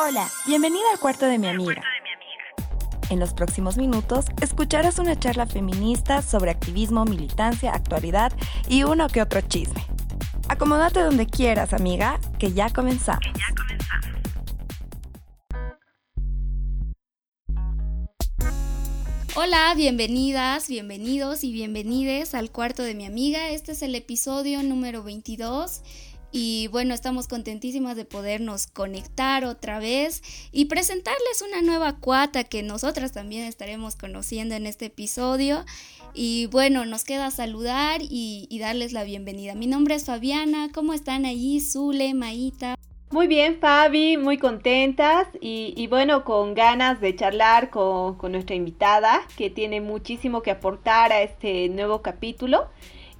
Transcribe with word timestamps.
Hola, 0.00 0.30
bienvenida 0.46 0.84
al 0.92 1.00
cuarto 1.00 1.26
de 1.26 1.40
mi 1.40 1.48
amiga. 1.48 1.82
En 3.10 3.18
los 3.18 3.34
próximos 3.34 3.76
minutos 3.76 4.26
escucharás 4.40 5.00
una 5.00 5.18
charla 5.18 5.44
feminista 5.44 6.22
sobre 6.22 6.52
activismo, 6.52 7.04
militancia, 7.04 7.72
actualidad 7.72 8.32
y 8.68 8.84
uno 8.84 9.08
que 9.08 9.20
otro 9.20 9.40
chisme. 9.40 9.84
Acomódate 10.48 11.00
donde 11.00 11.26
quieras, 11.26 11.72
amiga, 11.72 12.20
que 12.38 12.52
ya 12.52 12.70
comenzamos. 12.70 13.24
Hola, 19.34 19.74
bienvenidas, 19.74 20.68
bienvenidos 20.68 21.42
y 21.42 21.52
bienvenides 21.52 22.36
al 22.36 22.52
cuarto 22.52 22.84
de 22.84 22.94
mi 22.94 23.04
amiga. 23.04 23.48
Este 23.48 23.72
es 23.72 23.82
el 23.82 23.96
episodio 23.96 24.62
número 24.62 25.02
22 25.02 25.82
y 26.30 26.68
bueno, 26.68 26.94
estamos 26.94 27.26
contentísimas 27.26 27.96
de 27.96 28.04
podernos 28.04 28.66
conectar 28.66 29.44
otra 29.44 29.78
vez 29.78 30.22
y 30.52 30.66
presentarles 30.66 31.42
una 31.46 31.62
nueva 31.62 31.96
cuata 31.96 32.44
que 32.44 32.62
nosotras 32.62 33.12
también 33.12 33.44
estaremos 33.44 33.96
conociendo 33.96 34.54
en 34.54 34.66
este 34.66 34.86
episodio. 34.86 35.64
Y 36.12 36.46
bueno, 36.46 36.84
nos 36.84 37.04
queda 37.04 37.30
saludar 37.30 38.00
y, 38.02 38.46
darles 38.60 38.92
la 38.92 39.04
bienvenida. 39.04 39.54
Mi 39.54 39.66
nombre 39.66 39.94
es 39.94 40.04
Fabiana, 40.04 40.68
¿cómo 40.74 40.92
están 40.92 41.24
allí? 41.24 41.60
Zule, 41.60 42.12
Maíta. 42.12 42.74
Muy 43.10 43.26
bien, 43.26 43.58
Fabi, 43.58 44.18
muy 44.18 44.36
contentas 44.36 45.28
y, 45.40 45.86
bueno, 45.86 46.24
con 46.24 46.52
ganas 46.52 47.00
de 47.00 47.16
charlar 47.16 47.70
con 47.70 48.18
nuestra 48.32 48.54
invitada 48.54 49.22
que 49.36 49.48
tiene 49.48 49.80
muchísimo 49.80 50.42
que 50.42 50.50
aportar 50.50 51.10
a 51.12 51.22
este 51.22 51.70
nuevo 51.70 52.02
capítulo. 52.02 52.68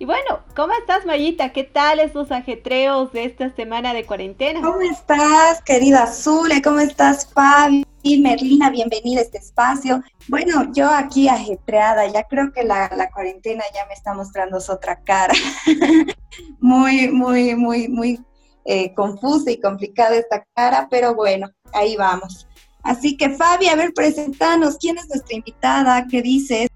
Y 0.01 0.05
bueno, 0.05 0.45
¿cómo 0.55 0.73
estás, 0.75 1.05
Mayita? 1.07 1.53
¿Qué 1.53 1.65
tal 1.65 1.99
esos 1.99 2.31
ajetreos 2.31 3.13
de 3.13 3.25
esta 3.25 3.53
semana 3.57 3.93
de 3.93 4.07
cuarentena? 4.07 4.61
¿Cómo 4.61 4.81
estás, 4.81 5.61
querida 5.63 6.07
Zule? 6.07 6.63
¿Cómo 6.63 6.79
estás, 6.79 7.29
Fabi? 7.33 7.85
Merlina, 8.21 8.71
bienvenida 8.71 9.19
a 9.19 9.25
este 9.25 9.39
espacio. 9.39 10.01
Bueno, 10.29 10.73
yo 10.73 10.89
aquí 10.89 11.29
ajetreada, 11.29 12.07
ya 12.07 12.23
creo 12.23 12.53
que 12.53 12.63
la, 12.63 13.11
cuarentena 13.13 13.65
ya 13.75 13.87
me 13.87 13.95
está 13.95 14.15
mostrando 14.15 14.59
otra 14.69 15.03
cara. 15.03 15.35
muy, 16.61 17.09
muy, 17.09 17.57
muy, 17.57 17.89
muy 17.89 18.21
eh, 18.67 18.95
confusa 18.95 19.51
y 19.51 19.61
complicada 19.61 20.15
esta 20.15 20.47
cara, 20.55 20.87
pero 20.89 21.17
bueno, 21.17 21.51
ahí 21.73 21.97
vamos. 21.97 22.47
Así 22.85 23.17
que 23.17 23.31
Fabi, 23.31 23.67
a 23.67 23.75
ver, 23.75 23.93
presentanos, 23.93 24.79
¿quién 24.79 24.97
es 24.97 25.09
nuestra 25.09 25.35
invitada? 25.35 26.07
¿Qué 26.09 26.23
dices? 26.23 26.69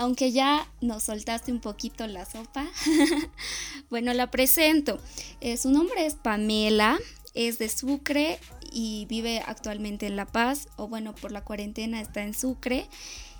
Aunque 0.00 0.32
ya 0.32 0.66
nos 0.80 1.02
soltaste 1.02 1.52
un 1.52 1.60
poquito 1.60 2.06
la 2.06 2.24
sopa. 2.24 2.66
bueno, 3.90 4.14
la 4.14 4.30
presento. 4.30 4.98
Eh, 5.42 5.58
su 5.58 5.70
nombre 5.70 6.06
es 6.06 6.14
Pamela, 6.14 6.98
es 7.34 7.58
de 7.58 7.68
Sucre 7.68 8.38
y 8.72 9.04
vive 9.10 9.42
actualmente 9.46 10.06
en 10.06 10.16
La 10.16 10.24
Paz, 10.24 10.68
o 10.76 10.88
bueno, 10.88 11.14
por 11.14 11.32
la 11.32 11.44
cuarentena 11.44 12.00
está 12.00 12.22
en 12.22 12.32
Sucre. 12.32 12.88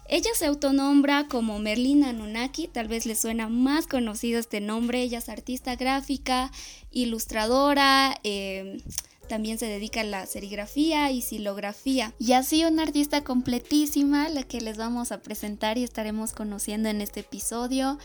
Ella 0.07 0.29
se 0.35 0.45
autonombra 0.45 1.29
como 1.29 1.59
Merlina 1.59 2.13
Nunaki, 2.13 2.69
tal 2.69 2.89
vez 2.89 3.07
le 3.07 3.15
suena 3.15 3.49
más 3.49 3.87
conocido 3.87 4.39
este 4.39 4.61
nombre. 4.61 5.01
Ella 5.01 5.17
es 5.17 5.31
artista 5.31 5.77
gráfica, 5.77 6.53
ilustradora, 6.91 8.21
eh, 8.23 8.83
también 9.31 9.59
se 9.59 9.67
dedica 9.67 10.01
a 10.01 10.05
la 10.05 10.27
serigrafía 10.27 11.13
y 11.13 11.23
silografía. 11.23 12.13
Y 12.19 12.33
así 12.33 12.65
una 12.65 12.83
artista 12.83 13.23
completísima, 13.23 14.29
la 14.29 14.43
que 14.43 14.61
les 14.61 14.77
vamos 14.77 15.13
a 15.13 15.23
presentar 15.23 15.79
y 15.79 15.85
estaremos 15.85 16.33
conociendo 16.33 16.89
en 16.89 17.01
este 17.01 17.21
episodio. 17.21 17.97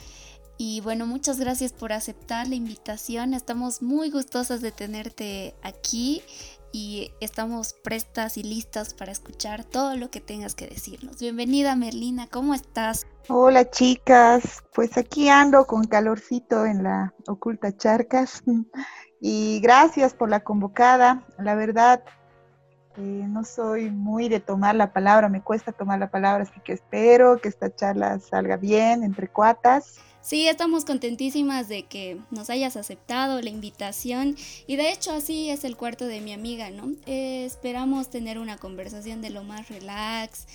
Y 0.59 0.81
bueno, 0.81 1.07
muchas 1.07 1.39
gracias 1.39 1.73
por 1.73 1.93
aceptar 1.93 2.47
la 2.47 2.53
invitación. 2.53 3.33
Estamos 3.33 3.81
muy 3.81 4.11
gustosas 4.11 4.61
de 4.61 4.71
tenerte 4.71 5.55
aquí 5.63 6.21
y 6.71 7.11
estamos 7.21 7.73
prestas 7.73 8.37
y 8.37 8.43
listas 8.43 8.93
para 8.93 9.11
escuchar 9.11 9.63
todo 9.63 9.95
lo 9.95 10.11
que 10.11 10.21
tengas 10.21 10.53
que 10.53 10.67
decirnos. 10.67 11.19
Bienvenida 11.19 11.75
Merlina, 11.75 12.27
¿cómo 12.27 12.53
estás? 12.53 13.08
Hola 13.30 13.67
chicas, 13.71 14.61
pues 14.73 14.95
aquí 14.97 15.30
ando 15.30 15.65
con 15.65 15.85
calorcito 15.85 16.65
en 16.67 16.83
la 16.83 17.14
oculta 17.27 17.75
charcas 17.75 18.43
y 19.27 19.59
gracias 19.59 20.13
por 20.13 20.30
la 20.30 20.41
convocada. 20.41 21.23
La 21.39 21.55
verdad, 21.55 22.03
eh, 22.95 23.02
no 23.27 23.43
soy 23.43 23.89
muy 23.89 24.30
de 24.30 24.39
tomar 24.39 24.75
la 24.75 24.93
palabra, 24.93 25.30
me 25.30 25.41
cuesta 25.41 25.71
tomar 25.71 25.97
la 25.97 26.11
palabra, 26.11 26.43
así 26.43 26.59
que 26.63 26.73
espero 26.73 27.41
que 27.41 27.47
esta 27.49 27.75
charla 27.75 28.19
salga 28.19 28.55
bien 28.55 29.03
entre 29.03 29.27
cuatas. 29.27 29.95
Sí, 30.21 30.47
estamos 30.47 30.85
contentísimas 30.85 31.67
de 31.67 31.87
que 31.87 32.21
nos 32.30 32.52
hayas 32.52 32.77
aceptado 32.77 33.41
la 33.41 33.49
invitación 33.49 34.35
y 34.67 34.75
de 34.75 34.91
hecho 34.91 35.11
así 35.11 35.49
es 35.49 35.64
el 35.64 35.75
cuarto 35.75 36.05
de 36.05 36.21
mi 36.21 36.31
amiga, 36.31 36.69
¿no? 36.69 36.91
Eh, 37.08 37.45
esperamos 37.45 38.11
tener 38.11 38.37
una 38.37 38.58
conversación 38.58 39.23
de 39.23 39.31
lo 39.31 39.43
más 39.43 39.69
relax, 39.69 40.45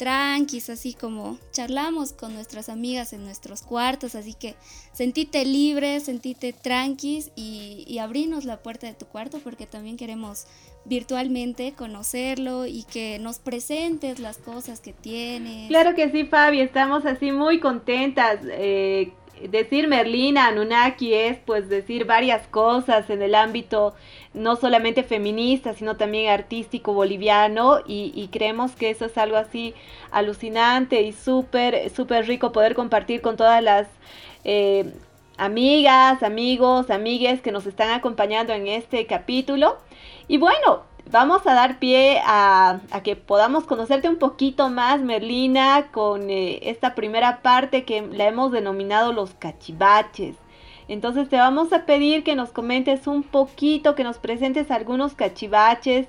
tranquis, 0.00 0.70
así 0.70 0.94
como 0.94 1.38
charlamos 1.52 2.14
con 2.14 2.32
nuestras 2.32 2.70
amigas 2.70 3.12
en 3.12 3.22
nuestros 3.22 3.60
cuartos, 3.60 4.14
así 4.14 4.32
que 4.32 4.54
sentite 4.94 5.44
libre, 5.44 6.00
sentite 6.00 6.54
tranquis 6.54 7.30
y, 7.36 7.84
y 7.86 7.98
la 8.46 8.62
puerta 8.62 8.86
de 8.86 8.94
tu 8.94 9.04
cuarto 9.04 9.40
porque 9.44 9.66
también 9.66 9.98
queremos 9.98 10.46
virtualmente 10.86 11.74
conocerlo 11.74 12.64
y 12.64 12.84
que 12.84 13.18
nos 13.18 13.40
presentes 13.40 14.20
las 14.20 14.38
cosas 14.38 14.80
que 14.80 14.94
tienes. 14.94 15.68
Claro 15.68 15.94
que 15.94 16.10
sí, 16.10 16.24
Fabi, 16.24 16.62
estamos 16.62 17.04
así 17.04 17.30
muy 17.30 17.60
contentas. 17.60 18.38
Eh, 18.44 19.12
decir 19.48 19.88
Merlina 19.88 20.48
Anunnaki 20.48 21.14
es 21.14 21.38
pues 21.38 21.68
decir 21.68 22.04
varias 22.04 22.46
cosas 22.48 23.08
en 23.10 23.22
el 23.22 23.34
ámbito 23.34 23.94
no 24.34 24.56
solamente 24.56 25.02
feminista, 25.02 25.74
sino 25.74 25.96
también 25.96 26.30
artístico 26.30 26.92
boliviano 26.92 27.80
y, 27.86 28.28
creemos 28.32 28.76
que 28.76 28.90
eso 28.90 29.06
es 29.06 29.18
algo 29.18 29.36
así 29.36 29.74
alucinante 30.10 31.02
y 31.02 31.12
súper, 31.12 31.90
súper 31.90 32.26
rico 32.26 32.52
poder 32.52 32.74
compartir 32.74 33.20
con 33.22 33.36
todas 33.36 33.62
las 33.62 33.88
eh, 34.44 34.92
amigas, 35.36 36.22
amigos, 36.22 36.90
amigues 36.90 37.40
que 37.40 37.50
nos 37.50 37.66
están 37.66 37.90
acompañando 37.90 38.52
en 38.52 38.68
este 38.68 39.06
capítulo. 39.06 39.78
Y 40.28 40.38
bueno, 40.38 40.84
vamos 41.10 41.46
a 41.46 41.54
dar 41.54 41.78
pie 41.78 42.20
a, 42.24 42.80
que 43.02 43.16
podamos 43.16 43.64
conocerte 43.64 44.08
un 44.08 44.16
poquito 44.16 44.70
más, 44.70 45.00
Merlina, 45.00 45.88
con 45.90 46.30
eh, 46.30 46.60
esta 46.62 46.94
primera 46.94 47.42
parte 47.42 47.84
que 47.84 48.02
la 48.02 48.26
hemos 48.26 48.52
denominado 48.52 49.12
los 49.12 49.34
cachivaches. 49.34 50.36
Entonces 50.88 51.28
te 51.28 51.36
vamos 51.36 51.72
a 51.72 51.86
pedir 51.86 52.24
que 52.24 52.34
nos 52.34 52.50
comentes 52.50 53.06
un 53.06 53.22
poquito, 53.22 53.94
que 53.94 54.04
nos 54.04 54.18
presentes 54.18 54.70
algunos 54.70 55.14
cachivaches 55.14 56.08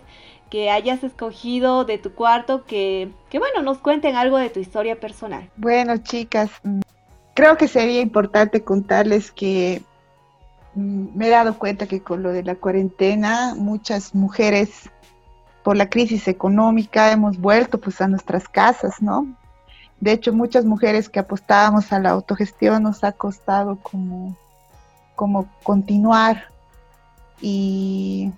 que 0.49 0.69
hayas 0.69 1.03
escogido 1.03 1.85
de 1.85 1.97
tu 1.97 2.13
cuarto, 2.13 2.65
que, 2.65 3.09
que 3.29 3.39
bueno, 3.39 3.61
nos 3.61 3.77
cuenten 3.77 4.15
algo 4.15 4.37
de 4.37 4.49
tu 4.49 4.59
historia 4.59 4.99
personal. 4.99 5.49
Bueno, 5.55 5.97
chicas, 5.97 6.49
mm, 6.63 6.81
creo 7.35 7.57
que 7.57 7.67
sería 7.67 8.01
importante 8.01 8.63
contarles 8.63 9.31
que 9.31 9.81
me 10.75 11.27
he 11.27 11.29
dado 11.29 11.57
cuenta 11.57 11.85
que 11.85 12.01
con 12.01 12.23
lo 12.23 12.31
de 12.31 12.43
la 12.43 12.55
cuarentena 12.55 13.55
muchas 13.55 14.15
mujeres 14.15 14.89
por 15.63 15.75
la 15.75 15.89
crisis 15.89 16.27
económica 16.27 17.11
hemos 17.11 17.37
vuelto 17.37 17.79
pues 17.79 18.01
a 18.01 18.07
nuestras 18.07 18.47
casas, 18.47 19.01
¿no? 19.01 19.27
De 19.99 20.11
hecho, 20.11 20.33
muchas 20.33 20.65
mujeres 20.65 21.09
que 21.09 21.19
apostábamos 21.19 21.91
a 21.93 21.99
la 21.99 22.09
autogestión 22.09 22.83
nos 22.83 23.03
ha 23.03 23.11
costado 23.11 23.77
como, 23.83 24.35
como 25.15 25.47
continuar 25.61 26.45
y, 27.39 28.31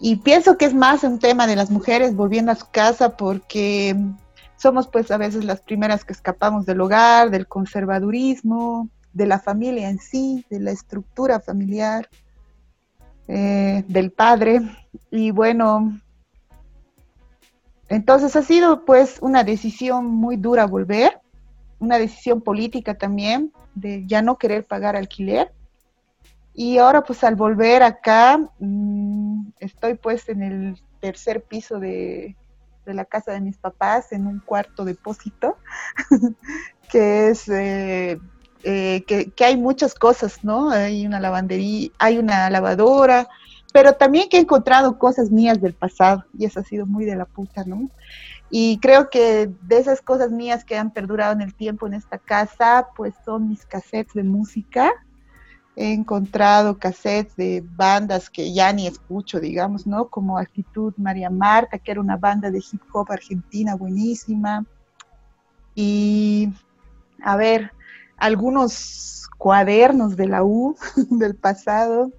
y 0.00 0.16
pienso 0.16 0.56
que 0.56 0.64
es 0.64 0.74
más 0.74 1.04
un 1.04 1.18
tema 1.18 1.46
de 1.46 1.56
las 1.56 1.70
mujeres 1.70 2.16
volviendo 2.16 2.52
a 2.52 2.54
su 2.54 2.66
casa 2.70 3.16
porque 3.16 3.94
somos 4.56 4.88
pues 4.88 5.10
a 5.10 5.18
veces 5.18 5.44
las 5.44 5.60
primeras 5.60 6.04
que 6.04 6.14
escapamos 6.14 6.64
del 6.64 6.80
hogar, 6.80 7.28
del 7.28 7.46
conservadurismo, 7.46 8.88
de 9.14 9.26
la 9.26 9.38
familia 9.38 9.88
en 9.88 9.98
sí, 9.98 10.44
de 10.50 10.60
la 10.60 10.72
estructura 10.72 11.40
familiar, 11.40 12.08
eh, 13.28 13.84
del 13.88 14.10
padre. 14.10 14.60
Y 15.10 15.30
bueno, 15.30 15.98
entonces 17.88 18.34
ha 18.36 18.42
sido 18.42 18.84
pues 18.84 19.18
una 19.22 19.44
decisión 19.44 20.06
muy 20.06 20.36
dura 20.36 20.66
volver, 20.66 21.20
una 21.78 21.98
decisión 21.98 22.42
política 22.42 22.94
también, 22.94 23.52
de 23.74 24.04
ya 24.06 24.20
no 24.20 24.36
querer 24.36 24.66
pagar 24.66 24.96
alquiler. 24.96 25.52
Y 26.52 26.78
ahora 26.78 27.02
pues 27.02 27.22
al 27.24 27.36
volver 27.36 27.82
acá, 27.82 28.38
mm, 28.58 29.48
estoy 29.60 29.94
pues 29.94 30.28
en 30.28 30.42
el 30.42 30.82
tercer 31.00 31.42
piso 31.42 31.78
de, 31.78 32.36
de, 32.84 32.94
la 32.94 33.04
casa 33.04 33.32
de 33.32 33.40
mis 33.40 33.58
papás, 33.58 34.12
en 34.12 34.26
un 34.26 34.40
cuarto 34.40 34.84
depósito, 34.84 35.56
que 36.90 37.28
es 37.28 37.48
eh, 37.48 38.18
eh, 38.66 39.04
que, 39.06 39.44
hay 39.44 39.58
muchas 39.58 39.94
cosas, 39.94 40.42
¿no? 40.42 40.70
Hay 40.70 41.06
una 41.06 41.20
lavandería, 41.20 41.90
hay 41.98 42.16
una 42.16 42.48
lavadora, 42.48 43.28
pero 43.74 43.92
también 43.92 44.28
que 44.30 44.38
he 44.38 44.40
encontrado 44.40 44.98
cosas 44.98 45.30
mías 45.30 45.60
del 45.60 45.74
pasado 45.74 46.24
y 46.38 46.46
eso 46.46 46.60
ha 46.60 46.64
sido 46.64 46.86
muy 46.86 47.04
de 47.04 47.14
la 47.14 47.26
puta, 47.26 47.64
¿no? 47.64 47.90
Y 48.50 48.78
creo 48.78 49.10
que 49.10 49.50
de 49.62 49.78
esas 49.78 50.00
cosas 50.00 50.30
mías 50.30 50.64
que 50.64 50.78
han 50.78 50.92
perdurado 50.92 51.34
en 51.34 51.42
el 51.42 51.54
tiempo 51.54 51.86
en 51.86 51.92
esta 51.94 52.18
casa, 52.18 52.88
pues 52.96 53.12
son 53.24 53.50
mis 53.50 53.66
cassettes 53.66 54.14
de 54.14 54.22
música. 54.22 54.92
he 55.76 55.92
encontrado 55.92 56.78
cassettes 56.78 57.36
de 57.36 57.64
bandas 57.76 58.30
que 58.30 58.52
ya 58.54 58.72
ni 58.72 58.86
escucho, 58.86 59.40
digamos, 59.40 59.86
¿no? 59.86 60.08
Como 60.08 60.38
Actitud 60.38 60.94
María 60.96 61.28
Marta, 61.28 61.78
que 61.78 61.90
era 61.90 62.00
una 62.00 62.16
banda 62.16 62.50
de 62.50 62.58
hip 62.58 62.82
hop 62.92 63.10
argentina 63.10 63.74
buenísima. 63.74 64.64
Y, 65.74 66.50
a 67.22 67.36
ver, 67.36 67.72
algunos 68.24 69.28
cuadernos 69.36 70.16
de 70.16 70.26
la 70.26 70.44
U 70.44 70.76
del 71.10 71.34
pasado. 71.34 72.10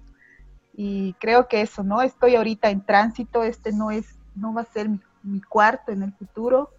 Y 0.72 1.14
creo 1.14 1.48
que 1.48 1.62
eso, 1.62 1.82
¿no? 1.82 2.00
Estoy 2.00 2.36
ahorita 2.36 2.70
en 2.70 2.84
tránsito, 2.84 3.42
este 3.42 3.72
no 3.72 3.90
es, 3.90 4.06
no 4.36 4.54
va 4.54 4.60
a 4.60 4.72
ser 4.72 4.88
mi, 4.88 5.40
cuarto 5.40 5.90
en 5.90 6.04
el 6.04 6.12
futuro, 6.12 6.70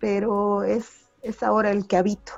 pero 0.00 0.64
es, 0.64 1.08
es 1.22 1.42
ahora 1.42 1.70
el 1.70 1.86
que 1.86 1.96
habito 1.96 2.32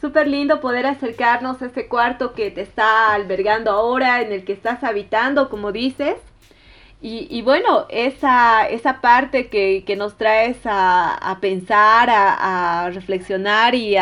súper 0.00 0.28
lindo 0.28 0.60
poder 0.60 0.86
acercarnos 0.86 1.60
a 1.62 1.66
ese 1.66 1.88
cuarto 1.88 2.32
que 2.34 2.50
te 2.50 2.60
está 2.60 3.12
albergando 3.12 3.70
ahora, 3.70 4.20
en 4.20 4.30
el 4.30 4.44
que 4.44 4.52
estás 4.52 4.84
habitando, 4.84 5.48
como 5.48 5.72
dices. 5.72 6.16
Y, 7.02 7.42
bueno, 7.42 7.86
esa, 7.88 8.68
esa 8.68 9.00
parte 9.00 9.48
que, 9.48 9.96
nos 9.96 10.16
traes 10.16 10.56
a, 10.64 11.38
pensar, 11.40 12.08
a, 12.10 12.90
reflexionar 12.92 13.74
y, 13.74 13.96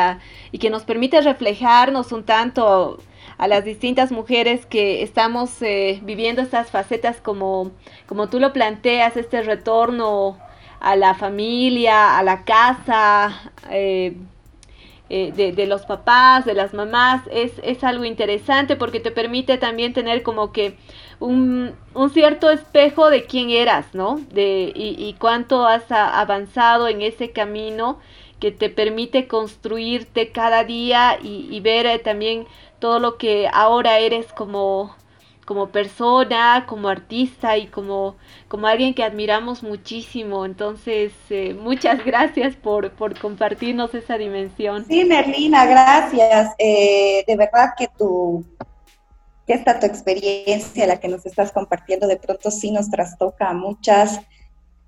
y 0.53 0.59
que 0.59 0.71
nos 0.71 0.85
permite 0.85 1.21
reflejarnos 1.21 2.13
un 2.13 2.25
tanto 2.25 2.99
a 3.39 3.49
las 3.49 3.65
distintas 3.65 4.13
mujeres 4.13 4.67
que 4.67 5.03
estamos 5.03 5.61
eh, 5.63 6.01
viviendo 6.03 6.43
estas 6.43 6.71
facetas 6.71 7.21
como, 7.21 7.73
como 8.07 8.29
tú 8.29 8.39
lo 8.41 8.53
planteas, 8.53 9.17
este 9.17 9.43
retorno 9.43 10.39
a 10.81 10.97
la 10.97 11.15
familia, 11.15 12.19
a 12.19 12.23
la 12.23 12.45
casa, 12.45 13.53
eh, 13.71 14.17
eh, 15.11 15.33
de, 15.33 15.67
los 15.67 15.85
papás, 15.85 16.45
de 16.45 16.55
las 16.55 16.75
mamás, 16.75 17.23
es, 17.31 17.53
es, 17.63 17.85
algo 17.85 18.05
interesante 18.05 18.77
porque 18.77 19.01
te 19.01 19.11
permite 19.11 19.59
también 19.59 19.93
tener 19.93 20.23
como 20.23 20.53
que 20.53 20.77
un, 21.21 21.75
un 21.95 22.11
cierto 22.11 22.51
espejo 22.51 23.11
de 23.11 23.25
quién 23.25 23.51
eras, 23.51 23.95
¿no? 23.95 24.21
De, 24.33 24.73
y, 24.75 24.97
y 24.99 25.15
cuánto 25.15 25.67
has 25.67 25.91
avanzado 25.91 26.89
en 26.89 27.03
ese 27.03 27.31
camino 27.31 27.99
que 28.41 28.51
te 28.51 28.69
permite 28.69 29.27
construirte 29.27 30.31
cada 30.31 30.65
día 30.65 31.19
y, 31.23 31.49
y 31.51 31.61
ver 31.61 31.87
eh, 31.87 31.99
también 31.99 32.47
todo 32.79 32.99
lo 32.99 33.17
que 33.17 33.49
ahora 33.51 33.99
eres 33.99 34.33
como, 34.35 34.95
como 35.45 35.69
persona, 35.69 36.67
como 36.67 36.89
artista 36.89 37.57
y 37.57 37.67
como, 37.69 38.17
como 38.49 38.67
alguien 38.67 38.95
que 38.95 39.03
admiramos 39.03 39.63
muchísimo. 39.63 40.45
Entonces, 40.45 41.13
eh, 41.31 41.55
muchas 41.55 42.05
gracias 42.05 42.57
por, 42.57 42.91
por, 42.93 43.19
compartirnos 43.19 43.95
esa 43.95 44.19
dimensión. 44.19 44.85
Sí, 44.87 45.05
Merlina, 45.05 45.67
gracias. 45.67 46.55
Eh, 46.59 47.25
de 47.27 47.37
verdad 47.37 47.71
que 47.79 47.89
tu, 47.97 48.45
esta 49.53 49.79
tu 49.79 49.87
experiencia, 49.87 50.87
la 50.87 50.99
que 50.99 51.09
nos 51.09 51.27
estás 51.27 51.53
compartiendo, 51.53 52.07
de 52.07 52.17
pronto 52.17 52.51
sí 52.51 52.71
nos 52.71 52.91
trastoca 52.91 53.51
a 53.51 53.55
muchas. 53.55 54.21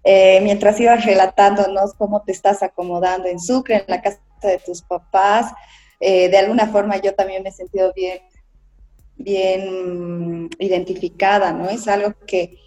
Eh, 0.04 0.40
mientras 0.42 0.80
ibas 0.80 1.04
relatándonos 1.04 1.94
cómo 1.94 2.22
te 2.22 2.32
estás 2.32 2.62
acomodando 2.62 3.28
en 3.28 3.40
Sucre, 3.40 3.76
en 3.76 3.84
la 3.88 4.00
casa 4.00 4.20
de 4.42 4.60
tus 4.64 4.82
papás, 4.82 5.52
de 5.98 6.36
alguna 6.36 6.68
forma 6.68 6.98
yo 6.98 7.14
también 7.14 7.42
me 7.42 7.48
he 7.48 7.52
sentido 7.52 7.90
bien 7.96 8.20
bien 9.16 10.50
identificada, 10.58 11.52
¿no? 11.52 11.68
Es 11.68 11.88
algo 11.88 12.14
que, 12.26 12.58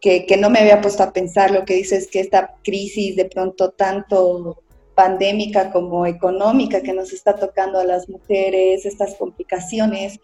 que, 0.00 0.36
no 0.38 0.50
me 0.50 0.60
había 0.60 0.80
puesto 0.80 1.02
a 1.02 1.12
pensar. 1.12 1.50
Lo 1.50 1.64
que 1.64 1.74
dices 1.74 2.08
que 2.10 2.20
esta 2.20 2.54
crisis 2.62 3.16
de 3.16 3.26
pronto 3.26 3.70
tanto 3.70 4.62
pandémica 4.94 5.72
como 5.72 6.06
económica 6.06 6.80
que 6.82 6.94
nos 6.94 7.12
está 7.12 7.36
tocando 7.36 7.78
a 7.78 7.84
las 7.84 8.08
mujeres, 8.08 8.86
estas 8.86 9.14
complicaciones, 9.16 10.14
eh, 10.14 10.20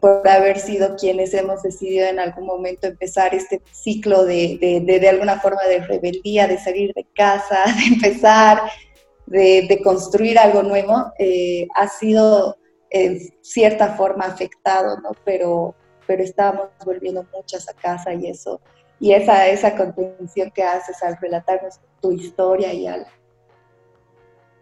por 0.00 0.28
haber 0.28 0.58
sido 0.58 0.96
quienes 0.96 1.32
hemos 1.32 1.62
decidido 1.62 2.06
en 2.06 2.18
algún 2.18 2.44
momento 2.44 2.86
empezar 2.86 3.34
este 3.34 3.62
ciclo 3.72 4.24
de, 4.24 4.58
de, 4.60 4.98
de, 4.98 5.08
alguna 5.08 5.40
forma 5.40 5.62
de 5.64 5.80
rebeldía, 5.80 6.46
de 6.46 6.58
salir 6.58 6.92
de 6.94 7.06
casa, 7.14 7.64
de 7.78 7.94
empezar, 7.94 8.60
de, 9.26 9.66
de 9.68 9.82
construir 9.82 10.38
algo 10.38 10.62
nuevo, 10.62 11.12
eh, 11.18 11.66
ha 11.74 11.88
sido 11.88 12.58
en 12.90 13.20
cierta 13.40 13.94
forma 13.96 14.26
afectado, 14.26 14.98
¿no? 15.00 15.10
Pero, 15.24 15.74
pero 16.06 16.22
estábamos 16.22 16.68
volviendo 16.84 17.24
muchas 17.32 17.68
a 17.68 17.72
casa 17.72 18.12
y 18.12 18.26
eso, 18.26 18.60
y 18.98 19.12
esa, 19.12 19.48
esa 19.48 19.76
contención 19.76 20.50
que 20.50 20.62
haces 20.62 21.02
al 21.02 21.16
relatarnos 21.18 21.80
tu 22.02 22.12
historia 22.12 22.72
y 22.74 22.86
al 22.86 23.06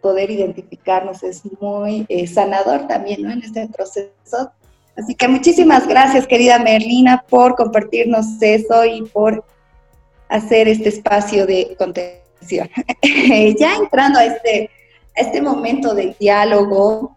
poder 0.01 0.31
identificarnos 0.31 1.23
es 1.23 1.41
muy 1.59 2.05
eh, 2.07 2.25
sanador 2.25 2.87
también, 2.87 3.23
¿no? 3.23 3.31
En 3.31 3.43
este 3.43 3.67
proceso. 3.67 4.53
Así 4.97 5.15
que 5.15 5.27
muchísimas 5.27 5.87
gracias, 5.87 6.27
querida 6.27 6.59
Merlina, 6.59 7.23
por 7.29 7.55
compartirnos 7.55 8.25
eso 8.41 8.85
y 8.85 9.03
por 9.03 9.45
hacer 10.27 10.67
este 10.67 10.89
espacio 10.89 11.45
de 11.45 11.75
contención. 11.77 12.69
ya 13.57 13.75
entrando 13.75 14.19
a 14.19 14.25
este, 14.25 14.69
a 15.17 15.21
este 15.21 15.41
momento 15.41 15.93
del 15.93 16.15
diálogo, 16.19 17.15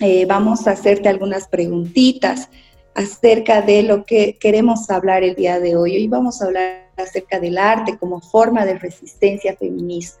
eh, 0.00 0.24
vamos 0.26 0.66
a 0.66 0.72
hacerte 0.72 1.08
algunas 1.08 1.46
preguntitas 1.46 2.48
acerca 2.94 3.62
de 3.62 3.82
lo 3.82 4.04
que 4.04 4.36
queremos 4.38 4.90
hablar 4.90 5.22
el 5.22 5.34
día 5.34 5.60
de 5.60 5.76
hoy. 5.76 5.96
Hoy 5.96 6.08
vamos 6.08 6.40
a 6.40 6.46
hablar 6.46 6.90
acerca 6.96 7.38
del 7.38 7.58
arte 7.58 7.98
como 7.98 8.20
forma 8.20 8.64
de 8.64 8.78
resistencia 8.78 9.56
feminista. 9.56 10.20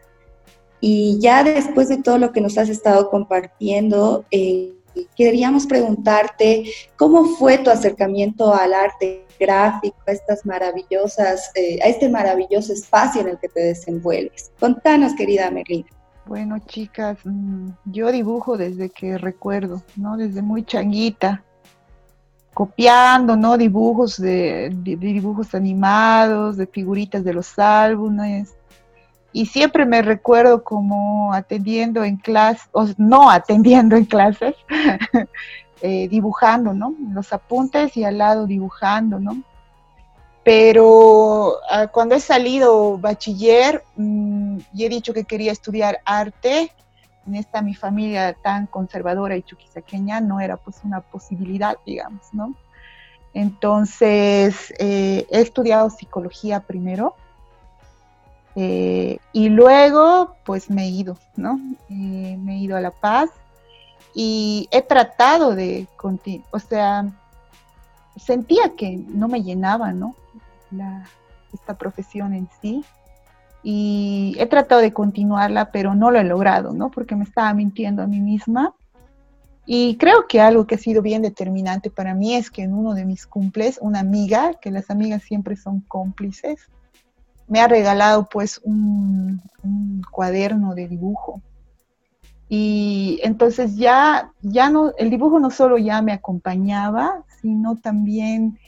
Y 0.80 1.18
ya 1.20 1.44
después 1.44 1.88
de 1.88 1.98
todo 1.98 2.18
lo 2.18 2.32
que 2.32 2.40
nos 2.40 2.56
has 2.56 2.68
estado 2.68 3.10
compartiendo, 3.10 4.24
eh, 4.30 4.72
queríamos 5.16 5.66
preguntarte 5.66 6.64
cómo 6.96 7.24
fue 7.36 7.58
tu 7.58 7.70
acercamiento 7.70 8.54
al 8.54 8.74
arte 8.74 9.26
gráfico, 9.38 9.96
a 10.06 10.12
estas 10.12 10.44
maravillosas, 10.44 11.50
eh, 11.54 11.78
a 11.82 11.88
este 11.88 12.08
maravilloso 12.08 12.72
espacio 12.72 13.22
en 13.22 13.28
el 13.28 13.38
que 13.38 13.48
te 13.48 13.60
desenvuelves. 13.60 14.52
Contanos, 14.60 15.14
querida 15.14 15.50
Merlina. 15.50 15.88
Bueno, 16.26 16.58
chicas, 16.66 17.18
mm, 17.24 17.70
yo 17.86 18.12
dibujo 18.12 18.56
desde 18.56 18.90
que 18.90 19.18
recuerdo, 19.18 19.82
¿no? 19.96 20.16
Desde 20.16 20.42
muy 20.42 20.64
changuita, 20.64 21.42
copiando, 22.54 23.36
¿no? 23.36 23.56
Dibujos 23.56 24.20
de, 24.20 24.70
dibujos 24.72 25.54
animados, 25.54 26.56
de 26.56 26.66
figuritas 26.66 27.24
de 27.24 27.32
los 27.32 27.58
álbumes. 27.58 28.54
Y 29.32 29.46
siempre 29.46 29.86
me 29.86 30.02
recuerdo 30.02 30.64
como 30.64 31.32
atendiendo 31.32 32.04
en 32.04 32.16
clase, 32.16 32.68
o 32.72 32.86
no 32.96 33.30
atendiendo 33.30 33.96
en 33.96 34.04
clases, 34.04 34.56
eh, 35.82 36.08
dibujando, 36.08 36.72
¿no? 36.72 36.94
Los 37.12 37.32
apuntes 37.32 37.96
y 37.96 38.04
al 38.04 38.18
lado 38.18 38.46
dibujando, 38.46 39.20
¿no? 39.20 39.42
Pero 40.42 41.56
ah, 41.70 41.86
cuando 41.88 42.14
he 42.14 42.20
salido 42.20 42.98
bachiller 42.98 43.84
mm, 43.96 44.58
y 44.74 44.84
he 44.84 44.88
dicho 44.88 45.12
que 45.12 45.24
quería 45.24 45.52
estudiar 45.52 46.00
arte, 46.04 46.72
en 47.26 47.34
esta 47.34 47.62
mi 47.62 47.74
familia 47.74 48.32
tan 48.32 48.66
conservadora 48.66 49.36
y 49.36 49.42
chuquisaqueña 49.42 50.20
no 50.20 50.40
era 50.40 50.56
pues 50.56 50.80
una 50.82 51.00
posibilidad, 51.00 51.76
digamos, 51.86 52.22
¿no? 52.32 52.54
Entonces, 53.32 54.74
eh, 54.78 55.26
he 55.30 55.40
estudiado 55.40 55.90
psicología 55.90 56.60
primero 56.60 57.14
eh, 58.56 59.18
y 59.32 59.48
luego 59.48 60.34
pues 60.44 60.70
me 60.70 60.84
he 60.84 60.88
ido, 60.88 61.16
¿no? 61.36 61.60
Eh, 61.88 62.36
me 62.38 62.56
he 62.56 62.58
ido 62.58 62.76
a 62.76 62.80
La 62.80 62.90
Paz 62.90 63.30
y 64.14 64.68
he 64.72 64.82
tratado 64.82 65.54
de 65.54 65.86
continuar, 65.96 66.48
o 66.50 66.58
sea, 66.58 67.06
sentía 68.16 68.74
que 68.76 68.96
no 69.08 69.28
me 69.28 69.42
llenaba, 69.42 69.92
¿no? 69.92 70.14
esta 71.52 71.76
profesión 71.76 72.32
en 72.32 72.48
sí. 72.60 72.84
Y 73.62 74.36
he 74.38 74.46
tratado 74.46 74.80
de 74.80 74.92
continuarla, 74.92 75.72
pero 75.72 75.94
no 75.94 76.10
lo 76.10 76.18
he 76.18 76.24
logrado, 76.24 76.72
¿no? 76.72 76.90
Porque 76.90 77.16
me 77.16 77.24
estaba 77.24 77.52
mintiendo 77.52 78.02
a 78.02 78.06
mí 78.06 78.20
misma. 78.20 78.72
Y 79.66 79.96
creo 79.96 80.26
que 80.28 80.40
algo 80.40 80.66
que 80.66 80.76
ha 80.76 80.78
sido 80.78 81.02
bien 81.02 81.22
determinante 81.22 81.90
para 81.90 82.14
mí 82.14 82.34
es 82.34 82.50
que 82.50 82.62
en 82.62 82.72
uno 82.72 82.94
de 82.94 83.04
mis 83.04 83.26
cumples, 83.26 83.78
una 83.82 84.00
amiga, 84.00 84.54
que 84.54 84.70
las 84.70 84.90
amigas 84.90 85.22
siempre 85.22 85.56
son 85.56 85.80
cómplices, 85.80 86.68
me 87.50 87.60
ha 87.60 87.66
regalado 87.66 88.28
pues 88.28 88.60
un, 88.62 89.42
cuaderno 90.10 90.74
de 90.74 90.88
dibujo. 90.88 91.42
Y 92.48 93.20
entonces 93.22 93.76
ya, 93.76 94.32
ya 94.40 94.70
no, 94.70 94.92
el 94.96 95.10
dibujo 95.10 95.38
no 95.38 95.50
solo 95.50 95.76
ya 95.76 96.00
me 96.00 96.12
acompañaba, 96.12 97.24
sino 97.40 97.76
también 97.76 98.58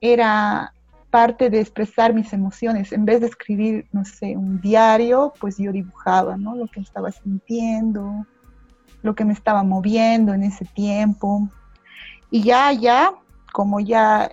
era 0.00 0.72
parte 1.10 1.50
de 1.50 1.60
expresar 1.60 2.12
mis 2.14 2.32
emociones. 2.32 2.92
En 2.92 3.04
vez 3.04 3.20
de 3.20 3.28
escribir, 3.28 3.86
no 3.92 4.04
sé, 4.04 4.36
un 4.36 4.60
diario, 4.60 5.32
pues 5.40 5.56
yo 5.58 5.70
dibujaba, 5.72 6.36
¿no? 6.36 6.56
Lo 6.56 6.66
que 6.66 6.80
estaba 6.80 7.12
sintiendo, 7.12 8.26
lo 9.02 9.14
que 9.14 9.24
me 9.24 9.32
estaba 9.32 9.62
moviendo 9.62 10.34
en 10.34 10.42
ese 10.42 10.64
tiempo. 10.64 11.48
Y 12.30 12.42
ya, 12.42 12.72
ya, 12.72 13.12
como 13.52 13.78
ya 13.78 14.32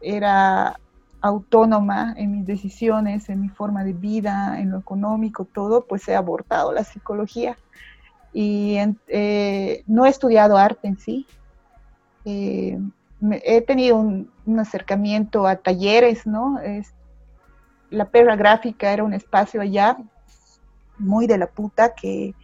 era 0.00 0.78
autónoma 1.22 2.14
en 2.16 2.32
mis 2.32 2.46
decisiones, 2.46 3.28
en 3.28 3.40
mi 3.40 3.48
forma 3.48 3.84
de 3.84 3.92
vida, 3.92 4.58
en 4.60 4.72
lo 4.72 4.78
económico, 4.78 5.44
todo, 5.44 5.86
pues 5.86 6.06
he 6.08 6.16
abortado 6.16 6.72
la 6.72 6.84
psicología. 6.84 7.56
Y 8.32 8.76
eh, 9.06 9.84
no 9.86 10.04
he 10.04 10.08
estudiado 10.08 10.56
arte 10.56 10.88
en 10.88 10.98
sí, 10.98 11.26
eh, 12.24 12.78
he 13.44 13.60
tenido 13.62 13.96
un, 13.96 14.30
acercamiento 14.58 15.46
a 15.46 15.56
talleres, 15.56 16.26
¿no? 16.26 16.58
Es, 16.58 16.92
la 17.90 18.06
perra 18.06 18.34
gráfica 18.34 18.92
era 18.92 19.04
un 19.04 19.14
espacio 19.14 19.60
allá 19.60 19.96
muy 20.98 21.26
de 21.26 21.38
la 21.38 21.46
puta 21.46 21.94
que 21.94 22.34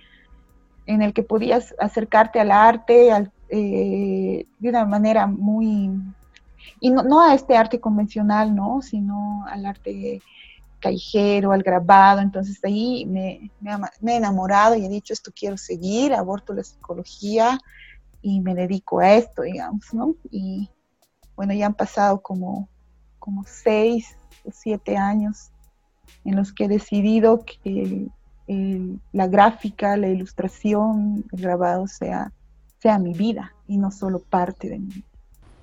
en 0.87 1.03
el 1.03 1.13
que 1.13 1.23
podías 1.23 1.75
acercarte 1.79 2.39
al 2.39 2.53
arte 2.53 3.11
eh, 3.49 4.47
de 4.59 4.69
una 4.69 4.85
manera 4.85 5.27
muy 5.27 5.91
y 6.81 6.91
no, 6.91 7.21
a 7.21 7.35
este 7.35 7.57
arte 7.57 7.81
convencional, 7.81 8.55
¿no? 8.55 8.83
Sino 8.83 9.45
al 9.47 9.67
arte 9.67 10.21
callejero, 10.81 11.53
al 11.53 11.63
grabado. 11.63 12.21
Entonces 12.21 12.59
ahí 12.65 13.05
me, 13.07 13.51
me, 13.61 14.13
he 14.13 14.17
enamorado 14.17 14.77
y 14.77 14.85
he 14.85 14.89
dicho, 14.89 15.13
esto 15.13 15.33
quiero 15.35 15.57
seguir, 15.57 16.15
aborto 16.15 16.53
la 16.53 16.65
psicología 16.65 17.59
y 18.23 18.41
me 18.41 18.55
dedico 18.55 19.01
a 19.01 19.15
esto, 19.15 19.43
digamos, 19.43 19.93
¿no? 19.93 20.15
Y 20.31 20.71
bueno, 21.37 21.53
ya 21.55 21.67
han 21.67 21.75
pasado 21.75 22.21
como, 22.21 22.69
como 23.19 23.45
seis 23.45 24.17
o 24.45 24.51
siete 24.53 24.97
años 24.97 25.51
en 26.25 26.37
los 26.37 26.53
que 26.53 26.65
he 26.65 26.69
decidido 26.69 27.45
que 27.45 28.09
la 29.13 29.27
gráfica, 29.27 29.97
la 29.97 30.09
ilustración, 30.09 31.25
el 31.33 31.43
grabado 31.43 31.87
sea, 31.87 32.33
sea 32.79 32.99
mi 32.99 33.13
vida 33.13 33.55
y 33.67 33.77
no 33.77 33.91
solo 33.91 34.21
parte 34.21 34.71
de 34.71 34.79
mi 34.79 34.87
vida 34.87 35.08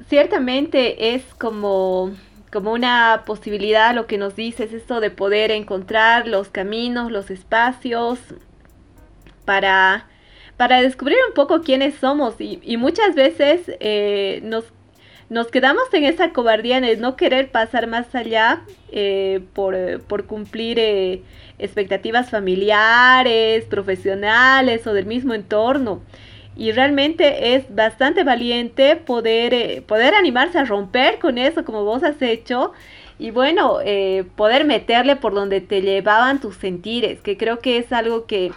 ciertamente 0.09 1.15
es 1.15 1.23
como, 1.37 2.11
como 2.51 2.71
una 2.71 3.23
posibilidad 3.25 3.93
lo 3.93 4.07
que 4.07 4.17
nos 4.17 4.35
dices, 4.35 4.73
esto 4.73 4.99
de 4.99 5.11
poder 5.11 5.51
encontrar 5.51 6.27
los 6.27 6.49
caminos, 6.49 7.11
los 7.11 7.31
espacios 7.31 8.19
para, 9.45 10.07
para 10.57 10.81
descubrir 10.81 11.17
un 11.27 11.33
poco 11.33 11.61
quiénes 11.61 11.95
somos. 11.95 12.35
Y, 12.39 12.77
muchas 12.77 13.15
veces 13.15 13.61
eh, 13.79 14.41
nos, 14.43 14.65
nos 15.29 15.47
quedamos 15.47 15.83
en 15.93 16.05
esa 16.05 16.31
cobardía 16.33 16.81
de 16.81 16.97
no 16.97 17.15
querer 17.15 17.51
pasar 17.51 17.87
más 17.87 18.13
allá 18.13 18.61
eh, 18.91 19.41
por, 19.53 20.01
por, 20.03 20.25
cumplir 20.25 20.77
eh, 20.79 21.23
expectativas 21.57 22.29
familiares, 22.29 23.65
profesionales 23.65 24.85
o 24.85 24.93
del 24.93 25.05
mismo 25.05 25.33
entorno 25.33 26.01
y 26.55 26.71
realmente 26.71 27.55
es 27.55 27.73
bastante 27.73 28.23
valiente 28.23 28.95
poder, 28.95 29.53
eh, 29.53 29.81
poder 29.81 30.15
animarse 30.15 30.57
a 30.57 30.65
romper 30.65 31.19
con 31.19 31.37
eso 31.37 31.65
como 31.65 31.83
vos 31.83 32.03
has 32.03 32.21
hecho 32.21 32.71
y 33.19 33.31
bueno, 33.31 33.79
eh, 33.83 34.25
poder 34.35 34.65
meterle 34.65 35.15
por 35.15 35.33
donde 35.33 35.61
te 35.61 35.81
llevaban 35.81 36.41
tus 36.41 36.55
sentires, 36.57 37.21
que 37.21 37.37
creo 37.37 37.59
que 37.59 37.77
es 37.77 37.91
algo 37.93 38.25
que, 38.25 38.51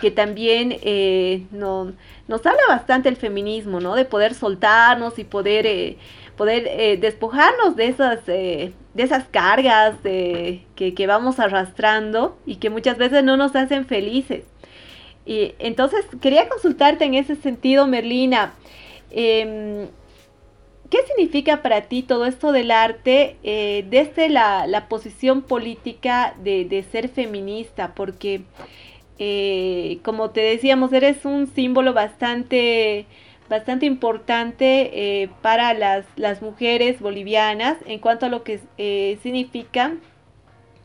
que 0.00 0.10
también 0.10 0.76
eh, 0.82 1.44
no, 1.50 1.92
nos 2.28 2.46
habla 2.46 2.62
bastante 2.68 3.08
el 3.08 3.16
feminismo, 3.16 3.80
¿no? 3.80 3.96
De 3.96 4.04
poder 4.04 4.34
soltarnos 4.34 5.18
y 5.18 5.24
poder, 5.24 5.96
poder 6.36 7.00
despojarnos 7.00 7.74
de 7.74 7.88
esas, 7.88 8.24
de 8.26 8.72
esas 8.96 9.24
cargas 9.24 9.96
que, 10.02 10.62
que 10.76 11.06
vamos 11.08 11.40
arrastrando 11.40 12.36
y 12.46 12.56
que 12.56 12.70
muchas 12.70 12.98
veces 12.98 13.24
no 13.24 13.36
nos 13.36 13.56
hacen 13.56 13.86
felices. 13.86 14.44
Y 15.26 15.54
entonces, 15.58 16.06
quería 16.22 16.48
consultarte 16.48 17.04
en 17.04 17.14
ese 17.14 17.34
sentido, 17.34 17.86
Merlina. 17.88 18.54
Em, 19.10 19.88
¿Qué 20.88 20.98
significa 21.08 21.62
para 21.62 21.82
ti 21.82 22.02
todo 22.02 22.26
esto 22.26 22.52
del 22.52 22.70
arte 22.70 23.36
eh, 23.42 23.84
desde 23.90 24.28
la, 24.28 24.86
posición 24.88 25.42
política 25.42 26.34
de, 26.38 26.84
ser 26.92 27.08
feminista? 27.08 27.92
Porque, 27.94 28.42
eh, 29.18 29.98
como 30.04 30.30
te 30.30 30.42
decíamos, 30.42 30.92
eres 30.92 31.24
un 31.24 31.48
símbolo 31.48 31.92
bastante, 31.92 33.06
bastante 33.48 33.86
importante 33.86 35.22
eh, 35.22 35.28
para 35.42 35.74
las, 35.74 36.06
las, 36.14 36.40
mujeres 36.40 37.00
bolivianas 37.00 37.78
en 37.86 37.98
cuanto 37.98 38.26
a 38.26 38.28
lo 38.28 38.44
que 38.44 38.60
significa 39.24 39.96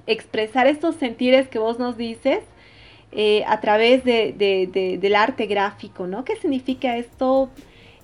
expresar 0.08 0.66
estos 0.66 0.96
sentires 0.96 1.48
que 1.48 1.60
vos 1.60 1.78
nos 1.78 1.96
dices 1.96 2.40
eh, 3.14 3.44
a 3.46 3.60
través 3.60 4.06
de, 4.06 4.98
del 5.02 5.16
arte 5.16 5.46
gráfico, 5.46 6.08
¿no? 6.08 6.24
¿Qué 6.24 6.38
significa 6.38 6.96
esto 6.96 7.50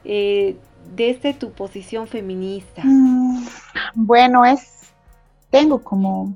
eh, 0.03 0.57
desde 0.95 1.33
tu 1.33 1.51
posición 1.51 2.07
feminista? 2.07 2.81
Mm, 2.83 3.45
bueno, 3.95 4.43
es, 4.43 4.91
tengo 5.49 5.81
como, 5.81 6.35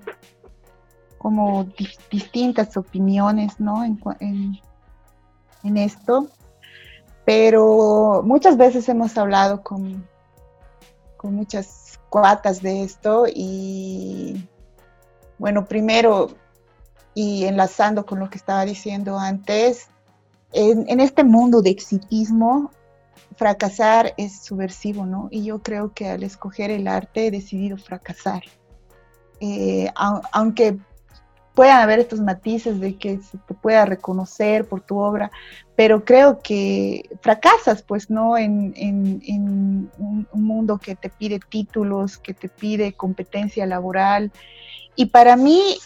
como 1.18 1.68
distintas 2.10 2.78
opiniones, 2.78 3.60
¿no? 3.60 3.84
En, 3.84 4.00
en, 5.64 5.78
esto, 5.78 6.28
pero 7.26 8.22
muchas 8.24 8.56
veces 8.56 8.88
hemos 8.88 9.18
hablado 9.18 9.64
con, 9.64 10.08
con 11.18 11.36
muchas 11.36 12.00
cuatas 12.10 12.62
de 12.62 12.84
esto 12.84 13.26
y 13.28 14.48
bueno, 15.38 15.66
primero 15.66 16.30
y 17.14 17.46
enlazando 17.46 18.06
con 18.06 18.20
lo 18.20 18.30
que 18.30 18.38
estaba 18.38 18.66
diciendo 18.66 19.20
antes, 19.20 19.88
en, 20.54 21.00
este 21.00 21.24
mundo 21.24 21.62
de 21.62 21.70
exitismo, 21.70 22.72
fracasar 23.36 24.14
es 24.18 24.44
subversivo, 24.44 25.06
¿no? 25.06 25.30
Y 25.32 25.46
yo 25.46 25.60
creo 25.60 25.94
que 25.94 26.10
al 26.10 26.24
escoger 26.24 26.72
el 26.72 26.88
arte 26.88 27.28
he 27.28 27.32
decidido 27.32 27.78
fracasar. 27.78 28.44
Eh, 29.40 29.90
aunque 30.32 30.78
puedan 31.56 31.82
haber 31.82 32.00
estos 32.00 32.20
matices 32.20 32.80
de 32.80 32.96
que 32.96 33.20
se 33.20 33.38
te 33.38 33.54
pueda 33.54 33.86
reconocer 33.86 34.68
por 34.68 34.82
tu 34.82 35.00
obra, 35.00 35.32
pero 35.76 36.06
creo 36.06 36.40
que 36.40 37.10
fracasas, 37.22 37.82
pues, 37.82 38.10
¿no? 38.10 38.38
En, 38.38 38.74
en 38.76 39.90
un, 39.98 40.28
mundo 40.34 40.78
que 40.78 40.96
te 40.96 41.10
pide 41.10 41.40
títulos, 41.40 42.18
que 42.18 42.34
te 42.34 42.50
pide 42.50 42.94
competencia 42.94 43.66
laboral. 43.66 44.32
Y 44.96 45.08
para 45.08 45.36
mí 45.36 45.78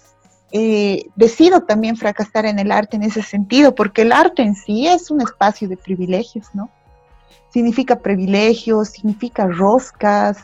eh, 0.57 1.09
decido 1.17 1.63
también 1.63 1.97
fracasar 1.97 2.45
en 2.45 2.59
el 2.59 2.71
arte 2.71 2.95
en 2.95 3.03
ese 3.03 3.21
sentido, 3.21 3.75
porque 3.75 4.03
el 4.03 4.13
arte 4.13 4.41
en 4.41 4.55
sí 4.55 4.87
es 4.87 5.11
un 5.11 5.19
espacio 5.19 5.67
de 5.67 5.75
privilegios, 5.75 6.47
¿no? 6.53 6.69
Significa 7.49 7.99
privilegios, 7.99 8.87
significa 8.87 9.47
roscas, 9.47 10.37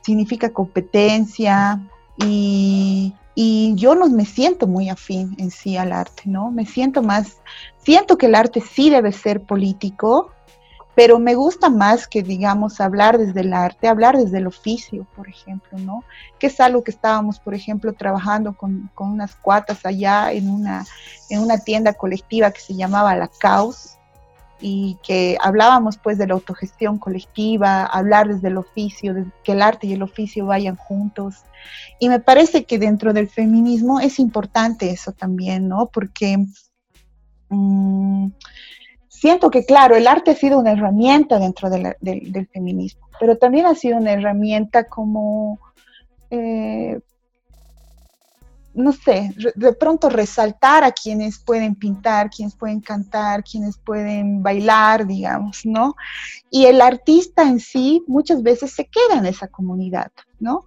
significa 0.00 0.48
competencia 0.48 1.78
y, 2.16 3.12
y 3.34 3.74
yo 3.74 3.94
no 3.94 4.08
me 4.08 4.24
siento 4.24 4.66
muy 4.66 4.88
afín 4.88 5.34
en 5.36 5.50
sí 5.50 5.76
al 5.76 5.92
arte, 5.92 6.22
¿no? 6.24 6.50
Me 6.50 6.64
siento 6.64 7.02
más, 7.02 7.36
siento 7.84 8.16
que 8.16 8.26
el 8.26 8.36
arte 8.36 8.62
sí 8.62 8.88
debe 8.88 9.12
ser 9.12 9.42
político, 9.42 10.32
pero 10.94 11.18
me 11.18 11.34
gusta 11.34 11.70
más 11.70 12.06
que, 12.06 12.22
digamos, 12.22 12.80
hablar 12.80 13.18
desde 13.18 13.40
el 13.40 13.52
arte, 13.52 13.88
hablar 13.88 14.16
desde 14.16 14.38
el 14.38 14.46
oficio, 14.46 15.06
por 15.16 15.28
ejemplo, 15.28 15.78
¿no? 15.78 16.04
Que 16.38 16.48
es 16.48 16.60
algo 16.60 16.84
que 16.84 16.90
estábamos, 16.90 17.38
por 17.38 17.54
ejemplo, 17.54 17.92
trabajando 17.92 18.54
con, 18.56 18.90
unas 18.98 19.34
cuatas 19.36 19.86
allá 19.86 20.32
en 20.32 20.50
una, 20.50 20.84
en 21.30 21.40
una 21.40 21.58
tienda 21.58 21.92
colectiva 21.94 22.50
que 22.50 22.60
se 22.60 22.74
llamaba 22.74 23.16
La 23.16 23.28
Caos, 23.28 23.96
y 24.60 24.98
que 25.02 25.38
hablábamos 25.40 25.96
pues 25.96 26.18
de 26.18 26.26
la 26.26 26.34
autogestión 26.34 26.98
colectiva, 26.98 27.84
hablar 27.84 28.28
desde 28.28 28.48
el 28.48 28.58
oficio, 28.58 29.14
de 29.14 29.24
que 29.42 29.52
el 29.52 29.62
arte 29.62 29.86
y 29.86 29.94
el 29.94 30.02
oficio 30.02 30.46
vayan 30.46 30.76
juntos. 30.76 31.36
Y 31.98 32.08
me 32.08 32.20
parece 32.20 32.64
que 32.64 32.78
dentro 32.78 33.12
del 33.12 33.28
feminismo 33.28 34.00
es 34.00 34.18
importante 34.18 34.90
eso 34.90 35.12
también, 35.12 35.68
¿no? 35.68 35.86
Porque 35.86 36.44
mm, 37.48 38.28
siento 39.10 39.50
que, 39.50 39.66
claro, 39.66 39.96
el 39.96 40.06
arte 40.06 40.30
ha 40.30 40.34
sido 40.34 40.58
una 40.58 40.70
herramienta 40.72 41.38
dentro 41.38 41.68
del 41.68 42.48
feminismo, 42.52 43.08
pero 43.18 43.36
también 43.36 43.66
ha 43.66 43.74
sido 43.74 43.98
una 43.98 44.12
herramienta 44.12 44.84
como, 44.84 45.58
eh, 46.30 47.00
no 48.72 48.92
sé, 48.92 49.34
de 49.54 49.72
pronto 49.72 50.08
resaltar 50.08 50.84
a 50.84 50.92
quienes 50.92 51.38
pueden 51.38 51.74
pintar, 51.74 52.30
quienes 52.30 52.54
pueden 52.54 52.80
cantar, 52.80 53.42
quienes 53.42 53.76
pueden 53.78 54.42
bailar, 54.42 55.06
digamos, 55.06 55.62
¿no? 55.64 55.96
Y 56.50 56.66
el 56.66 56.80
artista 56.80 57.42
en 57.42 57.58
sí 57.58 58.02
muchas 58.06 58.42
veces 58.42 58.72
se 58.72 58.86
queda 58.86 59.18
en 59.18 59.26
esa 59.26 59.48
comunidad, 59.48 60.12
¿no? 60.38 60.66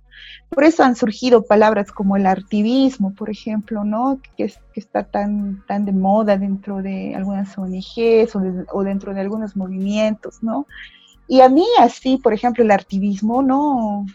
Por 0.49 0.65
eso 0.65 0.83
han 0.83 0.95
surgido 0.95 1.43
palabras 1.43 1.91
como 1.91 2.15
el 2.15 2.27
artivismo, 2.27 3.13
por 3.15 3.29
ejemplo, 3.29 3.83
¿no? 3.83 4.19
Que, 4.37 4.53
está 4.75 5.03
tan, 5.03 5.63
tan 5.67 5.85
de 5.85 5.93
moda 5.93 6.37
dentro 6.37 6.81
de 6.81 7.15
algunas 7.15 7.57
ONGs 7.57 8.35
o, 8.71 8.83
dentro 8.83 9.13
de 9.13 9.21
algunos 9.21 9.55
movimientos, 9.55 10.43
¿no? 10.43 10.67
Y 11.27 11.41
a 11.41 11.49
mí 11.49 11.65
así, 11.79 12.17
por 12.17 12.33
ejemplo, 12.33 12.63
el 12.63 12.71
artivismo 12.71 13.41
no, 13.41 14.05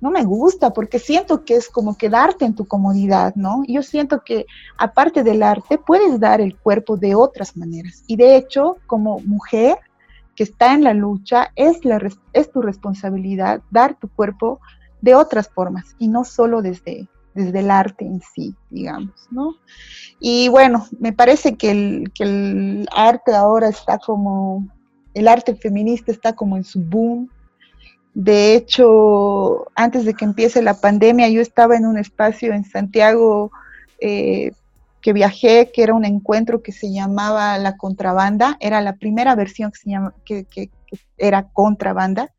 no 0.00 0.10
me 0.10 0.24
gusta 0.24 0.72
porque 0.72 0.98
siento 0.98 1.44
que 1.44 1.56
es 1.56 1.68
como 1.68 1.96
quedarte 1.96 2.44
en 2.44 2.54
tu 2.54 2.66
comodidad, 2.66 3.34
¿no? 3.34 3.62
Yo 3.66 3.82
siento 3.82 4.22
que 4.24 4.46
aparte 4.76 5.22
del 5.24 5.42
arte 5.42 5.78
puedes 5.78 6.20
dar 6.20 6.40
el 6.40 6.56
cuerpo 6.56 6.96
de 6.96 7.14
otras 7.14 7.56
maneras. 7.56 8.04
Y 8.06 8.16
de 8.16 8.36
hecho, 8.36 8.76
como 8.86 9.20
mujer 9.20 9.78
que 10.36 10.44
está 10.44 10.72
en 10.72 10.84
la 10.84 10.94
lucha, 10.94 11.50
es, 11.56 11.84
la, 11.84 12.00
es 12.32 12.52
tu 12.52 12.62
responsabilidad 12.62 13.60
dar 13.70 13.98
tu 13.98 14.08
cuerpo 14.08 14.60
de 15.00 15.14
otras 15.14 15.48
formas 15.48 15.96
y 15.98 16.06
no 16.06 16.24
solo 16.24 16.62
desde, 16.62 17.08
desde 17.34 17.58
el 17.58 17.70
arte 17.70 18.04
en 18.04 18.20
sí, 18.20 18.54
digamos, 18.70 19.26
¿no? 19.30 19.54
Y 20.20 20.48
bueno, 20.48 20.86
me 21.00 21.12
parece 21.12 21.56
que 21.56 21.70
el, 21.70 22.12
que 22.14 22.24
el 22.24 22.88
arte 22.94 23.34
ahora 23.34 23.68
está 23.68 23.98
como, 23.98 24.68
el 25.14 25.26
arte 25.26 25.56
feminista 25.56 26.12
está 26.12 26.34
como 26.34 26.56
en 26.56 26.64
su 26.64 26.80
boom, 26.80 27.28
De 28.14 28.54
hecho, 28.54 29.66
antes 29.74 30.04
de 30.04 30.14
que 30.14 30.24
empiece 30.24 30.62
la 30.62 30.80
pandemia, 30.80 31.28
yo 31.28 31.40
estaba 31.40 31.76
en 31.76 31.86
un 31.86 31.98
espacio 31.98 32.52
en 32.52 32.64
Santiago 32.64 33.52
eh, 34.00 34.52
que 35.00 35.12
viajé, 35.12 35.70
que 35.72 35.82
era 35.82 35.94
un 35.94 36.04
encuentro 36.04 36.62
que 36.62 36.72
se 36.72 36.92
llamaba 36.92 37.56
La 37.58 37.76
Contrabanda. 37.76 38.56
Era 38.60 38.80
la 38.80 38.96
primera 38.96 39.34
versión 39.34 39.70
que, 39.70 39.78
se 39.78 39.90
llama, 39.90 40.14
que, 40.24 40.70
era 41.16 41.44
Contrabanda. 41.44 42.32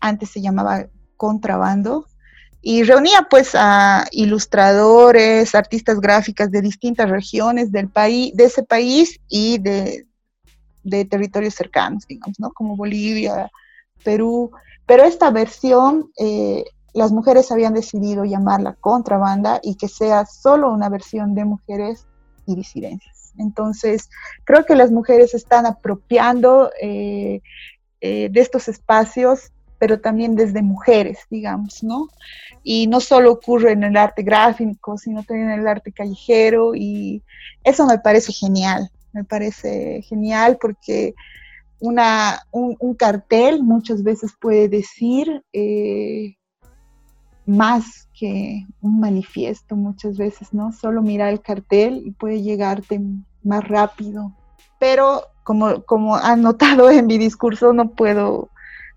Antes 0.00 0.30
se 0.30 0.40
llamaba 0.40 0.86
Contrabando 1.16 2.06
y 2.68 2.82
reunía 2.82 3.28
pues 3.30 3.54
a 3.54 4.06
ilustradores, 4.10 5.54
artistas 5.54 6.00
gráficas 6.00 6.50
de 6.50 6.62
distintas 6.62 7.08
regiones 7.08 7.70
del 7.70 7.88
país, 7.88 8.34
de 8.34 8.44
ese 8.44 8.64
país 8.64 9.20
y 9.28 9.58
de, 9.58 10.04
territorios 11.08 11.54
cercanos, 11.54 12.08
digamos, 12.08 12.40
¿no? 12.40 12.50
Como 12.52 12.76
Bolivia, 12.76 13.50
Perú. 14.02 14.50
Pero 14.86 15.04
esta 15.04 15.30
versión, 15.30 16.10
eh, 16.18 16.64
las 16.94 17.12
mujeres 17.12 17.50
habían 17.52 17.74
decidido 17.74 18.24
llamarla 18.24 18.74
contrabanda 18.80 19.60
y 19.62 19.76
que 19.76 19.88
sea 19.88 20.24
solo 20.26 20.72
una 20.72 20.88
versión 20.88 21.34
de 21.34 21.44
mujeres 21.44 22.06
y 22.46 22.54
disidencias. 22.54 23.32
Entonces, 23.38 24.08
creo 24.44 24.64
que 24.64 24.76
las 24.76 24.90
mujeres 24.90 25.34
están 25.34 25.66
apropiando 25.66 26.70
eh, 26.80 27.42
eh, 28.00 28.28
de 28.30 28.40
estos 28.40 28.68
espacios 28.68 29.52
pero 29.78 30.00
también 30.00 30.36
desde 30.36 30.62
mujeres, 30.62 31.18
digamos, 31.30 31.82
¿no? 31.82 32.08
Y 32.62 32.86
no 32.86 33.00
solo 33.00 33.32
ocurre 33.32 33.72
en 33.72 33.84
el 33.84 33.96
arte 33.96 34.22
gráfico, 34.22 34.96
sino 34.98 35.22
también 35.22 35.50
en 35.50 35.60
el 35.60 35.68
arte 35.68 35.92
callejero 35.92 36.74
y 36.74 37.22
eso 37.62 37.86
me 37.86 37.98
parece 37.98 38.32
genial, 38.32 38.90
me 39.12 39.24
parece 39.24 40.02
genial 40.02 40.58
porque 40.60 41.14
una, 41.80 42.42
un, 42.50 42.94
cartel 42.94 43.62
muchas 43.62 44.02
veces 44.02 44.32
puede 44.40 44.68
decir 44.68 45.44
eh, 45.52 46.36
más 47.44 48.08
que 48.18 48.66
un 48.80 48.98
manifiesto 49.00 49.76
muchas 49.76 50.16
veces, 50.16 50.52
¿no? 50.52 50.72
Solo 50.72 51.02
mirar 51.02 51.32
el 51.32 51.40
cartel 51.40 52.02
y 52.04 52.10
puede 52.12 52.42
llegarte 52.42 53.00
más 53.42 53.66
rápido. 53.68 54.32
Pero 54.78 55.22
como, 55.44 55.82
como 55.84 56.16
han 56.16 56.42
notado 56.42 56.90
en 56.90 57.06
mi 57.06 57.18
discurso, 57.18 57.72
no 57.72 57.90
puedo 57.90 58.50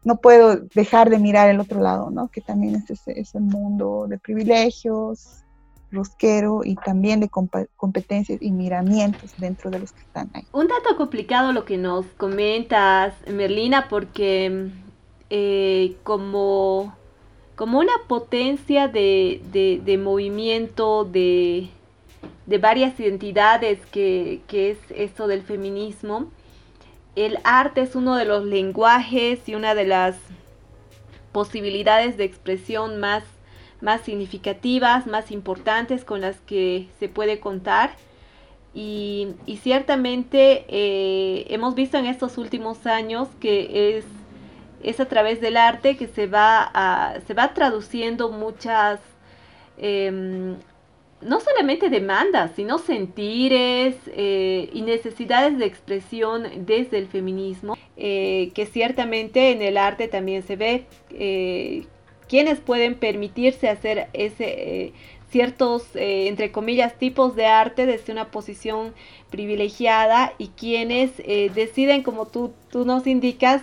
no 0.03 0.17
puedo 0.17 0.55
dejar 0.73 1.09
de 1.09 1.19
mirar 1.19 1.49
el 1.49 1.59
otro 1.59 1.81
lado, 1.81 2.09
¿no? 2.09 2.29
Que 2.29 2.41
también 2.41 2.75
es 2.75 2.89
ese, 3.05 3.39
mundo 3.39 4.05
de 4.07 4.17
privilegios, 4.17 5.43
rosquero 5.91 6.61
y 6.63 6.75
también 6.75 7.19
de 7.19 7.29
competencias 7.29 8.41
y 8.41 8.51
miramientos 8.51 9.31
dentro 9.37 9.69
de 9.71 9.79
los 9.79 9.91
que 9.91 10.01
están 10.01 10.29
ahí. 10.33 10.45
Un 10.51 10.67
dato 10.67 10.95
complicado 10.97 11.51
lo 11.51 11.65
que 11.65 11.77
nos 11.77 12.05
comentas, 12.17 13.13
Merlina, 13.27 13.87
porque 13.89 14.69
eh, 15.29 15.95
como, 16.03 16.95
como 17.55 17.79
una 17.79 17.93
potencia 18.07 18.87
de, 18.87 19.41
de, 19.51 19.97
movimiento 19.97 21.05
de, 21.05 21.69
de, 22.45 22.57
varias 22.57 22.99
identidades 22.99 23.79
que, 23.87 24.41
que 24.47 24.71
es 24.71 24.77
esto 24.89 25.27
del 25.27 25.43
feminismo, 25.43 26.31
el 27.15 27.39
arte 27.43 27.81
es 27.81 27.95
uno 27.95 28.15
de 28.15 28.25
los 28.25 28.45
lenguajes 28.45 29.47
y 29.47 29.55
una 29.55 29.75
de 29.75 29.85
las 29.85 30.15
posibilidades 31.31 32.17
de 32.17 32.23
expresión 32.23 32.99
más, 32.99 33.23
más 33.81 34.01
significativas, 34.01 35.07
más 35.07 35.31
importantes 35.31 36.03
con 36.03 36.21
las 36.21 36.37
que 36.41 36.87
se 36.99 37.09
puede 37.09 37.39
contar. 37.39 37.91
Y, 38.73 39.35
ciertamente 39.61 40.65
eh, 40.67 41.45
hemos 41.49 41.75
visto 41.75 41.97
en 41.97 42.05
estos 42.05 42.37
últimos 42.37 42.85
años 42.85 43.27
que 43.39 43.97
es, 43.97 44.05
es 44.83 44.99
a 44.99 45.07
través 45.07 45.41
del 45.41 45.57
arte 45.57 45.97
que 45.97 46.07
se 46.07 46.27
va, 46.27 47.19
se 47.25 47.33
va 47.33 47.53
traduciendo 47.53 48.29
muchas 48.31 48.99
em, 49.77 50.55
no 51.21 51.39
solamente 51.39 51.89
demandas, 51.89 52.51
sino 52.55 52.77
sentires 52.77 53.95
eh, 54.07 54.69
y 54.71 54.81
necesidades 54.83 55.57
de 55.57 55.65
expresión 55.65 56.47
desde 56.65 56.97
el 56.99 57.07
feminismo, 57.07 57.75
eh, 57.97 58.51
que 58.53 58.65
ciertamente 58.65 59.51
en 59.51 59.61
el 59.61 59.77
arte 59.77 60.07
también 60.07 60.43
se 60.43 60.55
ve. 60.55 60.85
Eh, 62.29 62.39
quienes 62.39 62.59
pueden 62.59 62.95
permitirse 62.95 63.69
hacer 63.69 64.07
ese 64.13 64.93
ciertos, 65.31 65.83
entre 65.93 66.51
comillas, 66.51 66.97
tipos 66.97 67.35
de 67.35 67.45
arte 67.45 67.85
desde 67.85 68.11
una 68.11 68.31
posición 68.31 68.95
privilegiada 69.29 70.33
y 70.39 70.47
quienes 70.47 71.17
deciden, 71.17 72.01
como 72.01 72.25
tú, 72.25 72.51
tú 72.71 72.83
nos 72.83 73.05
indicas, 73.05 73.61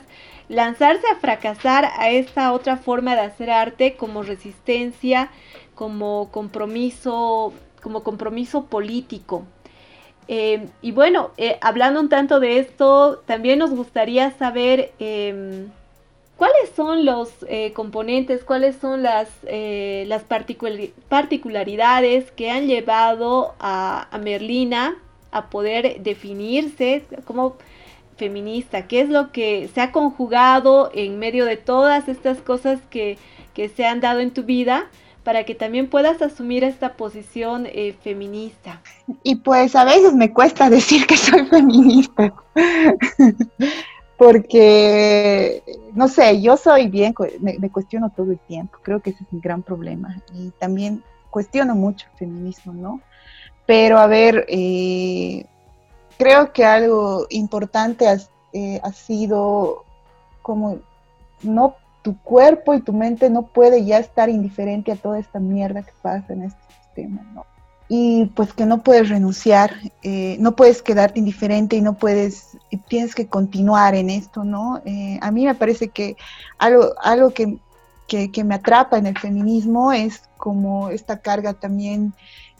lanzarse 0.49 1.05
a 1.09 1.17
fracasar 1.17 1.87
a 1.99 2.11
esta 2.11 2.53
otra 2.53 2.77
forma 2.77 3.17
de 3.17 3.23
hacer 3.23 3.51
arte 3.51 3.97
como 3.97 4.23
resistencia, 4.23 5.31
como 5.75 6.31
compromiso, 6.31 7.53
como 7.83 8.03
compromiso 8.03 8.67
político. 8.67 9.45
Eh, 10.29 10.67
y 10.83 10.93
bueno, 10.93 11.31
eh, 11.37 11.59
hablando 11.61 12.01
un 12.01 12.09
tanto 12.09 12.41
de 12.41 12.59
esto, 12.59 13.23
también 13.27 13.59
nos 13.59 13.71
gustaría 13.71 14.33
saber 14.33 14.93
em, 14.99 15.69
cuáles 16.37 16.71
son 16.75 17.05
los 17.05 17.31
eh, 17.49 17.73
componentes, 17.73 18.45
cuáles 18.45 18.77
son 18.77 19.03
las, 19.03 19.29
las 19.45 20.25
particularidades 20.25 22.31
que 22.33 22.51
han 22.51 22.67
llevado 22.67 23.55
a, 23.59 24.09
a, 24.11 24.19
Merlina 24.19 24.97
a 25.31 25.51
poder 25.51 26.03
definirse 26.03 27.05
como 27.25 27.57
feminista, 28.17 28.87
qué 28.87 29.01
es 29.01 29.09
lo 29.09 29.31
que 29.31 29.69
se 29.75 29.81
ha 29.81 29.93
conjugado 29.93 30.91
en 30.95 31.19
medio 31.19 31.45
de 31.45 31.57
todas 31.57 32.09
estas 32.09 32.39
cosas 32.39 32.81
que, 32.91 33.19
que 33.55 33.69
se 33.69 33.87
han 33.87 34.01
dado 34.01 34.21
en 34.21 34.33
tu 34.33 34.43
vida 34.43 34.87
para 35.23 35.45
que 35.45 35.55
también 35.55 35.89
puedas 35.89 36.23
asumir 36.23 36.63
esta 36.63 36.93
posición 36.93 37.67
eh, 37.67 37.95
feminista. 38.03 38.81
Y 39.25 39.37
pues 39.37 39.75
a 39.75 39.85
veces 39.85 40.15
me 40.15 40.33
cuesta 40.33 40.71
decir 40.71 41.07
que 41.07 41.17
soy 41.17 41.45
feminista, 41.47 42.33
porque, 44.17 45.63
no 45.95 46.09
sé, 46.09 46.41
yo 46.41 46.57
soy 46.57 46.89
bien, 46.89 47.15
me, 47.41 47.71
cuestiono 47.71 48.11
todo 48.11 48.33
el 48.33 48.39
tiempo, 48.39 48.79
creo 48.83 49.01
que 49.01 49.11
ese 49.11 49.25
es 49.25 49.33
un 49.33 49.41
gran 49.41 49.63
problema. 49.63 50.23
Y 50.33 50.51
también 50.59 51.03
cuestiono 51.31 51.75
mucho 51.75 52.07
el 52.13 52.19
feminismo, 52.19 52.73
¿no? 52.73 53.01
Pero 53.67 53.99
a 53.99 54.07
ver, 54.07 54.47
eh, 54.49 55.45
creo 56.19 56.53
que 56.53 56.65
algo 56.65 57.27
importante 57.31 58.09
ha, 58.09 58.17
eh, 58.53 58.81
ha 58.83 58.93
sido 58.93 59.85
como 60.41 60.79
no 61.43 61.75
tu 62.03 62.17
cuerpo 62.23 62.73
y 62.73 62.81
tu 62.81 62.93
mente 62.93 63.29
no 63.29 63.43
puede 63.43 63.85
ya 63.85 63.99
estar 63.99 64.31
indiferente 64.31 64.93
a 64.93 64.97
toda 64.97 65.19
esta 65.19 65.41
mierda 65.41 65.83
que 65.83 65.93
pasa 66.01 66.33
en 66.33 66.45
este 66.45 66.61
sistema, 66.85 67.23
¿no? 67.35 67.45
Y 67.89 68.27
pues 68.35 68.53
que 68.53 68.67
no 68.67 68.83
puedes 68.83 69.09
renunciar, 69.09 69.77
eh, 70.03 70.37
no 70.41 70.57
puedes 70.57 70.83
quedarte 70.83 71.21
indiferente 71.21 71.77
y 71.77 71.81
no 71.81 71.95
puedes, 71.95 72.59
tienes 72.89 73.15
que 73.15 73.29
continuar 73.29 73.95
en 73.95 74.11
esto, 74.11 74.43
¿no? 74.43 74.83
Eh, 74.85 75.19
a 75.23 75.31
mí 75.31 75.45
me 75.45 75.55
parece 75.55 75.89
que 75.89 76.17
algo, 76.59 76.95
algo 77.01 77.31
que, 77.31 77.59
que, 78.09 78.45
me 78.45 78.57
atrapa 78.57 78.99
en 78.99 79.07
el 79.07 79.17
feminismo 79.17 79.93
es 79.93 80.23
como 80.37 80.91
esta 80.91 81.21
carga 81.21 81.55
también 81.55 82.13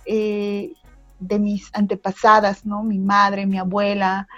eh, 0.05 0.73
de 1.19 1.39
mis 1.41 1.71
antepasadas, 1.73 2.65
¿no? 2.65 2.85
Mi 2.85 2.99
madre, 2.99 3.47
mi 3.47 3.59
abuela, 3.59 4.29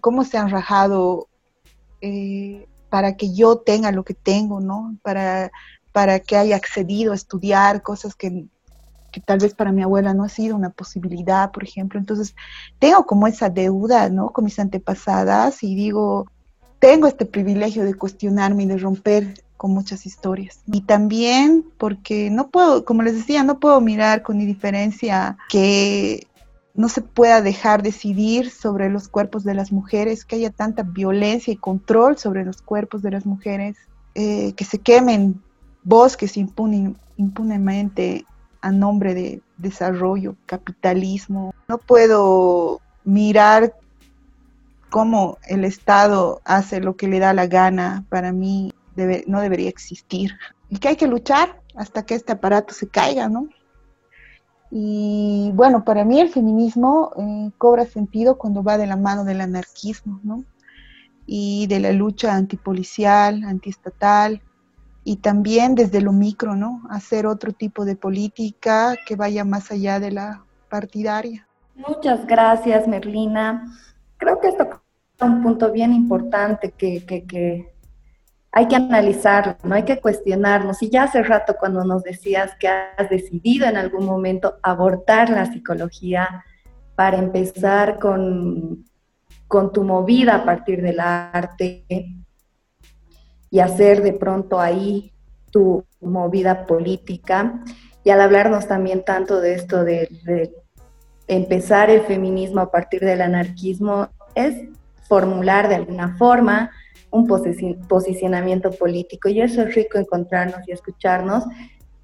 cómo 0.00 0.24
se 0.24 0.36
han 0.36 0.50
rajado 0.50 1.28
para 2.90 3.16
que 3.16 3.32
yo 3.32 3.56
tenga 3.58 3.90
lo 3.92 4.04
que 4.04 4.14
tengo, 4.14 4.60
¿no? 4.60 4.98
Para, 5.02 5.50
para 5.92 6.20
que 6.20 6.36
haya 6.36 6.56
accedido 6.56 7.12
a 7.12 7.16
estudiar 7.16 7.82
cosas 7.82 8.14
que, 8.14 8.46
tal 9.20 9.38
vez 9.38 9.54
para 9.54 9.72
mi 9.72 9.82
abuela 9.82 10.14
no 10.14 10.24
ha 10.24 10.28
sido 10.28 10.56
una 10.56 10.70
posibilidad, 10.70 11.50
por 11.50 11.64
ejemplo. 11.64 11.98
Entonces, 11.98 12.34
tengo 12.78 13.06
como 13.06 13.26
esa 13.26 13.50
deuda, 13.50 14.08
¿no? 14.10 14.30
Con 14.30 14.44
mis 14.44 14.58
antepasadas 14.58 15.62
y 15.62 15.74
digo, 15.74 16.26
tengo 16.78 17.06
este 17.06 17.26
privilegio 17.26 17.84
de 17.84 17.94
cuestionarme 17.94 18.64
y 18.64 18.66
de 18.66 18.78
romper 18.78 19.42
con 19.56 19.72
muchas 19.72 20.06
historias. 20.06 20.60
Y 20.66 20.82
también 20.82 21.64
porque 21.76 22.30
no 22.30 22.48
puedo, 22.48 22.84
como 22.84 23.02
les 23.02 23.14
decía, 23.14 23.42
no 23.42 23.58
puedo 23.58 23.80
mirar 23.80 24.22
con 24.22 24.40
indiferencia 24.40 25.36
que 25.48 26.26
no 26.74 26.88
se 26.88 27.02
pueda 27.02 27.42
dejar 27.42 27.82
decidir 27.82 28.50
sobre 28.50 28.88
los 28.88 29.08
cuerpos 29.08 29.42
de 29.42 29.54
las 29.54 29.72
mujeres, 29.72 30.24
que 30.24 30.36
haya 30.36 30.50
tanta 30.50 30.84
violencia 30.84 31.52
y 31.52 31.56
control 31.56 32.16
sobre 32.18 32.44
los 32.44 32.62
cuerpos 32.62 33.02
de 33.02 33.10
las 33.10 33.26
mujeres, 33.26 33.76
eh, 34.14 34.52
que 34.52 34.64
se 34.64 34.78
quemen 34.78 35.42
bosques 35.82 36.36
impunemente 36.36 38.24
a 38.60 38.70
nombre 38.70 39.14
de 39.14 39.42
desarrollo, 39.56 40.36
capitalismo. 40.46 41.54
No 41.68 41.78
puedo 41.78 42.80
mirar 43.04 43.74
cómo 44.90 45.38
el 45.46 45.64
Estado 45.64 46.40
hace 46.44 46.80
lo 46.80 46.96
que 46.96 47.08
le 47.08 47.18
da 47.18 47.32
la 47.32 47.46
gana. 47.46 48.04
Para 48.08 48.32
mí 48.32 48.72
no 49.26 49.40
debería 49.40 49.68
existir. 49.68 50.32
Y 50.68 50.78
que 50.78 50.88
hay 50.88 50.96
que 50.96 51.06
luchar 51.06 51.60
hasta 51.76 52.04
que 52.04 52.14
este 52.14 52.32
aparato 52.32 52.74
se 52.74 52.88
caiga, 52.88 53.28
¿no? 53.28 53.48
Y 54.70 55.50
bueno, 55.54 55.84
para 55.84 56.04
mí 56.04 56.20
el 56.20 56.28
feminismo 56.28 57.12
eh, 57.16 57.50
cobra 57.56 57.86
sentido 57.86 58.36
cuando 58.36 58.62
va 58.62 58.76
de 58.76 58.86
la 58.86 58.96
mano 58.96 59.24
del 59.24 59.40
anarquismo, 59.40 60.20
¿no? 60.22 60.44
Y 61.26 61.66
de 61.68 61.80
la 61.80 61.92
lucha 61.92 62.34
antipolicial, 62.34 63.44
antiestatal, 63.44 64.42
y 65.08 65.16
también 65.16 65.74
desde 65.74 66.02
lo 66.02 66.12
micro, 66.12 66.54
¿no? 66.54 66.82
Hacer 66.90 67.26
otro 67.26 67.54
tipo 67.54 67.86
de 67.86 67.96
política 67.96 68.94
que 69.06 69.16
vaya 69.16 69.42
más 69.42 69.70
allá 69.70 69.98
de 70.00 70.10
la 70.10 70.44
partidaria. 70.68 71.48
Muchas 71.76 72.26
gracias, 72.26 72.86
Merlina. 72.86 73.74
Creo 74.18 74.38
que 74.38 74.48
esto 74.48 74.64
es 74.64 75.22
un 75.22 75.42
punto 75.42 75.72
bien 75.72 75.94
importante 75.94 76.72
que, 76.72 77.72
hay 78.52 78.68
que 78.68 78.76
analizarlo, 78.76 79.56
no 79.62 79.76
hay 79.76 79.84
que 79.84 79.98
cuestionarnos. 79.98 80.82
Y 80.82 80.90
ya 80.90 81.04
hace 81.04 81.22
rato 81.22 81.56
cuando 81.58 81.84
nos 81.84 82.02
decías 82.02 82.54
que 82.60 82.68
has 82.68 83.08
decidido 83.08 83.66
en 83.66 83.78
algún 83.78 84.04
momento 84.04 84.58
abortar 84.62 85.30
la 85.30 85.46
psicología 85.46 86.44
para 86.96 87.16
empezar 87.16 87.98
con, 87.98 88.84
con 89.46 89.72
tu 89.72 89.84
movida 89.84 90.34
a 90.34 90.44
partir 90.44 90.82
del 90.82 91.00
arte 91.00 91.86
y 93.50 93.60
hacer 93.60 94.02
de 94.02 94.12
pronto 94.12 94.60
ahí 94.60 95.12
tu 95.50 95.84
movida 96.00 96.66
política. 96.66 97.62
Y 98.04 98.10
al 98.10 98.20
hablarnos 98.20 98.66
también 98.66 99.04
tanto 99.04 99.40
de 99.40 99.54
esto 99.54 99.84
de, 99.84 100.08
empezar 101.26 101.90
el 101.90 102.00
feminismo 102.02 102.60
a 102.60 102.70
partir 102.70 103.00
del 103.00 103.20
anarquismo, 103.20 104.08
es 104.34 104.54
formular 105.08 105.68
de 105.68 105.74
alguna 105.74 106.16
forma 106.16 106.70
un 107.10 107.26
posicionamiento 107.26 108.70
político 108.70 109.28
y 109.28 109.40
eso 109.40 109.62
es 109.62 109.74
rico 109.74 109.98
encontrarnos 109.98 110.66
y 110.66 110.72
escucharnos. 110.72 111.44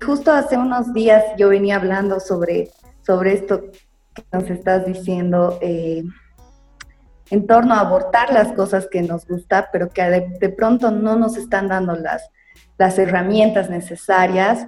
Justo 0.05 0.31
hace 0.33 0.59
unos 0.59 0.93
días 0.93 1.25
yo 1.39 1.49
venía 1.49 1.77
hablando 1.77 2.21
sobre, 2.21 2.71
sobre 3.07 3.33
esto 3.33 3.71
que 4.15 4.25
nos 4.33 4.51
estás 4.51 4.85
diciendo 4.85 5.59
eh, 5.63 6.05
en 7.31 7.47
torno 7.47 7.75
a 7.75 7.81
abortar 7.81 8.33
las 8.33 8.53
cosas 8.53 8.89
que 8.91 9.03
nos 9.03 9.27
gusta, 9.27 9.69
pero 9.73 9.89
que 9.89 10.03
de, 10.03 10.49
pronto 10.51 10.91
no 10.91 11.17
nos 11.17 11.37
están 11.37 11.69
dando 11.69 11.95
las, 11.95 12.31
las 12.77 12.99
herramientas 12.99 13.71
necesarias 13.71 14.67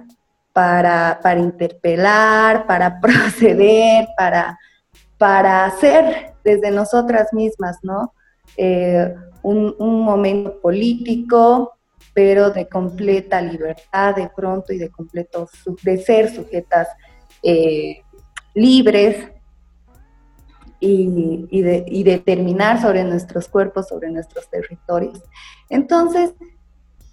para, 0.53 1.19
para 1.21 1.39
interpelar, 1.39 2.65
para 2.65 2.99
proceder, 3.01 4.07
para, 4.17 4.57
para 5.17 5.65
hacer 5.65 6.33
desde 6.43 6.71
nosotras 6.71 7.33
mismas, 7.33 7.77
¿no? 7.83 8.13
Eh, 8.55 9.13
un, 9.43 9.75
momento 9.79 10.59
político, 10.59 11.77
pero 12.13 12.49
de 12.49 12.67
completa 12.67 13.41
libertad 13.41 14.15
de 14.15 14.29
pronto 14.35 14.73
y 14.73 14.77
de 14.77 14.89
completo 14.89 15.47
de 15.83 15.97
ser 15.97 16.33
sujetas 16.33 16.87
eh, 17.43 18.01
libres 18.53 19.31
y, 20.79 21.47
y, 21.49 21.61
de, 21.61 21.85
y 21.87 22.03
determinar 22.03 22.81
sobre 22.81 23.03
nuestros 23.03 23.47
cuerpos, 23.47 23.87
sobre 23.87 24.11
nuestros 24.11 24.49
territorios. 24.49 25.21
Entonces, 25.69 26.33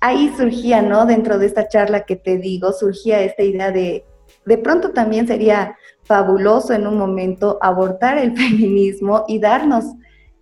ahí 0.01 0.33
surgía, 0.37 0.83
¿no? 0.83 1.07
Dentro 1.07 1.39
de 1.39 1.47
esta 1.47 1.69
charla 1.69 2.05
que 2.05 2.17
te 2.17 2.37
digo, 2.37 2.73
surgía 2.73 3.21
esta 3.21 3.43
idea 3.43 3.71
de, 3.71 4.05
de 4.45 4.59
pronto 4.59 4.91
también 4.91 5.27
sería 5.27 5.77
fabuloso 6.03 6.75
en 6.75 6.87
un 6.87 6.99
momento 6.99 7.59
abortar 7.63 8.19
el 8.19 8.37
feminismo 8.37 9.25
y 9.29 9.39
darnos 9.39 9.85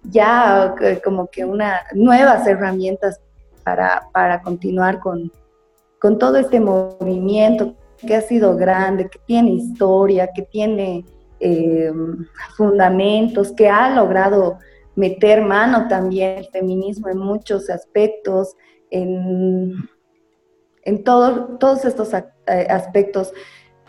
ya 0.04 0.74
eh, 0.80 1.00
como 1.04 1.28
que 1.28 1.44
una, 1.44 1.80
nuevas 1.94 2.46
herramientas 2.46 3.20
para, 3.62 4.08
para 4.12 4.42
continuar 4.42 4.98
con, 4.98 5.30
con 6.00 6.18
todo 6.18 6.38
este 6.38 6.58
movimiento 6.58 7.76
que 8.04 8.16
ha 8.16 8.20
sido 8.20 8.56
grande, 8.56 9.08
que 9.08 9.20
tiene 9.20 9.52
historia, 9.52 10.28
que 10.34 10.42
tiene 10.42 11.04
eh, 11.44 11.92
fundamentos, 12.56 13.52
que 13.52 13.68
ha 13.68 13.90
logrado 13.90 14.58
meter 14.94 15.42
mano 15.42 15.88
también 15.88 16.38
el 16.38 16.46
feminismo 16.46 17.08
en 17.08 17.18
muchos 17.18 17.68
aspectos, 17.68 18.54
en, 18.90 19.74
en 20.84 21.02
todos 21.02 21.84
estos 21.84 22.14
eh, 22.14 22.66
aspectos 22.70 23.32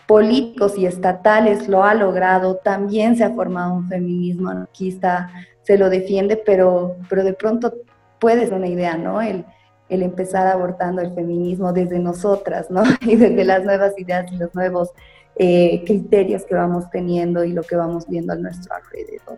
políticos 0.07 0.77
y 0.77 0.85
estatales 0.85 1.67
lo 1.67 1.83
ha 1.83 1.93
logrado, 1.93 2.55
también 2.55 3.15
se 3.15 3.23
ha 3.23 3.31
formado 3.31 3.75
un 3.75 3.87
feminismo 3.87 4.49
anarquista, 4.49 5.29
se 5.61 5.77
lo 5.77 5.89
defiende, 5.89 6.37
pero, 6.37 6.97
pero 7.09 7.23
de 7.23 7.33
pronto 7.33 7.73
puede 8.19 8.47
ser 8.47 8.55
una 8.55 8.67
idea, 8.67 8.97
¿no? 8.97 9.21
El, 9.21 9.45
el 9.89 10.01
empezar 10.01 10.47
abortando 10.47 11.01
el 11.01 11.13
feminismo 11.13 11.71
desde 11.71 11.99
nosotras, 11.99 12.71
¿no? 12.71 12.83
Y 13.01 13.15
desde 13.15 13.43
las 13.43 13.63
nuevas 13.63 13.93
ideas 13.97 14.31
y 14.31 14.37
los 14.37 14.53
nuevos 14.55 14.89
eh, 15.35 15.83
criterios 15.85 16.45
que 16.45 16.55
vamos 16.55 16.89
teniendo 16.89 17.43
y 17.43 17.53
lo 17.53 17.63
que 17.63 17.75
vamos 17.75 18.07
viendo 18.07 18.33
a 18.33 18.35
nuestro 18.35 18.75
alrededor. 18.75 19.37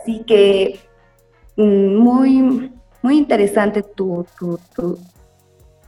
Así 0.00 0.24
que 0.24 0.80
mm, 1.56 1.96
muy, 1.96 2.72
muy 3.02 3.18
interesante 3.18 3.82
tu, 3.82 4.26
tu, 4.38 4.58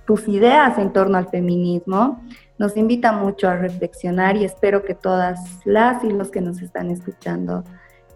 tus 0.06 0.28
ideas 0.28 0.78
en 0.78 0.92
torno 0.92 1.18
al 1.18 1.28
feminismo. 1.28 2.22
Nos 2.58 2.76
invita 2.76 3.12
mucho 3.12 3.48
a 3.48 3.56
reflexionar 3.56 4.36
y 4.36 4.44
espero 4.44 4.84
que 4.84 4.94
todas 4.94 5.40
las 5.64 6.04
y 6.04 6.10
los 6.10 6.30
que 6.30 6.40
nos 6.40 6.62
están 6.62 6.90
escuchando 6.90 7.64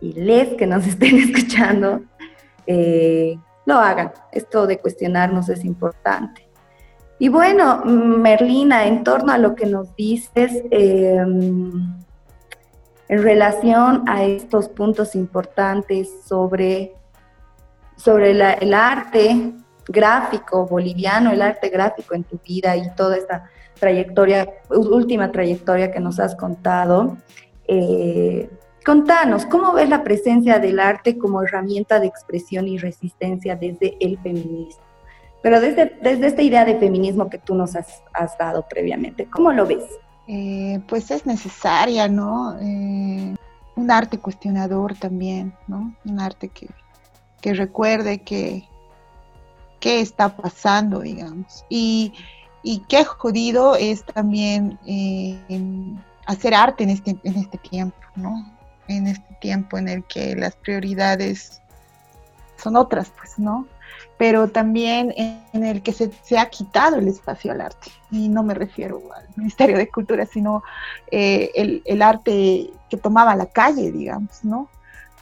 y 0.00 0.12
les 0.12 0.54
que 0.54 0.66
nos 0.66 0.86
estén 0.86 1.16
escuchando 1.16 2.02
eh, 2.66 3.36
lo 3.66 3.74
hagan. 3.74 4.12
Esto 4.32 4.66
de 4.66 4.78
cuestionarnos 4.78 5.48
es 5.48 5.64
importante. 5.64 6.47
Y 7.18 7.28
bueno, 7.28 7.84
Merlina, 7.84 8.86
en 8.86 9.02
torno 9.02 9.32
a 9.32 9.38
lo 9.38 9.54
que 9.54 9.66
nos 9.66 9.94
dices 9.96 10.62
em, 10.70 11.96
en 13.08 13.22
relación 13.22 14.04
a 14.08 14.24
estos 14.24 14.68
puntos 14.68 15.14
importantes 15.14 16.08
sobre, 16.24 16.94
sobre 17.96 18.30
el 18.30 18.74
arte 18.74 19.52
gráfico 19.88 20.66
boliviano, 20.66 21.32
el 21.32 21.42
arte 21.42 21.70
gráfico 21.70 22.14
en 22.14 22.24
tu 22.24 22.38
vida 22.38 22.76
y 22.76 22.94
toda 22.94 23.16
esta 23.16 23.50
trayectoria, 23.80 24.48
última 24.70 25.32
trayectoria 25.32 25.90
que 25.90 26.00
nos 26.00 26.20
has 26.20 26.36
contado, 26.36 27.16
eh, 27.66 28.48
Contanos, 28.88 29.44
¿cómo 29.44 29.74
ves 29.74 29.90
la 29.90 30.02
presencia 30.02 30.58
del 30.58 30.80
arte 30.80 31.18
como 31.18 31.42
herramienta 31.42 32.00
de 32.00 32.06
expresión 32.06 32.66
y 32.68 32.78
resistencia 32.78 33.54
desde 33.54 33.98
el 34.00 34.18
feminismo? 34.20 34.87
Pero 35.42 35.60
desde, 35.60 35.96
desde 36.02 36.26
esta 36.26 36.42
idea 36.42 36.64
de 36.64 36.78
feminismo 36.78 37.30
que 37.30 37.38
tú 37.38 37.54
nos 37.54 37.76
has, 37.76 38.02
dado 38.38 38.66
previamente, 38.68 39.26
¿cómo 39.26 39.52
lo 39.52 39.66
ves? 39.66 39.84
Eh, 40.26 40.80
pues 40.88 41.10
es 41.10 41.24
necesaria, 41.26 42.08
¿no? 42.08 42.58
Eh, 42.60 43.34
un 43.76 43.90
arte 43.90 44.18
cuestionador 44.18 44.94
también, 44.96 45.54
¿no? 45.66 45.94
Un 46.04 46.20
arte 46.20 46.48
que, 46.48 46.68
recuerde 47.54 48.18
que 48.18 48.68
qué 49.80 50.00
está 50.00 50.36
pasando, 50.36 51.00
digamos. 51.00 51.64
Y, 51.70 52.12
y 52.62 52.80
qué 52.88 53.04
jodido 53.04 53.76
es 53.76 54.04
también 54.04 54.78
eh, 54.86 55.38
hacer 56.26 56.52
arte 56.52 56.84
en 56.84 56.90
este, 56.90 57.16
en 57.22 57.36
este 57.36 57.56
tiempo, 57.58 57.96
¿no? 58.16 58.58
en 58.88 59.06
este 59.06 59.34
tiempo 59.40 59.78
en 59.78 59.88
el 59.88 60.04
que 60.04 60.34
las 60.34 60.56
prioridades 60.56 61.60
son 62.56 62.76
otras, 62.76 63.12
pues, 63.16 63.38
¿no? 63.38 63.66
Pero 64.18 64.48
también 64.48 65.14
en 65.16 65.64
el 65.64 65.82
que 65.82 65.92
se, 65.92 66.38
ha 66.38 66.50
quitado 66.50 66.96
el 66.96 67.08
espacio 67.08 67.52
al 67.52 67.60
arte. 67.60 67.90
Y 68.10 68.28
no 68.28 68.42
me 68.42 68.54
refiero 68.54 69.00
al 69.14 69.26
Ministerio 69.36 69.76
de 69.76 69.88
Cultura, 69.88 70.26
sino 70.26 70.62
eh, 71.10 71.82
el, 71.84 72.02
arte 72.02 72.70
que 72.90 72.96
tomaba 72.96 73.36
la 73.36 73.46
calle, 73.46 73.92
digamos, 73.92 74.44
¿no? 74.44 74.68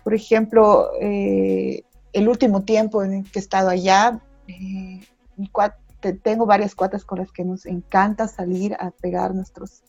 Por 0.02 0.14
ejemplo, 0.14 0.88
eh, 1.00 1.82
el 2.12 2.28
último 2.28 2.62
tiempo 2.62 3.02
en 3.02 3.12
el 3.12 3.30
que 3.30 3.38
he 3.38 3.42
estado 3.42 3.68
allá, 3.68 4.18
eh, 4.48 5.00
tengo 6.22 6.46
varias 6.46 6.74
cuatas 6.74 7.04
con 7.04 7.18
las 7.18 7.30
que 7.32 7.44
nos 7.44 7.66
encanta 7.66 8.28
salir 8.28 8.74
a 8.80 8.90
pegar 8.90 9.34
nuestros 9.34 9.82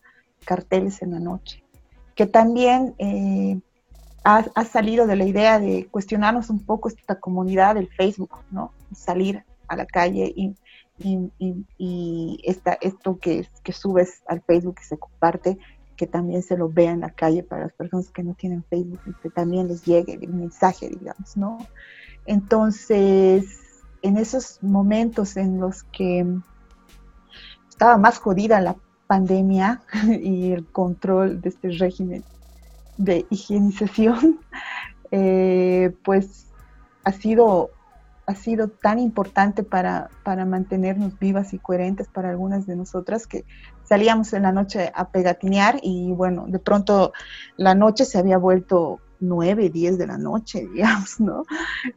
carteles 0.44 1.02
en 1.02 1.12
la 1.12 1.20
noche 1.20 1.64
que 2.18 2.26
también 2.26 2.96
eh, 4.26 4.50
ha, 4.56 4.66
salido 4.66 5.08
de 5.08 5.16
la 5.16 5.26
idea 5.26 5.60
de 5.60 5.88
cuestionarnos 5.90 6.50
un 6.50 6.64
poco 6.64 6.90
esta 6.90 7.20
comunidad 7.20 7.76
del 7.76 7.88
Facebook, 7.90 8.32
¿no? 8.52 8.72
Salir 8.94 9.44
a 9.68 9.76
la 9.76 9.86
calle 9.86 10.34
y, 10.36 10.56
y, 11.00 12.42
esto 12.82 13.20
que, 13.20 13.48
que 13.64 13.74
subes 13.74 14.24
al 14.28 14.42
Facebook 14.42 14.78
y 14.82 14.86
se 14.86 14.98
comparte, 14.98 15.58
que 15.96 16.08
también 16.08 16.44
se 16.44 16.58
lo 16.58 16.70
vea 16.70 16.92
en 16.92 17.02
la 17.02 17.10
calle 17.10 17.44
para 17.44 17.64
las 17.64 17.74
personas 17.74 18.10
que 18.10 18.24
no 18.24 18.34
tienen 18.34 18.64
Facebook 18.64 19.02
y 19.06 19.14
que 19.22 19.30
también 19.30 19.68
les 19.68 19.84
llegue 19.84 20.14
el 20.14 20.34
mensaje, 20.34 20.90
digamos, 20.90 21.38
¿no? 21.38 21.58
Entonces, 22.26 23.46
en 24.02 24.18
esos 24.18 24.62
momentos 24.62 25.38
en 25.38 25.60
los 25.60 25.84
que 25.84 26.26
estaba 27.70 27.98
más 27.98 28.20
jodida 28.20 28.62
la 28.62 28.76
pandemia 29.08 29.82
y 30.22 30.52
el 30.52 30.66
control 30.66 31.42
de 31.42 31.50
este 31.50 31.70
régimen 31.72 32.24
de 32.98 33.26
higienización, 33.30 34.40
eh, 35.12 35.96
pues 36.04 36.48
ha 37.04 37.12
sido, 37.12 37.70
ha 38.26 38.36
sido 38.36 38.68
tan 38.68 39.00
importante 39.00 39.64
para, 39.64 40.10
para 40.24 40.46
mantenernos 40.46 41.18
vivas 41.20 41.54
y 41.54 41.60
coherentes 41.60 42.08
para 42.08 42.30
algunas 42.30 42.66
de 42.68 42.76
nosotras 42.76 43.28
que 43.28 43.46
salíamos 43.84 44.34
en 44.34 44.44
la 44.44 44.52
noche 44.52 44.92
a 44.94 45.10
pegatinear 45.10 45.80
y 45.82 46.12
bueno, 46.12 46.46
de 46.48 46.60
pronto 46.60 47.14
la 47.56 47.74
noche 47.76 48.04
se 48.04 48.18
había 48.18 48.38
vuelto 48.38 49.00
9, 49.20 49.70
10 49.70 49.98
de 49.98 50.08
la 50.08 50.18
noche, 50.18 50.68
digamos, 50.74 51.20
¿no? 51.20 51.44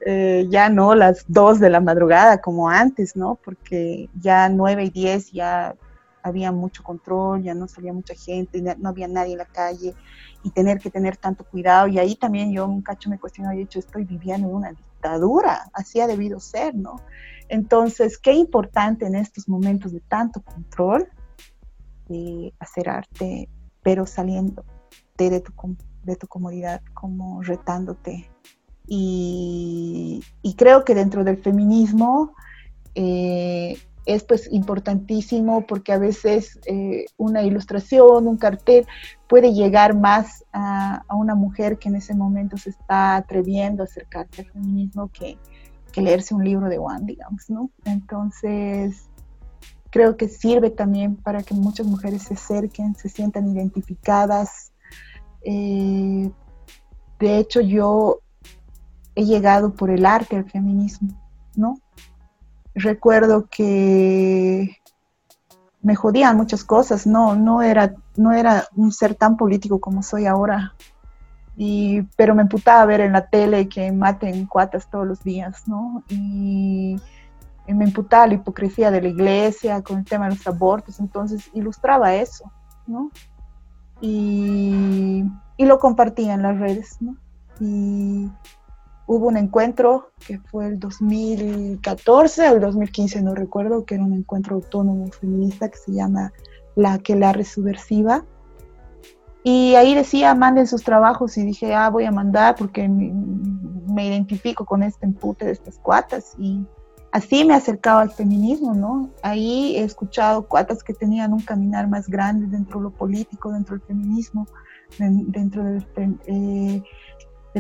Eh, 0.06 0.46
ya 0.48 0.68
no 0.68 0.94
las 0.94 1.24
2 1.28 1.60
de 1.60 1.70
la 1.70 1.80
madrugada 1.80 2.40
como 2.40 2.68
antes, 2.68 3.16
¿no? 3.16 3.38
Porque 3.44 4.08
ya 4.14 4.48
9 4.48 4.84
y 4.84 4.90
10 4.90 5.32
ya 5.32 5.74
había 6.22 6.52
mucho 6.52 6.82
control, 6.82 7.42
ya 7.42 7.54
no 7.54 7.66
salía 7.66 7.92
mucha 7.92 8.14
gente, 8.14 8.62
no 8.78 8.88
había 8.88 9.08
nadie 9.08 9.32
en 9.32 9.38
la 9.38 9.46
calle 9.46 9.94
y 10.42 10.50
tener 10.50 10.78
que 10.78 10.90
tener 10.90 11.16
tanto 11.16 11.44
cuidado. 11.44 11.88
Y 11.88 11.98
ahí 11.98 12.16
también 12.16 12.52
yo 12.52 12.66
un 12.66 12.82
cacho 12.82 13.10
me 13.10 13.18
cuestionaba 13.18 13.54
y 13.54 13.58
he 13.58 13.60
dicho, 13.60 13.78
estoy 13.78 14.04
viviendo 14.04 14.48
en 14.48 14.54
una 14.54 14.70
dictadura, 14.70 15.70
así 15.72 16.00
ha 16.00 16.06
debido 16.06 16.40
ser, 16.40 16.74
¿no? 16.74 16.96
Entonces, 17.48 18.16
qué 18.16 18.32
importante 18.32 19.06
en 19.06 19.16
estos 19.16 19.48
momentos 19.48 19.92
de 19.92 20.00
tanto 20.00 20.40
control 20.40 21.08
eh, 22.08 22.52
hacer 22.58 22.88
arte, 22.88 23.48
pero 23.82 24.06
saliendo 24.06 24.64
de, 25.28 25.40
tu, 25.40 25.52
de 26.04 26.16
tu 26.16 26.26
comodidad, 26.26 26.80
como 26.94 27.42
retándote. 27.42 28.30
Y, 28.86 30.24
creo 30.56 30.84
que 30.84 30.94
dentro 30.94 31.24
del 31.24 31.38
feminismo 31.38 32.34
eh, 32.94 33.78
es 34.06 34.24
pues 34.24 34.48
importantísimo 34.52 35.66
porque 35.66 35.92
a 35.92 35.98
veces 35.98 36.58
eh, 36.66 37.06
una 37.16 37.42
ilustración, 37.42 38.26
un 38.26 38.36
cartel 38.36 38.86
puede 39.28 39.52
llegar 39.52 39.94
más 39.94 40.44
a, 40.52 41.04
una 41.10 41.34
mujer 41.34 41.78
que 41.78 41.88
en 41.88 41.96
ese 41.96 42.14
momento 42.14 42.56
se 42.56 42.70
está 42.70 43.16
atreviendo 43.16 43.82
a 43.82 43.84
acercarse 43.84 44.42
al 44.42 44.50
feminismo 44.50 45.10
que, 45.12 45.38
que 45.92 46.02
leerse 46.02 46.34
un 46.34 46.44
libro 46.44 46.68
de 46.68 46.78
Juan, 46.78 47.06
digamos, 47.06 47.48
¿no? 47.50 47.70
Entonces, 47.84 49.08
creo 49.90 50.16
que 50.16 50.28
sirve 50.28 50.70
también 50.70 51.16
para 51.16 51.42
que 51.42 51.54
muchas 51.54 51.86
mujeres 51.86 52.22
se 52.22 52.34
acerquen, 52.34 52.94
se 52.94 53.08
sientan 53.08 53.48
identificadas. 53.48 54.72
Eh, 55.42 56.30
de 57.18 57.38
hecho, 57.38 57.60
yo 57.60 58.20
he 59.14 59.24
llegado 59.24 59.74
por 59.74 59.90
el 59.90 60.06
arte 60.06 60.36
al 60.36 60.48
feminismo, 60.48 61.10
¿no? 61.54 61.78
Recuerdo 62.74 63.46
que 63.50 64.76
me 65.82 65.94
jodían 65.94 66.36
muchas 66.36 66.64
cosas, 66.64 67.06
no, 67.06 67.34
no 67.34 67.62
era, 67.62 67.94
no 68.16 68.32
era 68.32 68.66
un 68.76 68.92
ser 68.92 69.14
tan 69.14 69.36
político 69.36 69.80
como 69.80 70.02
soy 70.02 70.26
ahora. 70.26 70.74
Y, 71.56 72.02
pero 72.16 72.34
me 72.34 72.42
emputaba 72.42 72.84
ver 72.86 73.00
en 73.00 73.12
la 73.12 73.26
tele 73.26 73.68
que 73.68 73.90
maten 73.92 74.46
cuatas 74.46 74.88
todos 74.90 75.06
los 75.06 75.22
días, 75.22 75.66
¿no? 75.66 76.02
Y 76.08 76.96
me 77.66 77.84
imputaba 77.84 78.26
la 78.26 78.34
hipocresía 78.34 78.90
de 78.90 79.02
la 79.02 79.08
iglesia 79.08 79.82
con 79.82 79.98
el 79.98 80.04
tema 80.04 80.28
de 80.28 80.36
los 80.36 80.46
abortos, 80.46 81.00
entonces 81.00 81.50
ilustraba 81.54 82.14
eso, 82.14 82.50
¿no? 82.86 83.10
Y, 84.00 85.24
y 85.56 85.64
lo 85.66 85.78
compartía 85.78 86.34
en 86.34 86.42
las 86.42 86.58
redes, 86.58 86.96
¿no? 87.00 87.16
Y 87.60 88.30
hubo 89.10 89.26
un 89.26 89.36
encuentro 89.36 90.12
que 90.24 90.38
fue 90.38 90.68
el 90.68 90.78
2014 90.78 92.48
o 92.48 92.54
el 92.54 92.60
2015, 92.60 93.22
no 93.22 93.34
recuerdo, 93.34 93.84
que 93.84 93.96
era 93.96 94.04
un 94.04 94.12
encuentro 94.12 94.54
autónomo 94.54 95.10
feminista 95.10 95.68
que 95.68 95.78
se 95.78 95.92
llama 95.92 96.32
La 96.76 96.96
que 97.00 97.16
la 97.16 97.32
resubversiva. 97.32 98.24
Y 99.42 99.74
ahí 99.74 99.96
decía, 99.96 100.32
manden 100.36 100.68
sus 100.68 100.84
trabajos 100.84 101.36
y 101.38 101.42
dije, 101.42 101.74
ah, 101.74 101.90
voy 101.90 102.04
a 102.04 102.12
mandar 102.12 102.54
porque 102.54 102.88
me, 102.88 103.12
me 103.92 104.06
identifico 104.06 104.64
con 104.64 104.84
este 104.84 105.06
empute 105.06 105.44
de 105.46 105.52
estas 105.52 105.80
cuatas 105.80 106.36
y 106.38 106.64
así 107.10 107.44
me 107.44 107.54
acercaba 107.54 108.02
al 108.02 108.12
feminismo, 108.12 108.74
¿no? 108.74 109.10
Ahí 109.22 109.74
he 109.76 109.82
escuchado 109.82 110.46
cuatas 110.46 110.84
que 110.84 110.94
tenían 110.94 111.32
un 111.32 111.40
caminar 111.40 111.88
más 111.88 112.06
grande 112.06 112.46
dentro 112.46 112.78
de 112.78 112.84
lo 112.84 112.90
político, 112.90 113.50
dentro 113.50 113.76
del 113.76 113.84
feminismo, 113.84 114.46
dentro 114.98 115.64
del, 115.64 115.84
eh, 116.26 116.84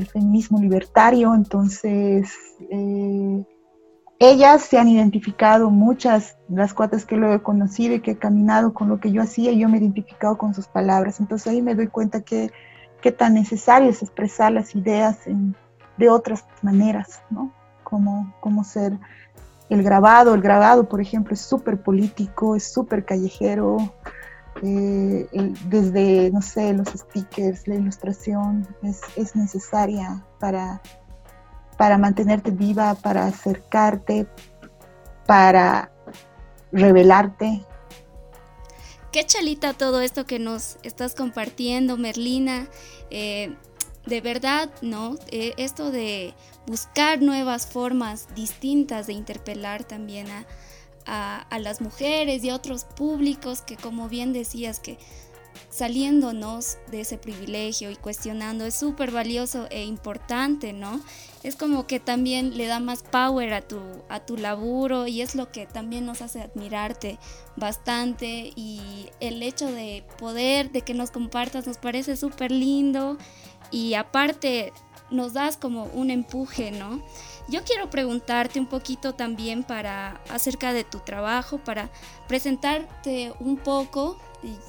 feminismo 0.06 0.60
libertario, 0.60 1.34
entonces 1.34 2.32
eh, 2.70 3.44
ellas 4.18 4.62
se 4.62 4.78
han 4.78 4.88
identificado, 4.88 5.70
muchas 5.70 6.36
las 6.48 6.74
cuatas 6.74 7.04
que 7.04 7.16
lo 7.16 7.32
he 7.32 7.42
conocido 7.42 7.94
y 7.94 8.00
que 8.00 8.12
he 8.12 8.18
caminado 8.18 8.74
con 8.74 8.88
lo 8.88 9.00
que 9.00 9.12
yo 9.12 9.22
hacía, 9.22 9.52
yo 9.52 9.68
me 9.68 9.78
he 9.78 9.80
identificado 9.80 10.36
con 10.36 10.54
sus 10.54 10.66
palabras, 10.66 11.20
entonces 11.20 11.48
ahí 11.48 11.62
me 11.62 11.74
doy 11.74 11.88
cuenta 11.88 12.20
que 12.20 12.50
qué 13.00 13.12
tan 13.12 13.34
necesario 13.34 13.88
es 13.88 14.02
expresar 14.02 14.52
las 14.52 14.74
ideas 14.74 15.20
de 15.96 16.10
otras 16.10 16.44
maneras, 16.62 17.22
¿no? 17.30 17.52
Como, 17.82 18.34
como 18.40 18.62
ser 18.62 18.98
el 19.70 19.82
grabado, 19.82 20.34
el 20.34 20.42
grabado, 20.42 20.88
por 20.88 21.00
ejemplo, 21.00 21.32
es 21.32 21.40
súper 21.40 21.82
político, 21.82 22.56
es 22.56 22.70
súper 22.72 23.04
callejero, 23.04 23.78
eh, 24.62 25.28
desde, 25.66 26.30
no 26.30 26.42
sé, 26.42 26.72
los 26.72 26.88
stickers, 26.88 27.66
la 27.66 27.76
ilustración, 27.76 28.66
es, 29.16 29.34
necesaria 29.36 30.24
para, 30.38 30.82
para 31.76 31.98
mantenerte 31.98 32.50
viva, 32.50 32.94
para 32.94 33.26
acercarte, 33.26 34.26
para 35.26 35.90
revelarte. 36.72 37.64
Qué 39.12 39.24
chalita 39.24 39.72
todo 39.72 40.00
esto 40.00 40.24
que 40.24 40.38
nos 40.38 40.78
estás 40.82 41.14
compartiendo, 41.14 41.96
Merlina. 41.96 42.68
Eh, 43.10 43.56
de 44.06 44.20
verdad, 44.20 44.70
¿no? 44.82 45.16
Eh, 45.30 45.54
esto 45.56 45.90
de 45.90 46.34
buscar 46.66 47.20
nuevas 47.20 47.66
formas 47.66 48.28
distintas 48.34 49.06
de 49.06 49.12
interpelar 49.12 49.84
también 49.84 50.28
a, 50.30 50.46
las 51.06 51.80
mujeres 51.80 52.44
y 52.44 52.50
a 52.50 52.54
otros 52.54 52.84
públicos 52.84 53.62
que 53.62 53.76
como 53.76 54.08
bien 54.08 54.32
decías 54.32 54.80
que 54.80 54.98
saliéndonos 55.68 56.78
de 56.90 57.00
ese 57.00 57.16
privilegio 57.16 57.90
y 57.90 57.96
cuestionando 57.96 58.64
es 58.64 58.74
súper 58.74 59.10
valioso 59.10 59.66
e 59.70 59.84
importante, 59.84 60.72
¿no? 60.72 61.00
Es 61.42 61.56
como 61.56 61.86
que 61.86 62.00
también 62.00 62.56
le 62.56 62.66
da 62.66 62.80
más 62.80 63.02
power 63.02 63.54
a 63.54 63.62
tu, 63.62 63.80
a 64.08 64.20
tu 64.20 64.36
laburo 64.36 65.06
y 65.06 65.22
es 65.22 65.34
lo 65.34 65.50
que 65.52 65.66
también 65.66 66.06
nos 66.06 66.22
hace 66.22 66.42
admirarte 66.42 67.18
bastante 67.56 68.52
y 68.56 69.06
el 69.20 69.42
hecho 69.42 69.70
de 69.70 70.04
poder, 70.18 70.70
de 70.72 70.82
que 70.82 70.92
nos 70.92 71.10
compartas, 71.10 71.66
nos 71.66 71.78
parece 71.78 72.16
súper 72.16 72.50
lindo 72.50 73.16
y 73.70 73.94
aparte 73.94 74.72
nos 75.10 75.32
das 75.32 75.56
como 75.56 75.84
un 75.84 76.10
empuje, 76.10 76.72
¿no? 76.72 77.02
Yo 77.50 77.64
quiero 77.64 77.90
preguntarte 77.90 78.60
un 78.60 78.66
poquito 78.66 79.14
también 79.14 79.64
para 79.64 80.20
acerca 80.30 80.72
de 80.72 80.84
tu 80.84 81.00
trabajo, 81.00 81.58
para 81.58 81.90
presentarte 82.28 83.32
un 83.40 83.56
poco, 83.56 84.16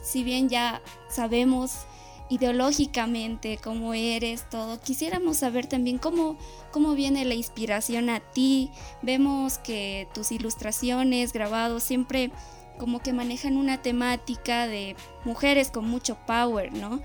si 0.02 0.24
bien 0.24 0.50
ya 0.50 0.82
sabemos 1.08 1.86
ideológicamente 2.30 3.60
cómo 3.62 3.94
eres, 3.94 4.50
todo, 4.50 4.80
quisiéramos 4.80 5.38
saber 5.38 5.68
también 5.68 6.00
cómo, 6.00 6.38
cómo 6.72 6.96
viene 6.96 7.24
la 7.24 7.36
inspiración 7.36 8.10
a 8.10 8.20
ti. 8.20 8.72
Vemos 9.04 9.60
que 9.60 10.08
tus 10.16 10.32
ilustraciones, 10.32 11.34
grabados, 11.34 11.84
siempre 11.84 12.32
como 12.80 13.00
que 13.00 13.14
manejan 13.14 13.58
una 13.58 13.84
temática 13.84 14.66
de 14.66 14.96
mujeres 15.24 15.70
con 15.70 15.88
mucho 15.88 16.18
power, 16.26 16.74
¿no? 16.74 17.00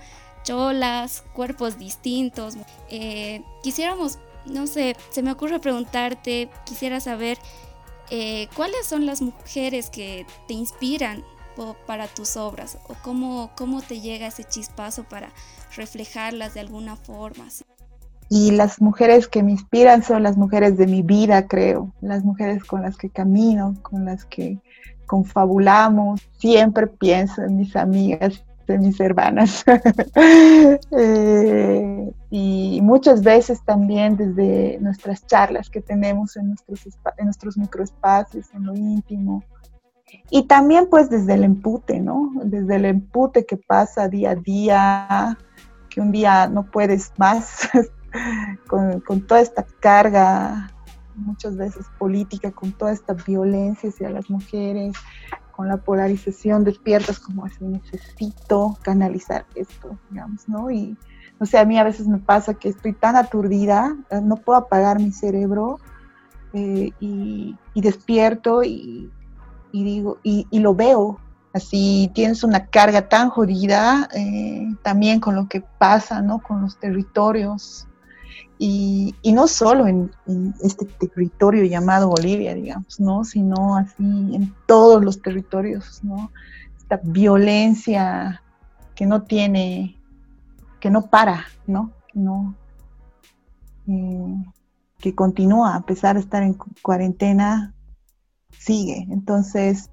cholas, 0.47 1.25
cuerpos 1.35 1.77
distintos. 1.77 2.55
Eh, 2.89 3.43
quisiéramos, 3.63 4.19
no 4.47 4.67
sé, 4.67 4.97
se 5.11 5.23
me 5.23 5.33
ocurre 5.33 5.61
preguntarte, 5.61 6.49
quisiera 6.65 7.01
saber 7.01 7.39
eh, 8.11 8.49
cuáles 8.55 8.87
son 8.87 9.07
las 9.07 9.23
mujeres 9.23 9.91
que 9.91 10.27
te 10.47 10.55
inspiran 10.55 11.25
para 11.87 12.07
tus 12.07 12.37
obras 12.37 12.79
o 12.89 12.95
cómo, 13.03 13.51
cómo 13.57 13.81
te 13.81 14.01
llega 14.01 14.27
ese 14.27 14.45
chispazo 14.45 15.05
para 15.05 15.31
reflejarlas 15.75 16.55
de 16.55 16.61
alguna 16.61 16.97
forma. 16.97 17.47
Y 18.29 18.51
las 18.51 18.81
mujeres 18.81 19.29
que 19.29 19.43
me 19.43 19.53
inspiran 19.53 20.03
son 20.03 20.23
las 20.23 20.37
mujeres 20.37 20.77
de 20.77 20.87
mi 20.87 21.03
vida, 21.03 21.47
creo, 21.47 21.93
las 22.01 22.25
mujeres 22.25 22.65
con 22.65 22.83
las 22.83 22.97
que 22.97 23.09
camino, 23.09 23.75
con 23.83 24.05
las 24.05 24.25
que 24.25 24.59
confabulamos. 25.07 26.21
Siempre 26.39 26.89
pienso 26.89 27.43
en 27.43 27.57
mis 27.57 27.77
amigas, 27.77 28.45
de 28.67 28.79
mis 28.79 29.01
hermanas. 29.01 29.65
Eh, 30.99 32.13
y 32.31 32.81
muchas 32.83 33.23
veces 33.23 33.63
también 33.65 34.17
desde 34.17 34.79
nuestras 34.81 35.27
charlas 35.27 35.71
que 35.71 35.81
tenemos 35.81 36.37
en 36.37 36.49
nuestros, 36.49 36.87
en 37.17 37.25
nuestros 37.25 37.57
microespacios, 37.57 38.53
en 38.55 38.67
lo 38.67 38.75
íntimo. 38.75 39.43
Y 40.31 40.45
también 40.45 40.89
pues 40.91 41.11
desde 41.11 41.35
el 41.35 41.45
empute, 41.45 42.01
¿no? 42.01 42.33
Desde 42.45 42.77
el 42.77 42.85
empute 42.85 43.45
que 43.47 43.57
pasa 43.57 44.09
día 44.09 44.31
a 44.31 44.35
día, 44.37 45.39
que 45.89 46.01
un 46.01 46.13
día 46.13 46.49
no 46.49 46.71
puedes 46.71 47.13
más 47.17 47.69
con, 48.69 49.01
con 49.01 49.27
toda 49.27 49.41
esta 49.41 49.65
carga 49.81 50.71
muchas 51.17 51.57
veces 51.57 51.87
política, 51.99 52.51
con 52.51 52.73
toda 52.73 52.93
esta 52.93 53.15
violencia 53.15 53.89
hacia 53.89 54.11
las 54.11 54.29
mujeres, 54.31 54.95
con 55.57 55.69
la 55.69 55.79
polarización 55.79 56.65
despiertas 56.65 57.19
como 57.19 57.47
así, 57.47 57.65
necesito 57.65 58.77
canalizar 58.83 59.47
esto, 59.55 59.99
digamos, 60.11 60.47
¿no? 60.47 60.71
Y, 60.71 60.97
o 61.41 61.47
sea, 61.47 61.63
a 61.63 61.65
mí 61.65 61.79
a 61.79 61.85
veces 61.85 62.07
me 62.07 62.19
pasa 62.19 62.55
que 62.55 62.69
estoy 62.69 62.93
tan 62.93 63.17
aturdida, 63.17 63.97
eh, 64.11 64.21
no 64.23 64.37
puedo 64.37 64.59
apagar 64.59 65.01
mi 65.01 65.13
cerebro 65.13 65.81
eh, 66.53 66.93
y, 67.01 67.57
despierto 67.75 68.63
y, 68.63 69.11
digo, 69.73 70.19
y, 70.23 70.47
lo 70.59 70.75
veo 70.75 71.21
así 71.53 72.11
tienes 72.15 72.45
una 72.45 72.67
carga 72.67 73.09
tan 73.09 73.31
jodida 73.31 74.11
eh, 74.15 74.69
también 74.83 75.21
con 75.21 75.35
lo 75.35 75.49
que 75.49 75.63
pasa, 75.79 76.21
¿no? 76.21 76.39
Con 76.41 76.61
los 76.61 76.79
territorios. 76.79 77.89
Y, 78.59 79.15
no 79.33 79.47
solo 79.49 79.87
en, 79.87 80.11
este 80.63 80.87
territorio 80.87 81.65
llamado 81.65 82.09
Bolivia, 82.09 82.55
digamos, 82.55 82.99
¿no? 82.99 83.25
Sino 83.25 83.77
así 83.77 84.03
en 84.35 84.55
todos 84.67 85.05
los 85.05 85.21
territorios, 85.21 86.03
¿no? 86.03 86.31
Esta 86.79 87.01
violencia 87.03 88.43
que 88.95 89.05
no 89.05 89.23
tiene, 89.23 89.99
que 90.81 90.91
no 90.91 91.03
para, 91.03 91.45
¿no? 91.67 91.93
no 92.15 92.55
eh, 93.87 94.45
que 94.99 95.15
continúa 95.15 95.77
a 95.77 95.85
pesar 95.85 96.17
de 96.17 96.23
estar 96.23 96.43
en 96.43 96.57
cuarentena, 96.83 97.75
sigue. 98.59 99.07
Entonces, 99.11 99.91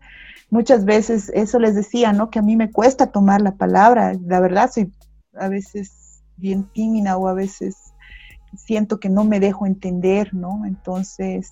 muchas 0.49 0.85
veces 0.85 1.29
eso 1.35 1.59
les 1.59 1.75
decía, 1.75 2.13
¿no? 2.13 2.29
Que 2.29 2.39
a 2.39 2.41
mí 2.41 2.55
me 2.55 2.71
cuesta 2.71 3.11
tomar 3.11 3.41
la 3.41 3.55
palabra. 3.55 4.13
La 4.25 4.39
verdad, 4.39 4.71
soy 4.73 4.91
a 5.35 5.49
veces 5.49 6.23
bien 6.37 6.63
tímida 6.73 7.17
o 7.17 7.27
a 7.27 7.33
veces 7.33 7.92
siento 8.57 8.99
que 8.99 9.09
no 9.09 9.23
me 9.23 9.39
dejo 9.39 9.65
entender, 9.65 10.33
¿no? 10.33 10.65
Entonces, 10.65 11.51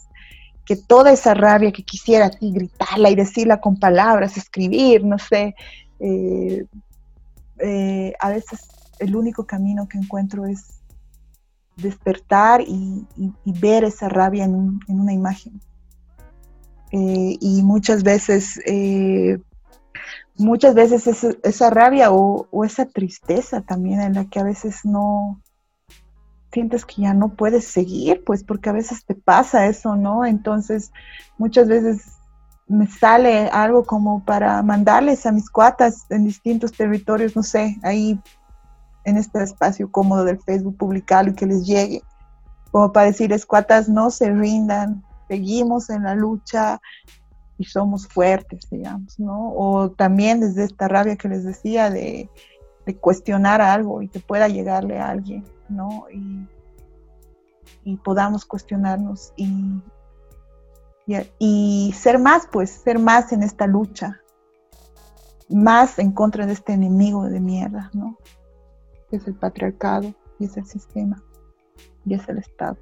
que 0.65 0.75
toda 0.75 1.11
esa 1.11 1.33
rabia 1.33 1.71
que 1.71 1.83
quisiera 1.83 2.27
así 2.27 2.51
gritarla 2.51 3.09
y 3.09 3.15
decirla 3.15 3.59
con 3.59 3.77
palabras, 3.77 4.37
escribir, 4.37 5.03
no 5.03 5.17
sé, 5.17 5.55
eh, 5.99 6.65
eh, 7.59 8.13
a 8.19 8.29
veces 8.29 8.67
el 8.99 9.15
único 9.15 9.45
camino 9.45 9.87
que 9.87 9.97
encuentro 9.97 10.45
es 10.45 10.81
despertar 11.77 12.61
y, 12.61 13.05
ver 13.45 13.83
esa 13.83 14.07
rabia 14.09 14.45
en, 14.45 14.79
una 14.87 15.13
imagen. 15.13 15.59
Eh, 16.91 17.37
y 17.39 17.63
muchas 17.63 18.03
veces, 18.03 18.59
muchas 20.35 20.75
veces 20.75 21.23
esa, 21.43 21.69
rabia 21.69 22.11
o, 22.11 22.63
esa 22.63 22.85
tristeza 22.85 23.61
también 23.61 24.01
en 24.01 24.13
la 24.13 24.25
que 24.25 24.39
a 24.39 24.43
veces 24.43 24.85
no 24.85 25.41
sientes 26.51 26.85
que 26.85 27.03
ya 27.03 27.13
no 27.13 27.29
puedes 27.29 27.65
seguir, 27.65 28.23
pues 28.25 28.43
porque 28.43 28.69
a 28.69 28.73
veces 28.73 29.05
te 29.05 29.15
pasa 29.15 29.67
eso, 29.67 29.95
¿no? 29.95 30.25
Entonces, 30.25 30.91
muchas 31.37 31.67
veces 31.67 32.17
me 32.67 32.87
sale 32.87 33.47
algo 33.49 33.83
como 33.83 34.23
para 34.23 34.61
mandarles 34.63 35.25
a 35.25 35.31
mis 35.31 35.49
cuatas 35.49 36.05
en 36.09 36.25
distintos 36.25 36.71
territorios, 36.71 37.35
no 37.35 37.43
sé, 37.43 37.77
ahí 37.83 38.19
en 39.03 39.17
este 39.17 39.43
espacio 39.43 39.91
cómodo 39.91 40.25
del 40.25 40.39
Facebook 40.39 40.77
publicarlo 40.77 41.31
y 41.31 41.35
que 41.35 41.45
les 41.45 41.65
llegue, 41.65 42.01
como 42.71 42.93
para 42.93 43.07
decirles, 43.07 43.45
cuatas, 43.45 43.89
no 43.89 44.09
se 44.09 44.31
rindan, 44.31 45.03
seguimos 45.27 45.89
en 45.89 46.03
la 46.03 46.15
lucha 46.15 46.79
y 47.57 47.65
somos 47.65 48.07
fuertes, 48.07 48.67
digamos, 48.69 49.19
¿no? 49.19 49.53
O 49.53 49.91
también 49.91 50.39
desde 50.39 50.63
esta 50.63 50.87
rabia 50.87 51.15
que 51.15 51.29
les 51.29 51.43
decía 51.43 51.89
de, 51.89 52.29
cuestionar 52.99 53.61
algo 53.61 54.01
y 54.01 54.09
que 54.09 54.19
pueda 54.19 54.49
llegarle 54.49 54.99
a 54.99 55.07
alguien, 55.07 55.45
Y, 56.11 56.47
podamos 58.03 58.45
cuestionarnos 58.45 59.33
y, 59.35 59.81
y 61.39 61.93
ser 61.97 62.19
más, 62.19 62.47
pues, 62.51 62.69
ser 62.69 62.99
más 62.99 63.31
en 63.31 63.43
esta 63.43 63.65
lucha, 63.67 64.21
más 65.49 65.97
en 65.99 66.11
contra 66.11 66.45
de 66.45 66.53
este 66.53 66.73
enemigo 66.73 67.25
de 67.25 67.39
mierda, 67.39 67.89
¿no? 67.93 68.17
es 69.15 69.27
el 69.27 69.35
patriarcado, 69.35 70.13
y 70.39 70.45
es 70.45 70.57
el 70.57 70.65
sistema, 70.65 71.21
y 72.05 72.13
es 72.13 72.27
el 72.29 72.37
Estado. 72.39 72.77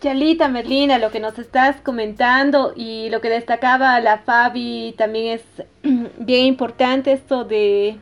Chalita, 0.00 0.48
Merlina, 0.48 0.98
lo 0.98 1.10
que 1.10 1.20
nos 1.20 1.38
estás 1.38 1.80
comentando 1.80 2.72
y 2.76 3.08
lo 3.08 3.20
que 3.20 3.30
destacaba 3.30 3.98
la 4.00 4.18
Fabi 4.18 4.94
también 4.98 5.38
es 5.38 5.44
bien 6.18 6.46
importante 6.46 7.12
esto 7.12 7.44
de, 7.44 7.98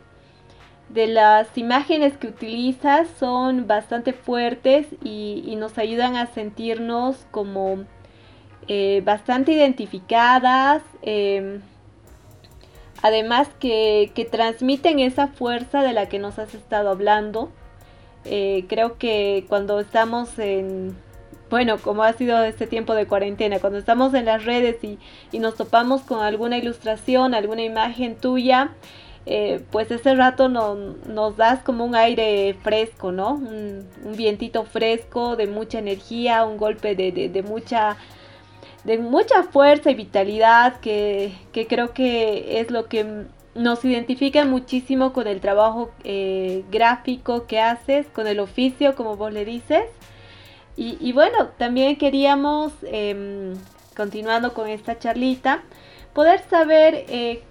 de 0.94 1.08
las 1.08 1.58
imágenes 1.58 2.16
que 2.16 2.28
utilizas 2.28 3.08
son 3.18 3.66
bastante 3.66 4.12
fuertes 4.12 4.86
y, 5.02 5.54
nos 5.58 5.78
ayudan 5.78 6.16
a 6.16 6.26
sentirnos 6.26 7.26
como 7.30 7.84
eh, 8.68 9.02
bastante 9.04 9.52
identificadas. 9.52 10.82
Em, 11.02 11.60
Además 13.04 13.50
que, 13.60 14.28
transmiten 14.32 14.98
esa 14.98 15.28
fuerza 15.28 15.82
de 15.82 15.92
la 15.92 16.08
que 16.08 16.18
nos 16.18 16.38
has 16.38 16.54
estado 16.54 16.88
hablando. 16.88 17.50
Eh, 18.24 18.64
creo 18.66 18.96
que 18.96 19.44
cuando 19.46 19.78
estamos 19.78 20.38
en, 20.38 20.96
bueno, 21.50 21.76
como 21.76 22.02
ha 22.02 22.14
sido 22.14 22.42
este 22.44 22.66
tiempo 22.66 22.94
de 22.94 23.06
cuarentena, 23.06 23.58
cuando 23.58 23.78
estamos 23.78 24.14
en 24.14 24.24
las 24.24 24.46
redes 24.46 24.82
y, 24.82 24.98
nos 25.38 25.54
topamos 25.54 26.00
con 26.00 26.20
alguna 26.20 26.56
ilustración, 26.56 27.34
alguna 27.34 27.60
imagen 27.60 28.16
tuya, 28.16 28.70
eh, 29.26 29.62
pues 29.70 29.90
ese 29.90 30.14
rato 30.14 30.48
nos 30.48 31.36
das 31.36 31.62
como 31.62 31.84
un 31.84 31.94
aire 31.94 32.54
fresco, 32.62 33.12
¿no? 33.12 33.34
Un, 33.34 33.88
vientito 34.16 34.64
fresco 34.64 35.36
de 35.36 35.46
mucha 35.46 35.78
energía, 35.78 36.44
un 36.44 36.56
golpe 36.56 36.94
de 36.94 37.42
mucha 37.42 37.96
de 38.84 38.98
mucha 38.98 39.42
fuerza 39.44 39.90
y 39.90 39.94
vitalidad 39.94 40.78
que, 40.80 41.32
creo 41.68 41.92
que 41.92 42.60
es 42.60 42.70
lo 42.70 42.86
que 42.86 43.24
nos 43.54 43.84
identifica 43.84 44.44
muchísimo 44.44 45.12
con 45.12 45.26
el 45.26 45.40
trabajo 45.40 45.90
eh, 46.04 46.64
gráfico 46.70 47.46
que 47.46 47.60
haces, 47.60 48.06
con 48.08 48.26
el 48.26 48.40
oficio, 48.40 48.94
como 48.94 49.16
vos 49.16 49.32
le 49.32 49.44
dices. 49.44 49.84
Y, 50.76 51.12
bueno, 51.12 51.50
también 51.56 51.96
queríamos, 51.96 52.72
em, 52.82 53.54
continuando 53.96 54.52
con 54.54 54.68
esta 54.68 54.98
charlita, 54.98 55.62
poder 56.12 56.40
saber 56.50 57.04
eh, 57.08 57.44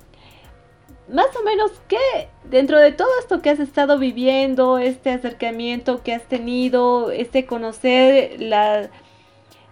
más 1.09 1.27
o 1.39 1.43
menos 1.43 1.71
qué, 1.87 2.27
dentro 2.45 2.79
de 2.79 2.91
todo 2.91 3.09
esto 3.19 3.41
que 3.41 3.49
has 3.49 3.59
estado 3.59 3.99
viviendo, 3.99 4.77
este 4.77 5.11
acercamiento 5.11 6.01
que 6.01 6.13
has 6.13 6.23
tenido, 6.23 7.11
este 7.11 7.45
conocer 7.45 8.39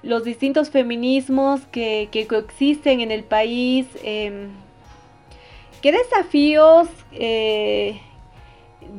los 0.04 0.24
distintos 0.24 0.70
feminismos 0.70 1.62
que, 1.72 2.10
que 2.12 2.28
coexisten 2.28 3.02
en 3.02 3.12
el 3.12 3.24
país. 3.24 3.88
Em, 4.04 4.50
¿Qué 5.82 5.92
desafíos 5.92 6.88
eh, 7.14 8.00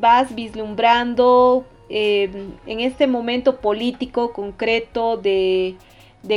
vas 0.01 0.35
vislumbrando 0.35 1.65
em, 1.89 2.53
en 2.67 2.81
este 2.81 3.07
momento 3.07 3.61
político 3.61 4.33
concreto 4.33 5.17
de, 5.17 5.77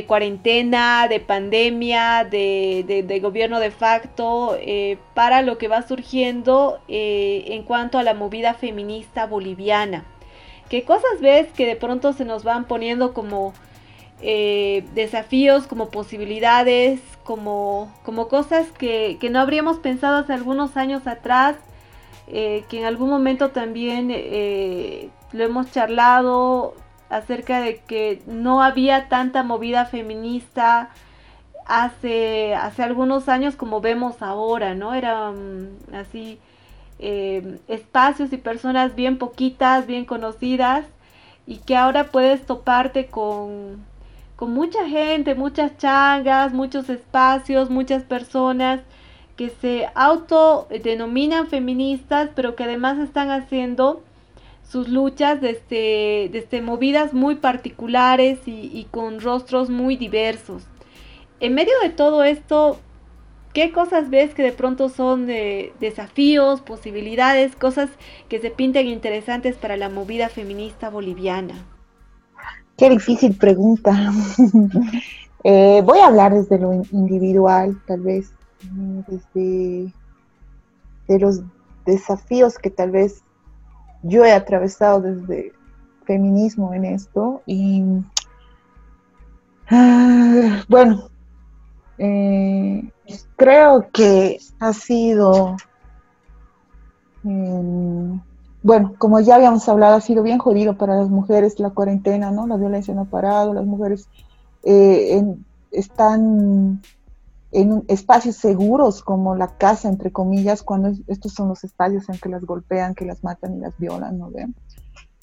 cuarentena, 0.06 1.08
de 1.08 1.19
pandemia, 1.19 2.24
de, 2.24 3.19
gobierno 3.21 3.60
de 3.60 3.71
facto, 3.71 4.58
eh, 4.60 4.98
para 5.13 5.41
lo 5.41 5.58
que 5.58 5.67
va 5.67 5.82
surgiendo 5.84 6.80
eh, 6.88 7.45
en 7.50 7.63
cuanto 7.63 7.98
a 7.98 8.04
la 8.04 8.13
movida 8.13 8.54
feminista 8.54 9.26
boliviana? 9.26 10.06
¿Qué 10.69 10.84
cosas 10.84 11.21
ves 11.21 11.52
que 11.54 11.67
de 11.67 11.76
pronto 11.76 12.13
se 12.13 12.26
nos 12.26 12.43
van 12.43 12.65
poniendo 12.65 13.13
como 13.13 13.54
eh, 14.21 14.86
desafíos, 14.93 15.67
como 15.67 15.89
posibilidades, 15.89 17.02
como, 17.24 17.93
como 18.04 18.28
cosas 18.28 18.71
que, 18.71 19.19
no 19.30 19.39
habríamos 19.39 19.80
pensado 19.80 20.17
hace 20.17 20.34
algunos 20.34 20.78
años 20.78 21.06
atrás, 21.06 21.58
eh, 22.28 22.63
que 22.69 22.80
en 22.80 22.86
algún 22.86 23.10
momento 23.10 23.50
también 23.50 24.10
eh, 24.12 25.10
lo 25.34 25.43
hemos 25.43 25.71
charlado 25.71 26.74
acerca 27.10 27.62
de 27.62 27.78
que 27.78 28.22
no 28.28 28.62
había 28.62 29.10
tanta 29.10 29.44
movida 29.44 29.86
feminista 29.86 30.89
hace, 31.65 32.56
hace 32.56 32.84
algunos 32.84 33.30
años 33.30 33.56
como 33.56 33.82
vemos 33.82 34.22
ahora, 34.22 34.76
¿no? 34.76 34.94
Eran 34.94 35.70
así 35.94 36.39
espacios 37.00 38.32
y 38.32 38.38
personas 38.38 38.96
bien 38.96 39.18
poquitas, 39.18 39.86
bien 39.86 40.06
conocidas 40.06 40.86
y 41.46 41.58
que 41.58 41.76
ahora 41.76 42.06
puedes 42.06 42.46
toparte 42.46 43.08
con 43.08 43.84
con 44.36 44.54
mucha 44.54 44.88
gente, 44.88 45.36
muchas 45.36 45.78
changas, 45.78 46.54
muchos 46.54 46.89
espacios, 46.89 47.70
muchas 47.70 48.04
personas 48.04 48.82
que 49.38 49.50
se 49.50 49.88
autodenominan 49.96 51.48
feministas, 51.48 52.30
pero 52.36 52.56
que 52.56 52.63
además 52.63 52.98
están 53.00 53.32
haciendo 53.32 54.02
sus 54.67 54.89
luchas 54.89 55.41
desde, 55.41 56.30
desde 56.32 56.62
movidas 56.62 57.13
muy 57.13 57.36
particulares 57.36 58.39
y, 58.45 58.88
con 58.91 59.21
rostros 59.21 59.69
muy 59.69 59.96
diversos. 59.96 60.63
En 61.40 61.54
medio 61.54 61.73
de 61.83 61.90
todo 61.90 62.23
esto, 62.23 62.79
¿qué 63.54 63.71
cosas 63.71 64.10
ves 64.10 64.33
que 64.33 64.44
de 64.44 64.52
pronto 64.52 64.90
son 64.90 65.27
de 65.27 65.73
desafíos, 65.79 66.62
posibilidades, 66.62 67.56
cosas 67.56 67.90
que 68.27 68.40
se 68.40 68.50
pintan 68.50 68.87
interesantes 68.87 69.56
para 69.56 69.77
la 69.77 69.90
movida 69.90 70.29
feminista 70.29 70.90
boliviana? 70.90 71.56
Qué 72.77 72.90
difícil 72.90 73.35
pregunta. 73.37 74.12
Eh, 75.48 75.83
voy 75.85 76.00
a 76.00 76.08
hablar 76.08 76.33
desde 76.33 76.58
lo 76.58 76.73
individual, 76.92 77.79
tal 77.85 78.02
vez, 78.02 78.33
desde 79.08 79.94
de 81.08 81.19
los 81.19 81.42
desafíos 81.85 82.58
que 82.58 82.71
tal 82.71 82.90
vez 82.90 83.21
yo 84.06 84.25
he 84.25 84.31
atravesado 84.31 85.01
desde 85.01 85.53
feminismo 86.06 86.73
en 86.73 86.85
esto. 86.85 87.41
Y 87.45 87.83
bueno, 90.67 91.10
eh, 91.97 92.89
Creo 93.35 93.89
que 93.91 94.39
ha 94.60 94.73
sido, 94.73 95.58
em, 97.23 98.19
bueno, 98.63 98.93
como 98.97 99.19
ya 99.19 99.35
habíamos 99.35 99.67
hablado, 99.69 99.95
ha 99.95 100.01
sido 100.01 100.23
bien 100.23 100.39
jodido 100.39 100.77
para 100.77 100.95
las 100.95 101.10
mujeres 101.10 101.60
la 101.60 101.69
cuarentena, 101.69 102.31
¿no? 102.31 102.47
La 102.47 102.58
violencia 102.58 102.93
no 102.93 103.01
ha 103.01 103.06
parado, 103.06 103.53
las 103.53 103.65
mujeres 103.65 104.08
eh, 104.63 105.21
están 105.71 106.81
en 107.56 107.85
espacios 107.87 108.35
seguros 108.35 109.01
como 109.01 109.33
la 109.33 109.58
casa, 109.58 109.87
entre 109.87 110.12
comillas, 110.12 110.62
cuando 110.62 110.91
estos 111.08 111.31
son 111.33 111.47
los 111.47 111.63
espacios 111.63 112.10
en 112.10 112.17
que 112.17 112.27
las 112.27 112.43
golpean, 112.43 112.95
que 112.95 113.06
las 113.06 113.23
matan 113.23 113.56
y 113.56 113.60
las 113.60 113.77
violan, 113.77 114.17
¿no 114.17 114.29
ven? 114.29 114.53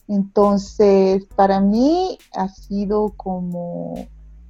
Entonces, 0.08 1.26
para 1.36 1.60
mí 1.60 2.18
ha 2.34 2.48
sido 2.48 3.10
como, 3.16 3.94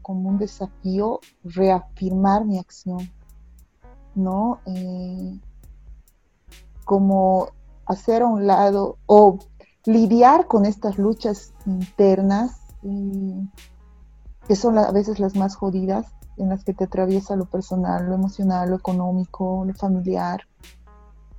como 0.01 0.29
un 0.29 0.39
desafío 0.39 1.19
reafirmar 1.43 2.45
mi 2.45 2.59
acción, 2.59 3.11
¿no? 4.15 4.61
Eh, 4.67 5.41
como 6.85 7.49
hacer 7.87 8.23
a 8.23 8.27
un 8.27 8.47
lado 8.47 8.99
o 9.07 9.41
lidiar 9.87 10.47
con 10.47 10.67
estas 10.67 10.99
luchas 10.99 11.53
internas 11.67 12.61
eh, 12.85 13.49
que 14.47 14.55
son 14.55 14.79
a 14.79 14.93
veces 14.93 15.19
las 15.19 15.35
más 15.35 15.57
jodidas, 15.57 16.07
en 16.37 16.49
las 16.49 16.65
que 16.65 16.75
te 16.75 16.85
atraviesa 16.85 17.37
lo 17.37 17.45
personal, 17.45 18.07
lo 18.07 18.15
emocional, 18.15 18.71
lo 18.71 18.77
económico, 18.77 19.65
lo 19.67 19.75
familiar, 19.75 20.41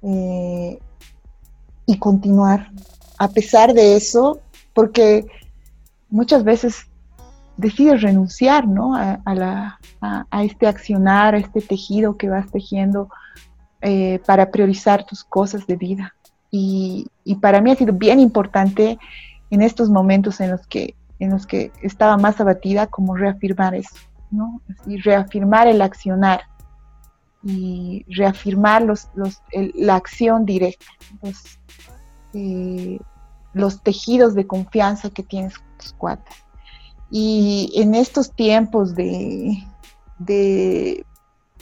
eh, 0.02 0.80
y 1.86 1.98
continuar 1.98 2.72
a 3.18 3.28
pesar 3.28 3.74
de 3.74 3.96
eso, 3.96 4.40
porque 4.74 5.26
muchas 6.10 6.44
veces 6.44 6.88
decides 7.58 8.02
renunciar 8.02 8.68
¿no? 8.68 8.96
a, 8.96 9.80
este 10.44 10.68
accionar, 10.68 11.36
a 11.36 11.38
este 11.38 11.62
tejido 11.62 12.18
que 12.18 12.30
vas 12.30 12.52
tejiendo 12.52 13.10
eh, 13.82 14.20
para 14.26 14.52
priorizar 14.52 15.06
tus 15.06 15.24
cosas 15.24 15.68
de 15.68 15.76
vida. 15.76 16.16
Y, 16.52 17.08
y, 17.24 17.36
para 17.36 17.62
mí 17.62 17.72
ha 17.72 17.76
sido 17.76 17.94
bien 17.94 18.20
importante 18.20 19.00
en 19.50 19.62
estos 19.62 19.90
momentos 19.90 20.40
en 20.40 20.52
los 20.52 20.68
que, 20.68 20.96
en 21.20 21.32
los 21.32 21.48
que 21.48 21.72
estaba 21.82 22.18
más 22.18 22.40
abatida, 22.40 22.88
como 22.88 23.16
reafirmar 23.16 23.74
eso, 23.74 23.96
¿no? 24.34 24.62
Reafirmar 24.86 25.68
el 25.68 25.82
accionar 25.82 26.42
y 27.44 28.06
reafirmar 28.08 28.82
los, 28.82 29.10
los, 29.16 29.42
la 29.76 29.96
acción 29.96 30.46
directa. 30.46 30.86
Los, 31.22 31.60
eh, 32.34 33.00
los 33.54 33.82
tejidos 33.82 34.34
de 34.34 34.48
confianza 34.48 35.10
que 35.10 35.24
tienes 35.24 35.54
tus 35.78 35.94
cuates. 35.94 36.36
Y 37.12 37.72
en 37.76 37.94
estos 37.94 38.32
tiempos 38.32 38.96
de, 38.96 39.64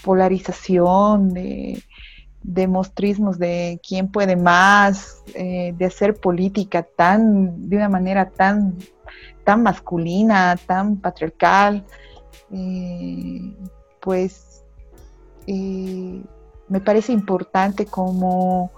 polarización, 0.02 1.34
de, 1.34 1.84
de, 2.42 2.68
mostrismos 2.68 3.38
de 3.38 3.82
quién 3.86 4.08
puede 4.08 4.38
más, 4.38 5.22
eh, 5.36 5.74
de 5.78 5.86
hacer 5.86 6.16
política 6.16 6.84
tan, 6.84 7.70
de 7.70 7.76
una 7.76 7.90
manera 7.90 8.30
tan, 8.30 8.78
tan 9.44 9.62
masculina, 9.64 10.56
tan 10.66 10.96
patriarcal, 10.96 11.84
eh, 12.52 13.56
pues 14.02 14.64
eh, 15.48 16.24
me 16.68 16.82
parece 16.82 17.14
importante 17.14 17.86
como 17.86 18.72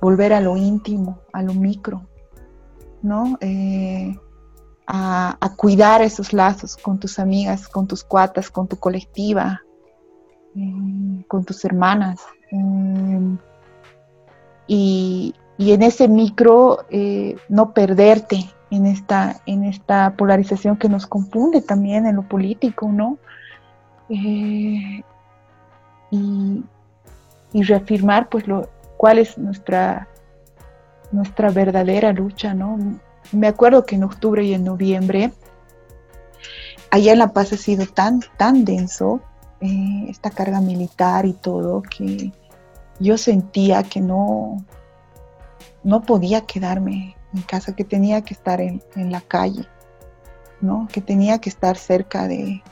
volver 0.00 0.32
a 0.32 0.40
lo 0.40 0.56
íntimo, 0.56 1.20
a 1.32 1.42
lo 1.42 1.54
micro, 1.54 2.02
¿no? 3.02 3.38
Eh, 3.40 4.18
a, 4.86 5.38
cuidar 5.56 6.02
esos 6.02 6.32
lazos 6.32 6.76
con 6.76 6.98
tus 6.98 7.18
amigas, 7.18 7.68
con 7.68 7.86
tus 7.86 8.04
cuatas, 8.04 8.50
con 8.50 8.68
tu 8.68 8.76
colectiva, 8.76 9.62
con 11.26 11.44
tus 11.44 11.64
hermanas. 11.64 12.20
Eh, 12.50 13.36
y, 14.66 15.34
en 15.58 15.82
ese 15.82 16.08
micro 16.08 16.80
no 17.48 17.72
perderte 17.72 18.44
en 18.70 18.86
esta, 18.86 19.40
en 19.46 19.64
esta 19.64 20.14
polarización 20.16 20.76
que 20.76 20.88
nos 20.88 21.06
confunde 21.06 21.62
también 21.62 22.06
en 22.06 22.16
lo 22.16 22.22
político, 22.22 22.88
¿no? 22.90 23.18
y, 24.08 25.04
y, 26.10 27.62
reafirmar 27.62 28.28
pues 28.28 28.46
lo, 28.46 28.68
cuál 28.96 29.18
es 29.18 29.38
nuestra 29.38 30.08
nuestra 31.12 31.50
verdadera 31.50 32.12
lucha, 32.12 32.54
¿no? 32.54 32.76
Me 33.30 33.46
acuerdo 33.46 33.86
que 33.86 33.94
en 33.94 34.04
octubre 34.04 34.42
y 34.44 34.52
en 34.52 34.64
noviembre, 34.64 35.32
allá 36.90 37.12
en 37.12 37.18
La 37.20 37.32
Paz 37.32 37.52
ha 37.52 37.56
sido 37.56 37.86
tan, 37.86 38.20
tan 38.36 38.64
denso, 38.64 39.20
eh, 39.60 40.06
esta 40.08 40.30
carga 40.30 40.60
militar 40.60 41.24
y 41.24 41.32
todo, 41.32 41.82
que 41.82 42.32
yo 42.98 43.16
sentía 43.16 43.84
que 43.84 44.00
no, 44.00 44.64
no 45.84 46.02
podía 46.02 46.42
quedarme 46.42 47.16
en 47.34 47.42
casa, 47.42 47.74
que 47.74 47.84
tenía 47.84 48.22
que 48.22 48.34
estar 48.34 48.60
en, 48.60 48.82
en 48.96 49.12
la 49.12 49.20
calle, 49.20 49.66
¿no? 50.60 50.88
Que 50.92 51.00
tenía 51.00 51.38
que 51.38 51.48
estar 51.48 51.76
cerca 51.76 52.28
de, 52.28 52.62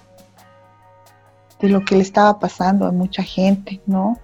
de 1.61 1.69
lo 1.69 1.85
que 1.85 1.97
le 1.97 2.03
estaba 2.03 2.39
pasando 2.39 2.87
a 2.87 2.93
mucha 2.93 3.23
gente, 3.23 3.81
¿no? 3.87 4.19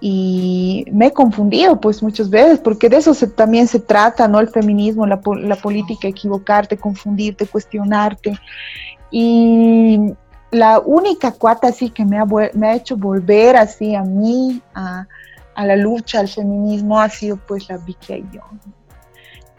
y 0.00 0.84
me 0.92 1.06
he 1.06 1.12
confundido 1.12 1.80
pues 1.80 2.02
muchas 2.02 2.28
veces, 2.28 2.58
porque 2.58 2.88
de 2.88 2.98
eso 2.98 3.14
también 3.28 3.66
se 3.66 3.80
trata, 3.80 4.28
¿no? 4.28 4.40
El 4.40 4.48
feminismo, 4.48 5.06
la, 5.06 5.20
la 5.40 5.56
política, 5.56 6.08
equivocarte, 6.08 6.76
confundirte, 6.76 7.46
cuestionarte. 7.46 8.38
Y 9.10 10.12
la 10.50 10.80
única 10.80 11.32
cuata 11.32 11.68
así 11.68 11.90
que 11.90 12.04
me 12.04 12.18
ha, 12.18 12.26
me 12.52 12.68
ha 12.68 12.74
hecho 12.74 12.96
volver 12.96 13.56
así 13.56 13.94
a 13.94 14.02
mí, 14.02 14.60
a, 14.74 15.06
a, 15.54 15.66
la 15.66 15.76
lucha, 15.76 16.20
al 16.20 16.28
feminismo, 16.28 17.00
ha 17.00 17.08
sido 17.08 17.38
pues 17.38 17.68
la 17.68 17.78
Vicky 17.78 18.12
Ayllón, 18.12 18.60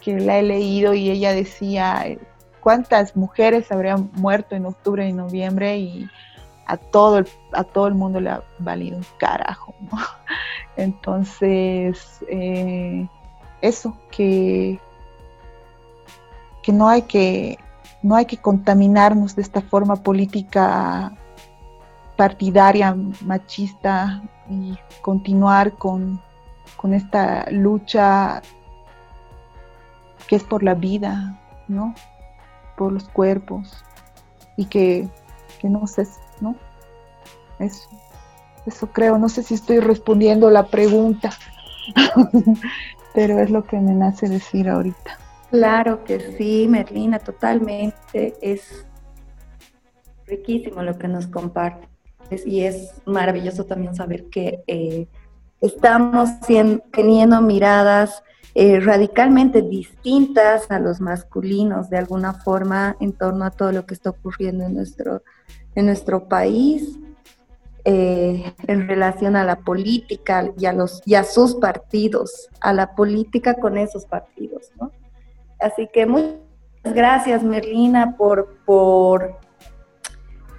que 0.08 0.22
la 0.22 0.40
he 0.40 0.42
leído 0.42 0.94
y 0.94 1.10
ella 1.10 1.34
decía 1.34 2.06
cuántas 2.62 3.18
mujeres 3.18 3.74
habrían 3.74 4.10
muerto 4.14 4.56
en 4.56 4.66
octubre 4.66 5.06
y 5.06 5.12
noviembre 5.12 5.80
y 5.80 6.10
a 6.66 6.78
todo 6.78 7.18
el, 7.18 7.28
a 7.52 7.66
todo 7.66 7.88
el 7.88 7.94
mundo 7.94 8.22
le 8.22 8.30
ha 8.30 8.42
valido 8.58 8.96
un 8.96 9.06
carajo. 9.18 9.76
Entonces, 10.78 12.24
eh, 12.30 13.06
eso, 13.62 13.98
que, 14.10 14.80
que 16.64 16.72
no 16.72 16.88
hay 16.88 17.02
que 17.02 17.60
no 18.02 18.16
hay 18.16 18.28
que 18.28 18.38
contaminarnos 18.38 19.36
de 19.36 19.42
esta 19.42 19.60
forma 19.60 19.98
política 19.98 21.12
partidaria, 22.16 22.96
machista 23.26 24.24
y 24.50 24.78
continuar 25.02 25.74
con, 25.74 26.22
con 26.78 26.94
esta 26.94 27.46
lucha 27.52 28.42
que 30.28 30.36
es 30.36 30.44
por 30.44 30.64
la 30.64 30.74
vida, 30.74 31.40
¿no? 31.68 31.96
Por 32.76 32.92
los 32.92 33.08
cuerpos 33.10 33.84
y 34.56 34.66
que, 34.66 35.08
que 35.60 35.70
no 35.70 35.88
sé 35.88 36.08
¿no? 36.42 36.56
Eso, 37.60 37.90
eso 38.66 38.88
creo, 38.88 39.18
no 39.18 39.30
sé 39.30 39.44
si 39.44 39.54
estoy 39.54 39.80
respondiendo 39.80 40.50
la 40.52 40.68
pregunta, 40.68 41.32
pero 43.14 43.40
es 43.40 43.50
lo 43.50 43.64
que 43.64 43.80
me 43.80 43.94
nace 43.94 44.30
decir 44.30 44.70
ahorita. 44.70 45.18
Claro 45.50 46.04
que 46.04 46.20
sí, 46.38 46.68
Merlina, 46.70 47.20
totalmente. 47.20 48.36
Es 48.42 48.86
riquísimo 50.26 50.84
lo 50.84 50.98
que 50.98 51.08
nos 51.08 51.26
comparte 51.28 51.88
y 52.46 52.62
es 52.62 52.94
maravilloso 53.06 53.66
también 53.66 53.96
saber 53.96 54.26
que 54.26 54.62
eh, 54.68 55.08
estamos 55.62 56.30
teniendo 56.92 57.42
miradas 57.42 58.24
eh, 58.60 58.80
radicalmente 58.80 59.62
distintas 59.62 60.72
a 60.72 60.80
los 60.80 61.00
masculinos 61.00 61.92
de 61.92 62.00
alguna 62.00 62.34
forma 62.34 62.96
en 63.00 63.14
torno 63.14 63.46
a 63.46 63.52
todo 63.52 63.72
lo 63.72 63.86
que 63.86 63.94
está 63.94 64.10
ocurriendo 64.10 64.66
en 64.66 64.74
nuestro 64.74 65.22
en 65.76 65.86
nuestro 65.86 66.28
país 66.28 66.98
eh, 67.86 68.52
en 68.66 68.88
relación 68.88 69.36
a 69.36 69.44
la 69.44 69.58
política 69.58 70.52
y 70.58 70.66
a, 70.66 70.74
los, 70.74 71.04
y 71.06 71.14
a 71.14 71.24
sus 71.24 71.54
partidos, 71.54 72.50
a 72.60 72.74
la 72.74 72.96
política 72.96 73.54
con 73.54 73.78
esos 73.78 74.06
partidos. 74.06 74.72
Así 75.60 75.88
que 75.94 76.08
muchas 76.08 76.42
gracias, 76.84 77.44
Merlina, 77.44 78.18
por, 78.18 78.58
por 78.66 79.38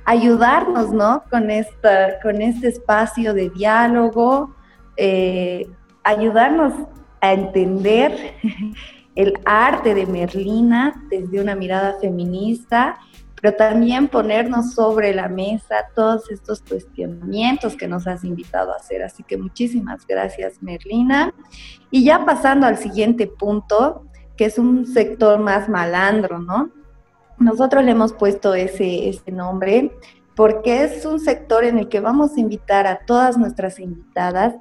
ayudarnos 0.05 0.93
¿no? 0.93 1.25
con, 1.29 1.51
esta, 1.51 2.21
con 2.23 2.41
este 2.41 2.69
espacio 2.69 3.35
de 3.35 3.51
diálogo, 3.51 4.55
eh, 4.97 5.69
ayudarnos 6.05 6.73
a 7.21 7.33
entender 7.33 8.35
el 9.15 9.35
arte 9.45 9.95
de 9.95 10.07
Merlina 10.07 11.05
desde 11.11 11.41
una 11.41 11.55
mirada 11.55 11.99
feminista 12.01 12.99
pero 13.41 13.55
también 13.55 14.09
ponernos 14.09 14.75
sobre 14.75 15.15
la 15.15 15.29
mesa 15.29 15.87
todos 15.95 16.31
estos 16.31 16.61
cuestionamientos 16.63 17.77
que 17.77 17.89
nos 17.89 18.07
has 18.07 18.25
invitado 18.25 18.73
a 18.73 18.77
hacer. 18.77 19.03
Así 19.03 19.23
que 19.23 19.37
muchísimas 19.37 20.07
gracias, 20.07 20.63
Merlina. 20.63 21.33
Y 21.91 22.05
ya 22.05 22.25
pasando 22.25 22.67
al 22.67 22.79
siguiente 22.79 23.27
punto, 23.27 24.07
que 24.37 24.47
es 24.47 24.59
un 24.59 24.87
sector 24.87 25.39
más 25.39 25.69
malandro, 25.69 26.39
¿no? 26.39 26.71
Nosotros 27.39 27.85
le 27.85 27.93
hemos 27.93 28.13
puesto 28.13 28.55
ese, 28.55 29.09
ese 29.09 29.31
nombre 29.31 29.93
porque 30.35 30.85
es 30.85 31.05
un 31.05 31.19
sector 31.19 31.65
en 31.65 31.79
el 31.79 31.89
que 31.89 32.01
vamos 32.01 32.37
a 32.37 32.41
invitar 32.41 32.87
a 32.87 33.01
todas 33.07 33.37
nuestras 33.37 33.81
invitadas 33.81 34.55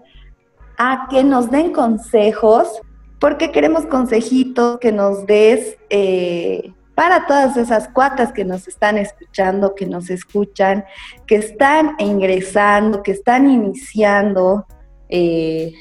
a 0.77 1.07
que 1.09 1.23
nos 1.23 1.49
den 1.49 1.73
consejos, 1.73 2.81
porque 3.19 3.51
queremos 3.51 3.85
consejitos 3.87 4.77
que 4.79 4.91
nos 4.91 5.25
des 5.25 5.77
eh, 5.89 6.71
para 6.93 7.25
todas 7.25 7.57
esas 7.57 7.89
cuatas 7.89 8.31
que 8.31 8.45
nos 8.45 8.67
están 8.67 8.97
escuchando, 8.97 9.75
que 9.75 9.85
nos 9.87 10.09
escuchan, 10.09 10.85
que 11.25 11.35
están 11.35 11.95
ingresando, 11.99 13.03
que 13.03 13.11
están 13.11 13.49
iniciando 13.49 14.65
eh, 15.09 15.73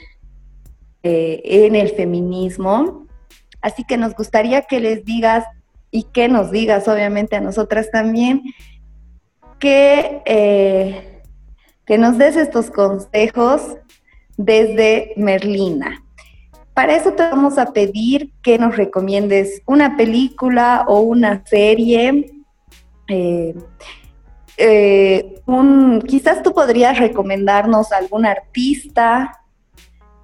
eh, 1.02 1.40
en 1.44 1.76
el 1.76 1.90
feminismo. 1.90 3.06
Así 3.60 3.84
que 3.84 3.96
nos 3.96 4.14
gustaría 4.14 4.62
que 4.62 4.80
les 4.80 5.04
digas 5.04 5.44
y 5.90 6.04
que 6.04 6.28
nos 6.28 6.50
digas, 6.50 6.88
obviamente 6.88 7.36
a 7.36 7.40
nosotras 7.40 7.90
también, 7.90 8.42
que, 9.58 11.22
que 11.86 11.98
nos 11.98 12.18
des 12.18 12.36
estos 12.36 12.70
consejos 12.70 13.78
desde 14.36 15.12
Merlina. 15.16 16.02
Para 16.76 16.94
eso 16.94 17.12
te 17.12 17.22
vamos 17.22 17.56
a 17.56 17.72
pedir 17.72 18.32
que 18.42 18.58
nos 18.58 18.76
recomiendes 18.76 19.62
una 19.64 19.96
película 19.96 20.84
o 20.86 21.00
una 21.00 21.42
serie. 21.46 22.34
Eh, 23.08 23.54
eh, 24.58 25.40
quizás 26.06 26.42
tú 26.42 26.52
podrías 26.52 26.98
recomendarnos 26.98 27.92
algún 27.92 28.26
artista 28.26 29.40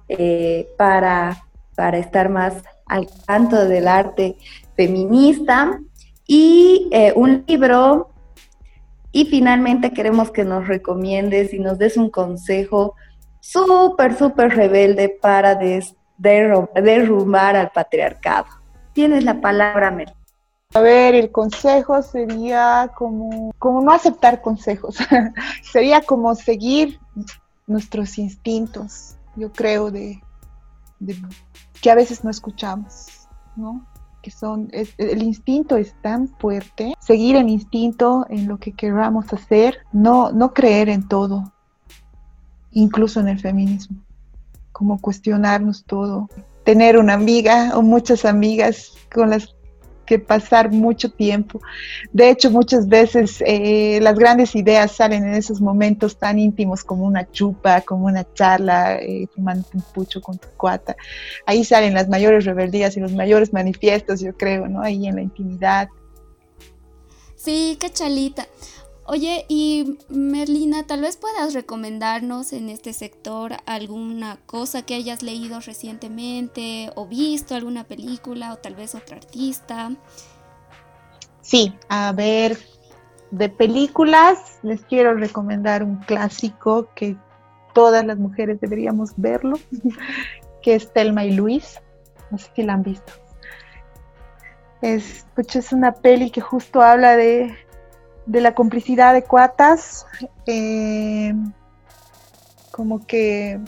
eh, 0.07 0.67
para, 0.77 1.43
para 1.75 1.97
estar 1.97 2.29
más 2.29 2.63
al 2.85 3.07
tanto 3.25 3.67
del 3.67 3.87
arte 3.87 4.35
feminista 4.75 5.79
y 6.27 6.87
un 7.15 7.43
libro. 7.47 8.11
Y 9.11 9.25
finalmente 9.25 9.91
queremos 9.91 10.29
que 10.29 10.43
nos 10.43 10.67
recomiendes 10.67 11.51
y 11.51 11.57
nos 11.57 11.79
des 11.79 11.97
un 11.97 12.11
consejo 12.11 12.93
súper, 13.43 14.17
súper 14.17 14.55
rebelde 14.55 15.09
para 15.21 15.55
derrumbar 15.55 17.57
al 17.57 17.71
patriarcado. 17.71 18.47
Tienes 18.93 19.25
la 19.25 19.41
palabra, 19.41 19.91
Mel. 19.91 20.13
A 20.73 20.79
ver, 20.79 21.13
el 21.13 21.31
consejo 21.31 22.01
sería 22.01 22.89
como, 22.95 23.51
como 23.59 23.81
no 23.81 23.91
aceptar 23.91 24.41
consejos, 24.41 24.97
sería 25.61 26.01
como 26.01 26.33
seguir 26.33 26.99
nuestros 27.67 28.17
instintos, 28.17 29.15
yo 29.35 29.51
creo, 29.51 29.91
de, 29.91 30.19
que 31.79 31.91
a 31.91 31.95
veces 31.95 32.23
no 32.23 32.31
escuchamos, 32.31 33.27
¿no? 33.55 33.85
Que 34.23 34.31
son, 34.31 34.69
el 34.71 35.21
instinto 35.21 35.75
es 35.75 35.93
tan 36.01 36.29
fuerte, 36.39 36.95
seguir 36.99 37.35
el 37.35 37.49
instinto 37.49 38.25
en 38.29 38.47
lo 38.47 38.57
que 38.57 38.71
queramos 38.71 39.31
hacer, 39.31 39.79
no, 39.91 40.31
no 40.31 40.53
creer 40.53 40.89
en 40.89 41.07
todo, 41.07 41.53
incluso 42.73 43.19
en 43.19 43.29
el 43.29 43.39
feminismo, 43.39 43.97
como 44.71 44.99
cuestionarnos 44.99 45.85
todo, 45.85 46.29
tener 46.63 46.97
una 46.97 47.13
amiga 47.13 47.71
o 47.75 47.81
muchas 47.81 48.25
amigas 48.25 48.93
con 49.13 49.29
las 49.29 49.55
que 50.05 50.19
pasar 50.19 50.71
mucho 50.71 51.09
tiempo. 51.11 51.61
De 52.11 52.29
hecho, 52.29 52.51
muchas 52.51 52.87
veces 52.87 53.41
eh, 53.45 53.99
las 54.01 54.17
grandes 54.17 54.55
ideas 54.55 54.91
salen 54.91 55.23
en 55.23 55.33
esos 55.33 55.61
momentos 55.61 56.17
tan 56.17 56.39
íntimos 56.39 56.83
como 56.83 57.05
una 57.05 57.29
chupa, 57.31 57.81
como 57.81 58.05
una 58.05 58.25
charla, 58.33 58.97
eh, 58.97 59.27
fumando 59.33 59.65
un 59.73 59.81
pucho 59.81 60.21
con 60.21 60.37
tu 60.37 60.47
cuata. 60.57 60.95
Ahí 61.45 61.63
salen 61.63 61.93
las 61.93 62.09
mayores 62.09 62.45
rebeldías 62.45 62.97
y 62.97 62.99
los 62.99 63.13
mayores 63.13 63.53
manifiestos, 63.53 64.19
yo 64.19 64.35
creo, 64.35 64.67
¿no? 64.67 64.81
Ahí 64.81 65.07
en 65.07 65.15
la 65.15 65.21
intimidad. 65.21 65.87
Sí, 67.35 67.77
qué 67.79 67.89
chalita. 67.89 68.47
Oye, 69.05 69.45
y 69.49 69.97
Merlina, 70.07 70.87
tal 70.87 71.01
vez 71.01 71.17
puedas 71.17 71.53
recomendarnos 71.53 72.53
en 72.53 72.69
este 72.69 72.93
sector 72.93 73.57
alguna 73.65 74.37
cosa 74.45 74.83
que 74.83 74.95
hayas 74.95 75.23
leído 75.23 75.59
recientemente 75.59 76.89
o 76.95 77.05
visto, 77.05 77.53
alguna 77.53 77.83
película 77.83 78.53
o 78.53 78.57
tal 78.57 78.75
vez 78.75 78.95
otro 78.95 79.17
artista. 79.17 79.91
Sí, 81.41 81.73
a 81.89 82.13
ver, 82.13 82.57
de 83.31 83.49
películas 83.49 84.59
les 84.63 84.81
quiero 84.83 85.13
recomendar 85.15 85.83
un 85.83 85.97
clásico 85.97 86.87
que 86.95 87.17
todas 87.73 88.05
las 88.05 88.17
mujeres 88.17 88.61
deberíamos 88.61 89.11
verlo, 89.17 89.59
que 90.61 90.75
es 90.75 90.93
Telma 90.93 91.25
y 91.25 91.33
Luis. 91.33 91.81
No 92.31 92.37
sé 92.37 92.49
si 92.55 92.63
la 92.63 92.73
han 92.73 92.83
visto. 92.83 93.11
Es, 94.81 95.25
pues, 95.35 95.53
es 95.57 95.73
una 95.73 95.91
peli 95.91 96.29
que 96.29 96.41
justo 96.41 96.81
habla 96.81 97.17
de 97.17 97.53
de 98.25 98.41
la 98.41 98.55
complicidad 98.55 99.13
de 99.13 99.23
cuatas, 99.23 100.05
eh, 100.45 101.33
como 102.71 103.05
que 103.05 103.59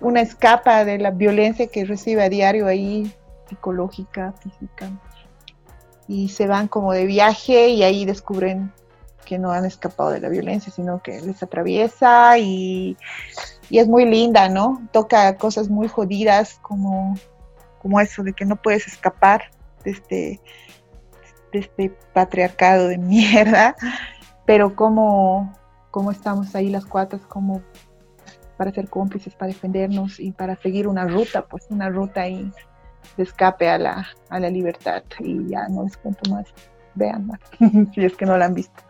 una 0.00 0.20
escapa 0.20 0.84
de 0.84 0.98
la 0.98 1.10
violencia 1.10 1.66
que 1.66 1.84
recibe 1.84 2.22
a 2.22 2.28
diario 2.28 2.66
ahí, 2.66 3.12
psicológica, 3.48 4.32
física, 4.32 4.90
y 6.06 6.28
se 6.28 6.46
van 6.46 6.68
como 6.68 6.92
de 6.92 7.04
viaje 7.04 7.68
y 7.68 7.82
ahí 7.82 8.04
descubren 8.04 8.72
que 9.24 9.38
no 9.38 9.50
han 9.52 9.66
escapado 9.66 10.10
de 10.10 10.20
la 10.20 10.30
violencia, 10.30 10.72
sino 10.72 11.02
que 11.02 11.20
les 11.20 11.42
atraviesa 11.42 12.38
y, 12.38 12.96
y 13.68 13.78
es 13.78 13.86
muy 13.86 14.06
linda, 14.06 14.48
¿no? 14.48 14.88
Toca 14.90 15.36
cosas 15.36 15.68
muy 15.68 15.86
jodidas 15.86 16.58
como, 16.62 17.14
como 17.82 18.00
eso 18.00 18.22
de 18.22 18.32
que 18.32 18.46
no 18.46 18.56
puedes 18.56 18.86
escapar 18.86 19.50
de 19.84 19.90
este 19.90 20.40
de 21.52 21.60
este 21.60 21.96
patriarcado 22.12 22.88
de 22.88 22.98
mierda, 22.98 23.76
pero 24.46 24.74
cómo, 24.74 25.52
cómo 25.90 26.10
estamos 26.10 26.54
ahí 26.54 26.68
las 26.70 26.86
cuatas, 26.86 27.20
como 27.22 27.62
para 28.56 28.72
ser 28.72 28.88
cómplices, 28.88 29.34
para 29.34 29.52
defendernos 29.52 30.18
y 30.18 30.32
para 30.32 30.56
seguir 30.56 30.88
una 30.88 31.06
ruta, 31.06 31.46
pues 31.46 31.66
una 31.70 31.88
ruta 31.88 32.22
ahí 32.22 32.50
de 33.16 33.22
escape 33.22 33.68
a 33.68 33.78
la, 33.78 34.06
a 34.28 34.40
la 34.40 34.50
libertad. 34.50 35.02
Y 35.20 35.48
ya 35.48 35.68
no 35.68 35.84
les 35.84 35.96
cuento 35.96 36.30
más, 36.30 36.46
vean 36.94 37.30
si 37.94 38.04
es 38.04 38.16
que 38.16 38.26
no 38.26 38.36
la 38.36 38.46
han 38.46 38.54
visto. 38.54 38.82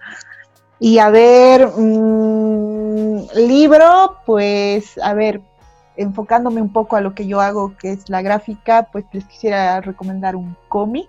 Y 0.80 0.98
a 0.98 1.11
ver, 1.11 1.68
mm, 1.76 3.36
libro, 3.36 4.18
pues 4.24 4.96
a 4.98 5.12
ver, 5.12 5.42
enfocándome 5.96 6.62
un 6.62 6.72
poco 6.72 6.96
a 6.96 7.00
lo 7.00 7.14
que 7.14 7.26
yo 7.26 7.40
hago, 7.40 7.76
que 7.76 7.92
es 7.92 8.09
la 8.09 8.22
gráfica, 8.22 8.88
pues 8.92 9.04
les 9.12 9.24
quisiera 9.24 9.80
recomendar 9.80 10.36
un 10.36 10.56
cómic 10.68 11.09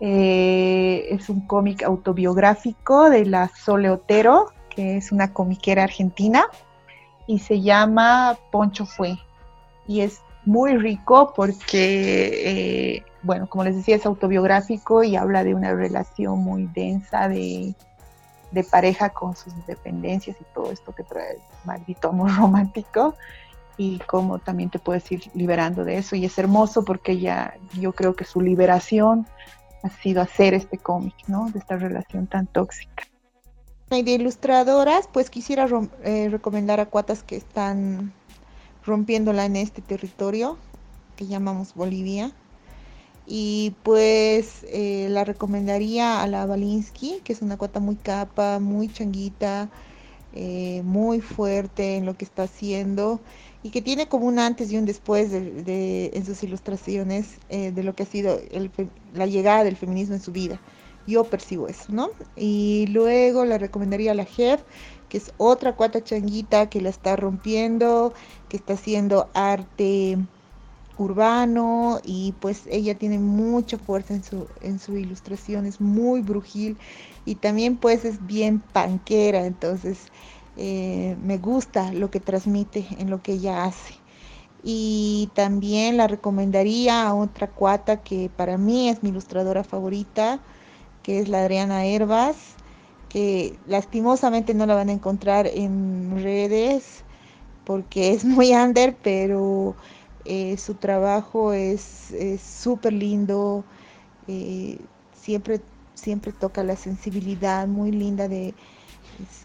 eh, 0.00 1.06
es 1.10 1.28
un 1.28 1.40
cómic 1.46 1.82
autobiográfico 1.82 3.08
de 3.10 3.24
la 3.26 3.48
Sole 3.48 3.90
Otero, 3.90 4.52
que 4.68 4.96
es 4.96 5.12
una 5.12 5.32
comiquera 5.32 5.84
argentina, 5.84 6.46
y 7.26 7.38
se 7.38 7.60
llama 7.60 8.38
Poncho 8.50 8.86
Fue. 8.86 9.18
Y 9.88 10.00
es 10.00 10.20
muy 10.44 10.76
rico 10.76 11.32
porque, 11.34 12.96
eh, 12.96 13.02
bueno, 13.22 13.48
como 13.48 13.64
les 13.64 13.76
decía, 13.76 13.96
es 13.96 14.06
autobiográfico 14.06 15.02
y 15.02 15.16
habla 15.16 15.44
de 15.44 15.54
una 15.54 15.72
relación 15.74 16.38
muy 16.40 16.66
densa 16.66 17.28
de, 17.28 17.74
de 18.50 18.64
pareja 18.64 19.10
con 19.10 19.34
sus 19.34 19.54
dependencias 19.66 20.36
y 20.40 20.44
todo 20.54 20.70
esto 20.70 20.94
que 20.94 21.02
trae 21.02 21.32
el 21.32 21.40
maldito 21.64 22.10
amor 22.10 22.30
romántico 22.36 23.14
y 23.76 23.98
cómo 24.06 24.38
también 24.38 24.70
te 24.70 24.78
puedes 24.78 25.10
ir 25.10 25.22
liberando 25.34 25.84
de 25.84 25.98
eso. 25.98 26.16
Y 26.16 26.24
es 26.24 26.38
hermoso 26.38 26.84
porque 26.84 27.18
ya 27.18 27.54
yo 27.74 27.92
creo 27.92 28.14
que 28.14 28.24
su 28.24 28.40
liberación 28.40 29.26
ha 29.82 29.90
sido 29.90 30.22
hacer 30.22 30.54
este 30.54 30.78
cómic, 30.78 31.14
¿no? 31.26 31.50
De 31.50 31.58
esta 31.58 31.76
relación 31.76 32.26
tan 32.26 32.46
tóxica. 32.46 33.04
Y 33.90 34.02
de 34.02 34.12
ilustradoras, 34.12 35.08
pues 35.12 35.30
quisiera 35.30 35.68
eh, 36.02 36.28
recomendar 36.28 36.80
a 36.80 36.86
cuatas 36.86 37.22
que 37.22 37.36
están 37.36 38.12
rompiéndola 38.84 39.44
en 39.44 39.56
este 39.56 39.80
territorio 39.80 40.58
que 41.16 41.26
llamamos 41.26 41.74
Bolivia. 41.74 42.32
Y 43.26 43.74
pues 43.82 44.64
eh, 44.68 45.08
la 45.10 45.24
recomendaría 45.24 46.22
a 46.22 46.26
la 46.26 46.46
Balinsky, 46.46 47.20
que 47.24 47.32
es 47.32 47.42
una 47.42 47.56
cuata 47.56 47.80
muy 47.80 47.96
capa, 47.96 48.60
muy 48.60 48.88
changuita, 48.88 49.68
eh, 50.38 50.82
muy 50.84 51.22
fuerte 51.22 51.96
en 51.96 52.04
lo 52.04 52.14
que 52.14 52.26
está 52.26 52.42
haciendo 52.42 53.20
y 53.62 53.70
que 53.70 53.80
tiene 53.80 54.06
como 54.06 54.26
un 54.26 54.38
antes 54.38 54.70
y 54.70 54.76
un 54.76 54.84
después 54.84 55.30
de, 55.30 56.10
en 56.12 56.26
sus 56.26 56.42
ilustraciones 56.42 57.38
eh, 57.48 57.72
de 57.72 57.82
lo 57.82 57.94
que 57.94 58.02
ha 58.02 58.06
sido 58.06 58.38
la 59.14 59.24
llegada 59.24 59.64
del 59.64 59.76
feminismo 59.76 60.14
en 60.14 60.20
su 60.20 60.32
vida. 60.32 60.60
Yo 61.06 61.24
percibo 61.24 61.68
eso, 61.68 61.86
¿no? 61.88 62.10
Y 62.36 62.86
luego 62.88 63.46
la 63.46 63.56
recomendaría 63.56 64.10
a 64.10 64.14
la 64.14 64.26
Jeff, 64.26 64.60
que 65.08 65.16
es 65.16 65.32
otra 65.38 65.74
cuata 65.74 66.04
changuita 66.04 66.68
que 66.68 66.82
la 66.82 66.90
está 66.90 67.16
rompiendo, 67.16 68.12
que 68.50 68.58
está 68.58 68.74
haciendo 68.74 69.30
arte 69.32 70.18
urbano 70.96 72.00
y 72.04 72.32
pues 72.40 72.66
ella 72.66 72.96
tiene 72.98 73.18
mucha 73.18 73.78
fuerza 73.78 74.14
en 74.14 74.22
su, 74.24 74.48
en 74.60 74.78
su 74.78 74.96
ilustración, 74.96 75.66
es 75.66 75.80
muy 75.80 76.22
brujil 76.22 76.78
y 77.24 77.36
también 77.36 77.78
pues 77.78 78.04
es 78.04 78.24
bien 78.26 78.60
panquera, 78.60 79.46
entonces 79.46 80.08
eh, 80.56 81.16
me 81.20 81.38
gusta 81.38 81.92
lo 81.92 82.10
que 82.10 82.20
transmite 82.20 82.86
en 82.98 83.10
lo 83.10 83.22
que 83.22 83.32
ella 83.34 83.64
hace. 83.64 84.02
Y 84.62 85.30
también 85.34 85.96
la 85.96 86.08
recomendaría 86.08 87.06
a 87.06 87.14
otra 87.14 87.52
cuata 87.52 88.02
que 88.02 88.30
para 88.30 88.58
mí 88.58 88.88
es 88.88 89.02
mi 89.02 89.10
ilustradora 89.10 89.64
favorita, 89.64 90.44
que 91.02 91.20
es 91.20 91.28
la 91.28 91.40
Adriana 91.42 91.86
Herbas. 91.86 92.58
que 93.08 93.60
lastimosamente 93.66 94.54
no 94.54 94.66
la 94.66 94.74
van 94.76 94.88
a 94.90 94.92
encontrar 94.92 95.46
en 95.48 96.12
redes 96.22 97.06
porque 97.64 98.12
es 98.12 98.24
muy 98.24 98.52
under, 98.54 98.98
pero 99.02 99.76
eh, 100.26 100.56
su 100.56 100.74
trabajo 100.74 101.52
es 101.52 102.12
súper 102.42 102.92
lindo, 102.92 103.64
eh, 104.28 104.78
siempre, 105.14 105.60
siempre 105.94 106.32
toca 106.32 106.64
la 106.64 106.76
sensibilidad 106.76 107.66
muy 107.66 107.92
linda 107.92 108.28
de, 108.28 108.54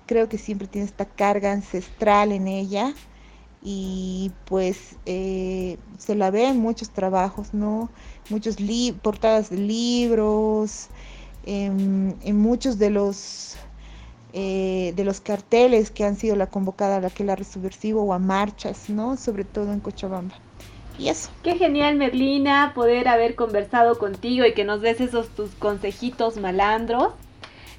creo 0.06 0.28
que 0.28 0.38
siempre 0.38 0.68
tiene 0.68 0.88
esta 0.88 1.06
carga 1.06 1.52
ancestral 1.52 2.32
en 2.32 2.48
ella 2.48 2.94
y 3.62 4.32
pues 4.46 4.96
eh, 5.06 5.78
se 6.00 6.16
la 6.16 6.32
ve 6.32 6.48
en 6.48 6.58
muchos 6.58 6.90
trabajos, 6.90 7.54
¿no? 7.54 7.90
Muchos 8.30 8.58
portadas 9.02 9.50
de 9.50 9.58
libros, 9.58 10.88
en, 11.46 12.18
muchos 12.38 12.80
de 12.80 12.90
los 12.90 13.56
eh, 14.34 14.94
de 14.96 15.04
los 15.04 15.20
carteles 15.22 15.92
que 15.92 16.06
han 16.06 16.16
sido 16.16 16.36
la 16.36 16.48
convocada 16.48 16.98
a 16.98 17.02
la 17.02 17.10
que 17.10 17.24
la 17.24 17.36
resubversivo 17.36 18.02
o 18.04 18.14
a 18.14 18.20
marchas, 18.20 18.90
¿no? 18.90 19.18
Sobre 19.18 19.44
todo 19.44 19.74
en 19.74 19.80
Cochabamba. 19.80 20.36
Eso. 21.08 21.30
Qué 21.44 21.58
genial, 21.58 21.96
Merlina, 21.96 22.74
poder 22.76 23.08
haber 23.08 23.36
conversado 23.36 23.98
contigo 23.98 24.46
y 24.46 24.54
que 24.54 24.64
nos 24.64 24.82
des 24.82 25.02
esos 25.02 25.30
tus 25.30 25.52
consejitos 25.52 26.38
malandros. 26.38 27.14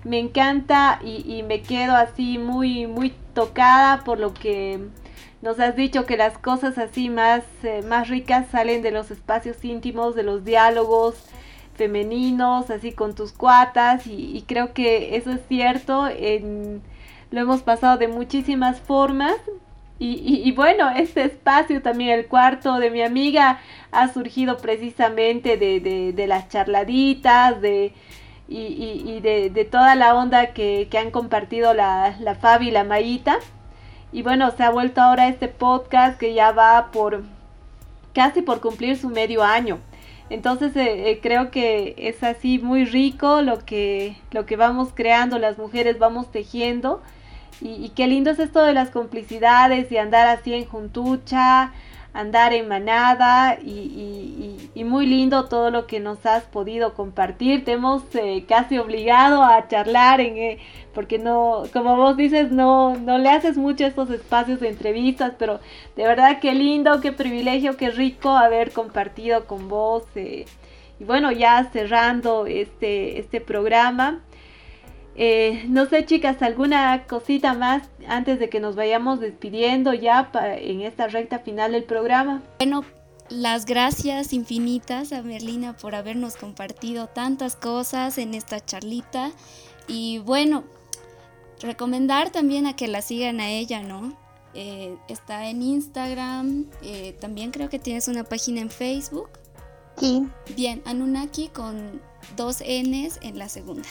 Me 0.04 0.18
encanta 0.18 1.00
y, 1.04 1.24
y 1.32 1.42
me 1.42 1.62
quedo 1.62 1.94
así 1.94 2.38
muy, 2.38 2.86
muy 2.86 3.14
tocada 3.34 4.02
por 4.04 4.18
lo 4.18 4.34
que 4.34 4.80
nos 5.42 5.58
has 5.58 5.74
dicho 5.74 6.06
que 6.06 6.16
las 6.16 6.38
cosas 6.38 6.78
así 6.78 7.10
más, 7.10 7.42
eh, 7.64 7.82
más 7.82 8.08
ricas 8.08 8.46
salen 8.50 8.80
de 8.80 8.92
los 8.92 9.10
espacios 9.10 9.64
íntimos, 9.64 10.14
de 10.14 10.22
los 10.22 10.44
diálogos 10.44 11.16
femeninos, 11.74 12.70
así 12.70 12.92
con 12.92 13.14
tus 13.14 13.32
cuatas, 13.32 14.06
y, 14.06 14.44
creo 14.46 14.72
que 14.72 15.16
eso 15.16 15.32
es 15.32 15.40
cierto. 15.48 16.08
lo 17.30 17.40
hemos 17.40 17.62
pasado 17.62 17.98
de 17.98 18.08
muchísimas 18.08 18.80
formas. 18.80 19.34
Y, 20.04 20.50
bueno, 20.50 20.90
este 20.90 21.22
espacio 21.22 21.80
también, 21.80 22.18
el 22.18 22.26
cuarto 22.26 22.78
de 22.78 22.90
mi 22.90 23.02
amiga, 23.02 23.60
ha 23.92 24.12
surgido 24.12 24.56
precisamente 24.56 25.56
de, 25.56 26.26
las 26.26 26.48
charladitas, 26.48 27.60
de, 27.60 27.92
y, 28.48 29.20
de, 29.20 29.68
toda 29.70 29.94
la 29.94 30.16
onda 30.16 30.48
que, 30.54 30.88
han 30.98 31.12
compartido 31.12 31.72
la, 31.72 32.16
la 32.18 32.34
Fabi 32.34 32.68
y 32.68 32.70
la 32.72 32.82
Mayita. 32.82 33.38
Y 34.10 34.22
bueno, 34.22 34.50
se 34.50 34.64
ha 34.64 34.70
vuelto 34.70 35.00
ahora 35.00 35.28
este 35.28 35.46
podcast 35.46 36.18
que 36.18 36.34
ya 36.34 36.50
va 36.50 36.90
por 36.90 37.22
casi 38.12 38.42
por 38.42 38.60
cumplir 38.60 38.98
su 38.98 39.08
medio 39.08 39.44
año. 39.44 39.78
Entonces 40.30 40.74
eh, 40.76 41.10
eh, 41.10 41.20
creo 41.22 41.50
que 41.50 41.94
es 41.96 42.22
así 42.24 42.58
muy 42.58 42.84
rico 42.86 43.42
lo 43.42 43.58
que, 43.64 44.16
lo 44.32 44.46
que 44.46 44.56
vamos 44.56 44.88
creando, 44.94 45.38
las 45.38 45.58
mujeres 45.58 45.98
vamos 45.98 46.32
tejiendo. 46.32 47.02
Y, 47.60 47.90
qué 47.90 48.06
lindo 48.06 48.30
es 48.30 48.38
esto 48.38 48.64
de 48.64 48.72
las 48.72 48.90
complicidades 48.90 49.90
y 49.92 49.98
andar 49.98 50.26
así 50.26 50.52
en 50.54 50.64
juntucha, 50.64 51.72
andar 52.12 52.52
en 52.52 52.68
manada 52.68 53.58
y, 53.62 54.70
y, 54.74 54.84
muy 54.84 55.06
lindo 55.06 55.48
todo 55.48 55.70
lo 55.70 55.86
que 55.86 56.00
nos 56.00 56.26
has 56.26 56.44
podido 56.44 56.94
compartir. 56.94 57.64
Te 57.64 57.72
hemos 57.72 58.02
eh, 58.14 58.44
casi 58.48 58.78
obligado 58.78 59.42
a 59.42 59.68
charlar 59.68 60.20
en, 60.20 60.36
eh, 60.36 60.58
porque 60.92 61.18
no, 61.18 61.62
como 61.72 61.96
vos 61.96 62.16
dices, 62.16 62.50
no, 62.50 62.96
no 62.96 63.18
le 63.18 63.30
haces 63.30 63.56
mucho 63.56 63.86
estos 63.86 64.10
espacios 64.10 64.60
de 64.60 64.68
entrevistas, 64.68 65.34
pero 65.38 65.60
de 65.96 66.04
verdad 66.04 66.40
qué 66.40 66.52
lindo, 66.54 67.00
qué 67.00 67.12
privilegio, 67.12 67.76
qué 67.76 67.90
rico 67.90 68.30
haber 68.30 68.72
compartido 68.72 69.46
con 69.46 69.68
vos. 69.68 70.04
Eh, 70.14 70.46
y 71.00 71.04
bueno, 71.04 71.32
ya 71.32 71.64
cerrando 71.72 72.46
este, 72.46 73.18
este 73.18 73.40
programa. 73.40 74.20
Eh, 75.14 75.64
no 75.68 75.86
sé, 75.86 76.06
chicas, 76.06 76.40
alguna 76.42 77.04
cosita 77.06 77.54
más 77.54 77.82
antes 78.08 78.38
de 78.38 78.48
que 78.48 78.60
nos 78.60 78.76
vayamos 78.76 79.20
despidiendo 79.20 79.92
ya 79.92 80.30
en 80.58 80.80
esta 80.80 81.06
recta 81.08 81.38
final 81.38 81.72
del 81.72 81.84
programa. 81.84 82.42
Bueno, 82.58 82.84
las 83.28 83.66
gracias 83.66 84.32
infinitas 84.32 85.12
a 85.12 85.22
Merlina 85.22 85.74
por 85.74 85.94
habernos 85.94 86.36
compartido 86.36 87.06
tantas 87.08 87.56
cosas 87.56 88.18
en 88.18 88.34
esta 88.34 88.64
charlita. 88.64 89.32
Y 89.86 90.18
bueno, 90.18 90.64
recomendar 91.60 92.30
también 92.30 92.66
a 92.66 92.76
que 92.76 92.88
la 92.88 93.02
sigan 93.02 93.40
a 93.40 93.50
ella, 93.50 93.82
¿no? 93.82 94.16
Eh, 94.54 94.96
está 95.08 95.48
en 95.48 95.62
Instagram, 95.62 96.66
eh, 96.82 97.16
también 97.20 97.52
creo 97.52 97.70
que 97.70 97.78
tienes 97.78 98.08
una 98.08 98.24
página 98.24 98.60
en 98.60 98.70
Facebook. 98.70 99.30
Sí. 99.96 100.26
Bien, 100.54 100.82
Anunnaki 100.84 101.48
con 101.48 102.02
dos 102.36 102.60
Ns 102.60 103.18
en 103.22 103.38
la 103.38 103.48
segunda, 103.48 103.88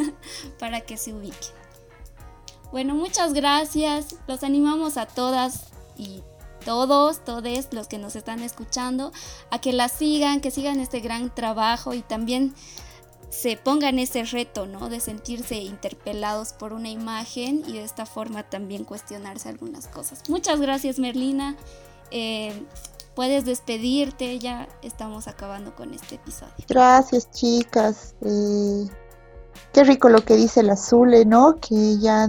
para 0.58 0.80
que 0.80 0.96
se 0.96 1.12
ubiquen. 1.14 1.58
Bueno, 2.70 2.94
muchas 2.94 3.32
gracias. 3.32 4.16
Los 4.26 4.42
animamos 4.42 4.96
a 4.96 5.06
todas 5.06 5.68
y 5.96 6.22
todos, 6.64 7.24
todos 7.24 7.68
los 7.72 7.88
que 7.88 7.98
nos 7.98 8.14
están 8.14 8.42
escuchando, 8.42 9.12
a 9.50 9.60
que 9.60 9.72
la 9.72 9.88
sigan, 9.88 10.40
que 10.40 10.50
sigan 10.50 10.80
este 10.80 11.00
gran 11.00 11.34
trabajo 11.34 11.94
y 11.94 12.02
también 12.02 12.54
se 13.30 13.56
pongan 13.56 13.98
ese 13.98 14.24
reto, 14.24 14.66
¿no? 14.66 14.88
De 14.88 15.00
sentirse 15.00 15.56
interpelados 15.56 16.52
por 16.52 16.72
una 16.72 16.90
imagen 16.90 17.62
y 17.66 17.74
de 17.74 17.84
esta 17.84 18.06
forma 18.06 18.42
también 18.42 18.84
cuestionarse 18.84 19.48
algunas 19.48 19.86
cosas. 19.86 20.28
Muchas 20.28 20.60
gracias, 20.60 20.98
Merlina. 20.98 21.56
Eh, 22.10 22.62
puedes 23.18 23.44
despedirte, 23.44 24.38
ya 24.38 24.68
estamos 24.80 25.26
acabando 25.26 25.74
con 25.74 25.92
este 25.92 26.14
episodio. 26.14 26.54
Gracias 26.68 27.28
chicas. 27.32 28.14
Eh, 28.20 28.86
qué 29.72 29.82
rico 29.82 30.08
lo 30.08 30.20
que 30.20 30.36
dice 30.36 30.62
la 30.62 30.74
Azule, 30.74 31.24
¿no? 31.24 31.56
Que 31.56 31.98
ya 31.98 32.28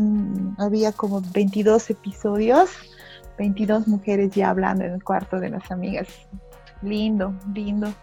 había 0.57 0.91
como 0.91 1.21
22 1.31 1.91
episodios, 1.91 2.71
22 3.37 3.87
mujeres 3.87 4.31
ya 4.31 4.49
hablando 4.49 4.83
en 4.83 4.93
el 4.93 5.03
cuarto 5.03 5.39
de 5.39 5.51
las 5.51 5.69
amigas. 5.69 6.07
Lindo, 6.81 7.35
lindo. 7.53 7.93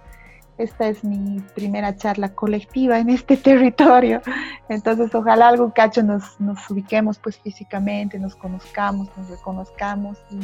Esta 0.56 0.86
es 0.86 1.02
mi 1.02 1.40
primera 1.56 1.96
charla 1.96 2.36
colectiva 2.36 3.00
en 3.00 3.10
este 3.10 3.36
territorio. 3.48 4.22
Entonces, 4.68 5.12
ojalá 5.12 5.48
algún 5.48 5.72
cacho 5.72 6.04
nos, 6.04 6.40
nos 6.40 6.70
ubiquemos 6.70 7.18
pues 7.18 7.36
físicamente, 7.36 8.16
nos 8.20 8.36
conozcamos, 8.36 9.08
nos 9.16 9.28
reconozcamos 9.28 10.18
y 10.30 10.36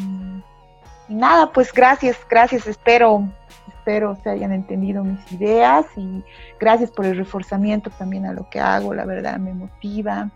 nada, 1.12 1.52
pues 1.52 1.72
gracias, 1.72 2.16
gracias, 2.28 2.66
espero, 2.66 3.28
espero 3.68 4.16
se 4.22 4.30
hayan 4.30 4.52
entendido 4.52 5.04
mis 5.04 5.32
ideas 5.32 5.86
y 5.96 6.22
gracias 6.60 6.90
por 6.90 7.06
el 7.06 7.16
reforzamiento 7.16 7.90
también 7.90 8.26
a 8.26 8.32
lo 8.32 8.48
que 8.48 8.60
hago, 8.60 8.94
la 8.94 9.04
verdad 9.04 9.38
me 9.38 9.52
motiva. 9.52 10.30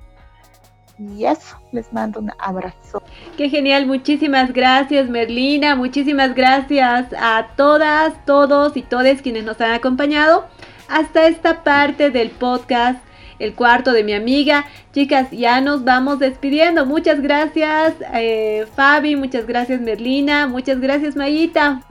Y 0.98 1.26
eso, 1.26 1.60
les 1.72 1.92
mando 1.92 2.20
un 2.20 2.32
abrazo. 2.38 3.02
Qué 3.36 3.50
genial, 3.50 3.86
muchísimas 3.86 4.52
gracias 4.52 5.10
Merlina, 5.10 5.76
muchísimas 5.76 6.34
gracias 6.34 7.08
a 7.18 7.48
todas, 7.56 8.24
todos 8.24 8.76
y 8.76 8.82
todas 8.82 9.20
quienes 9.20 9.44
nos 9.44 9.60
han 9.60 9.72
acompañado 9.72 10.46
hasta 10.88 11.26
esta 11.26 11.62
parte 11.64 12.10
del 12.10 12.30
podcast 12.30 12.98
el 13.38 13.54
cuarto 13.54 13.92
de 13.92 14.04
mi 14.04 14.12
amiga. 14.12 14.64
Chicas, 14.92 15.30
ya 15.30 15.60
nos 15.60 15.84
vamos 15.84 16.18
despidiendo. 16.18 16.86
Muchas 16.86 17.20
gracias, 17.20 17.94
eh, 18.14 18.66
Fabi, 18.74 19.16
muchas 19.16 19.46
gracias, 19.46 19.80
Merlina, 19.80 20.46
muchas 20.46 20.80
gracias, 20.80 21.16
Mayita. 21.16 21.82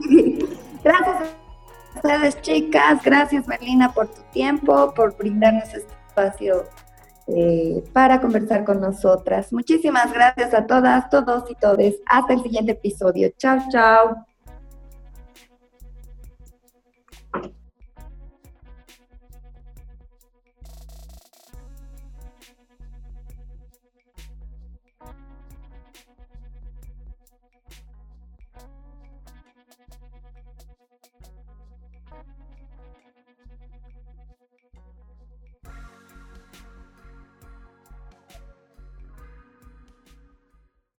Gracias 0.84 1.16
a 1.16 1.96
ustedes, 1.96 2.40
chicas. 2.42 3.02
Gracias, 3.02 3.48
Merlina, 3.48 3.92
por 3.92 4.06
tu 4.06 4.22
tiempo, 4.32 4.94
por 4.94 5.16
brindarnos 5.16 5.64
este 5.64 5.92
espacio 6.08 6.64
eh, 7.26 7.82
para 7.92 8.20
conversar 8.20 8.64
con 8.64 8.80
nosotras. 8.80 9.52
Muchísimas 9.52 10.12
gracias 10.12 10.54
a 10.54 10.64
todas, 10.64 11.10
todos 11.10 11.50
y 11.50 11.56
todes. 11.56 11.96
Hasta 12.06 12.34
el 12.34 12.42
siguiente 12.42 12.72
episodio. 12.72 13.30
Chao, 13.36 13.58
chao. 13.68 14.26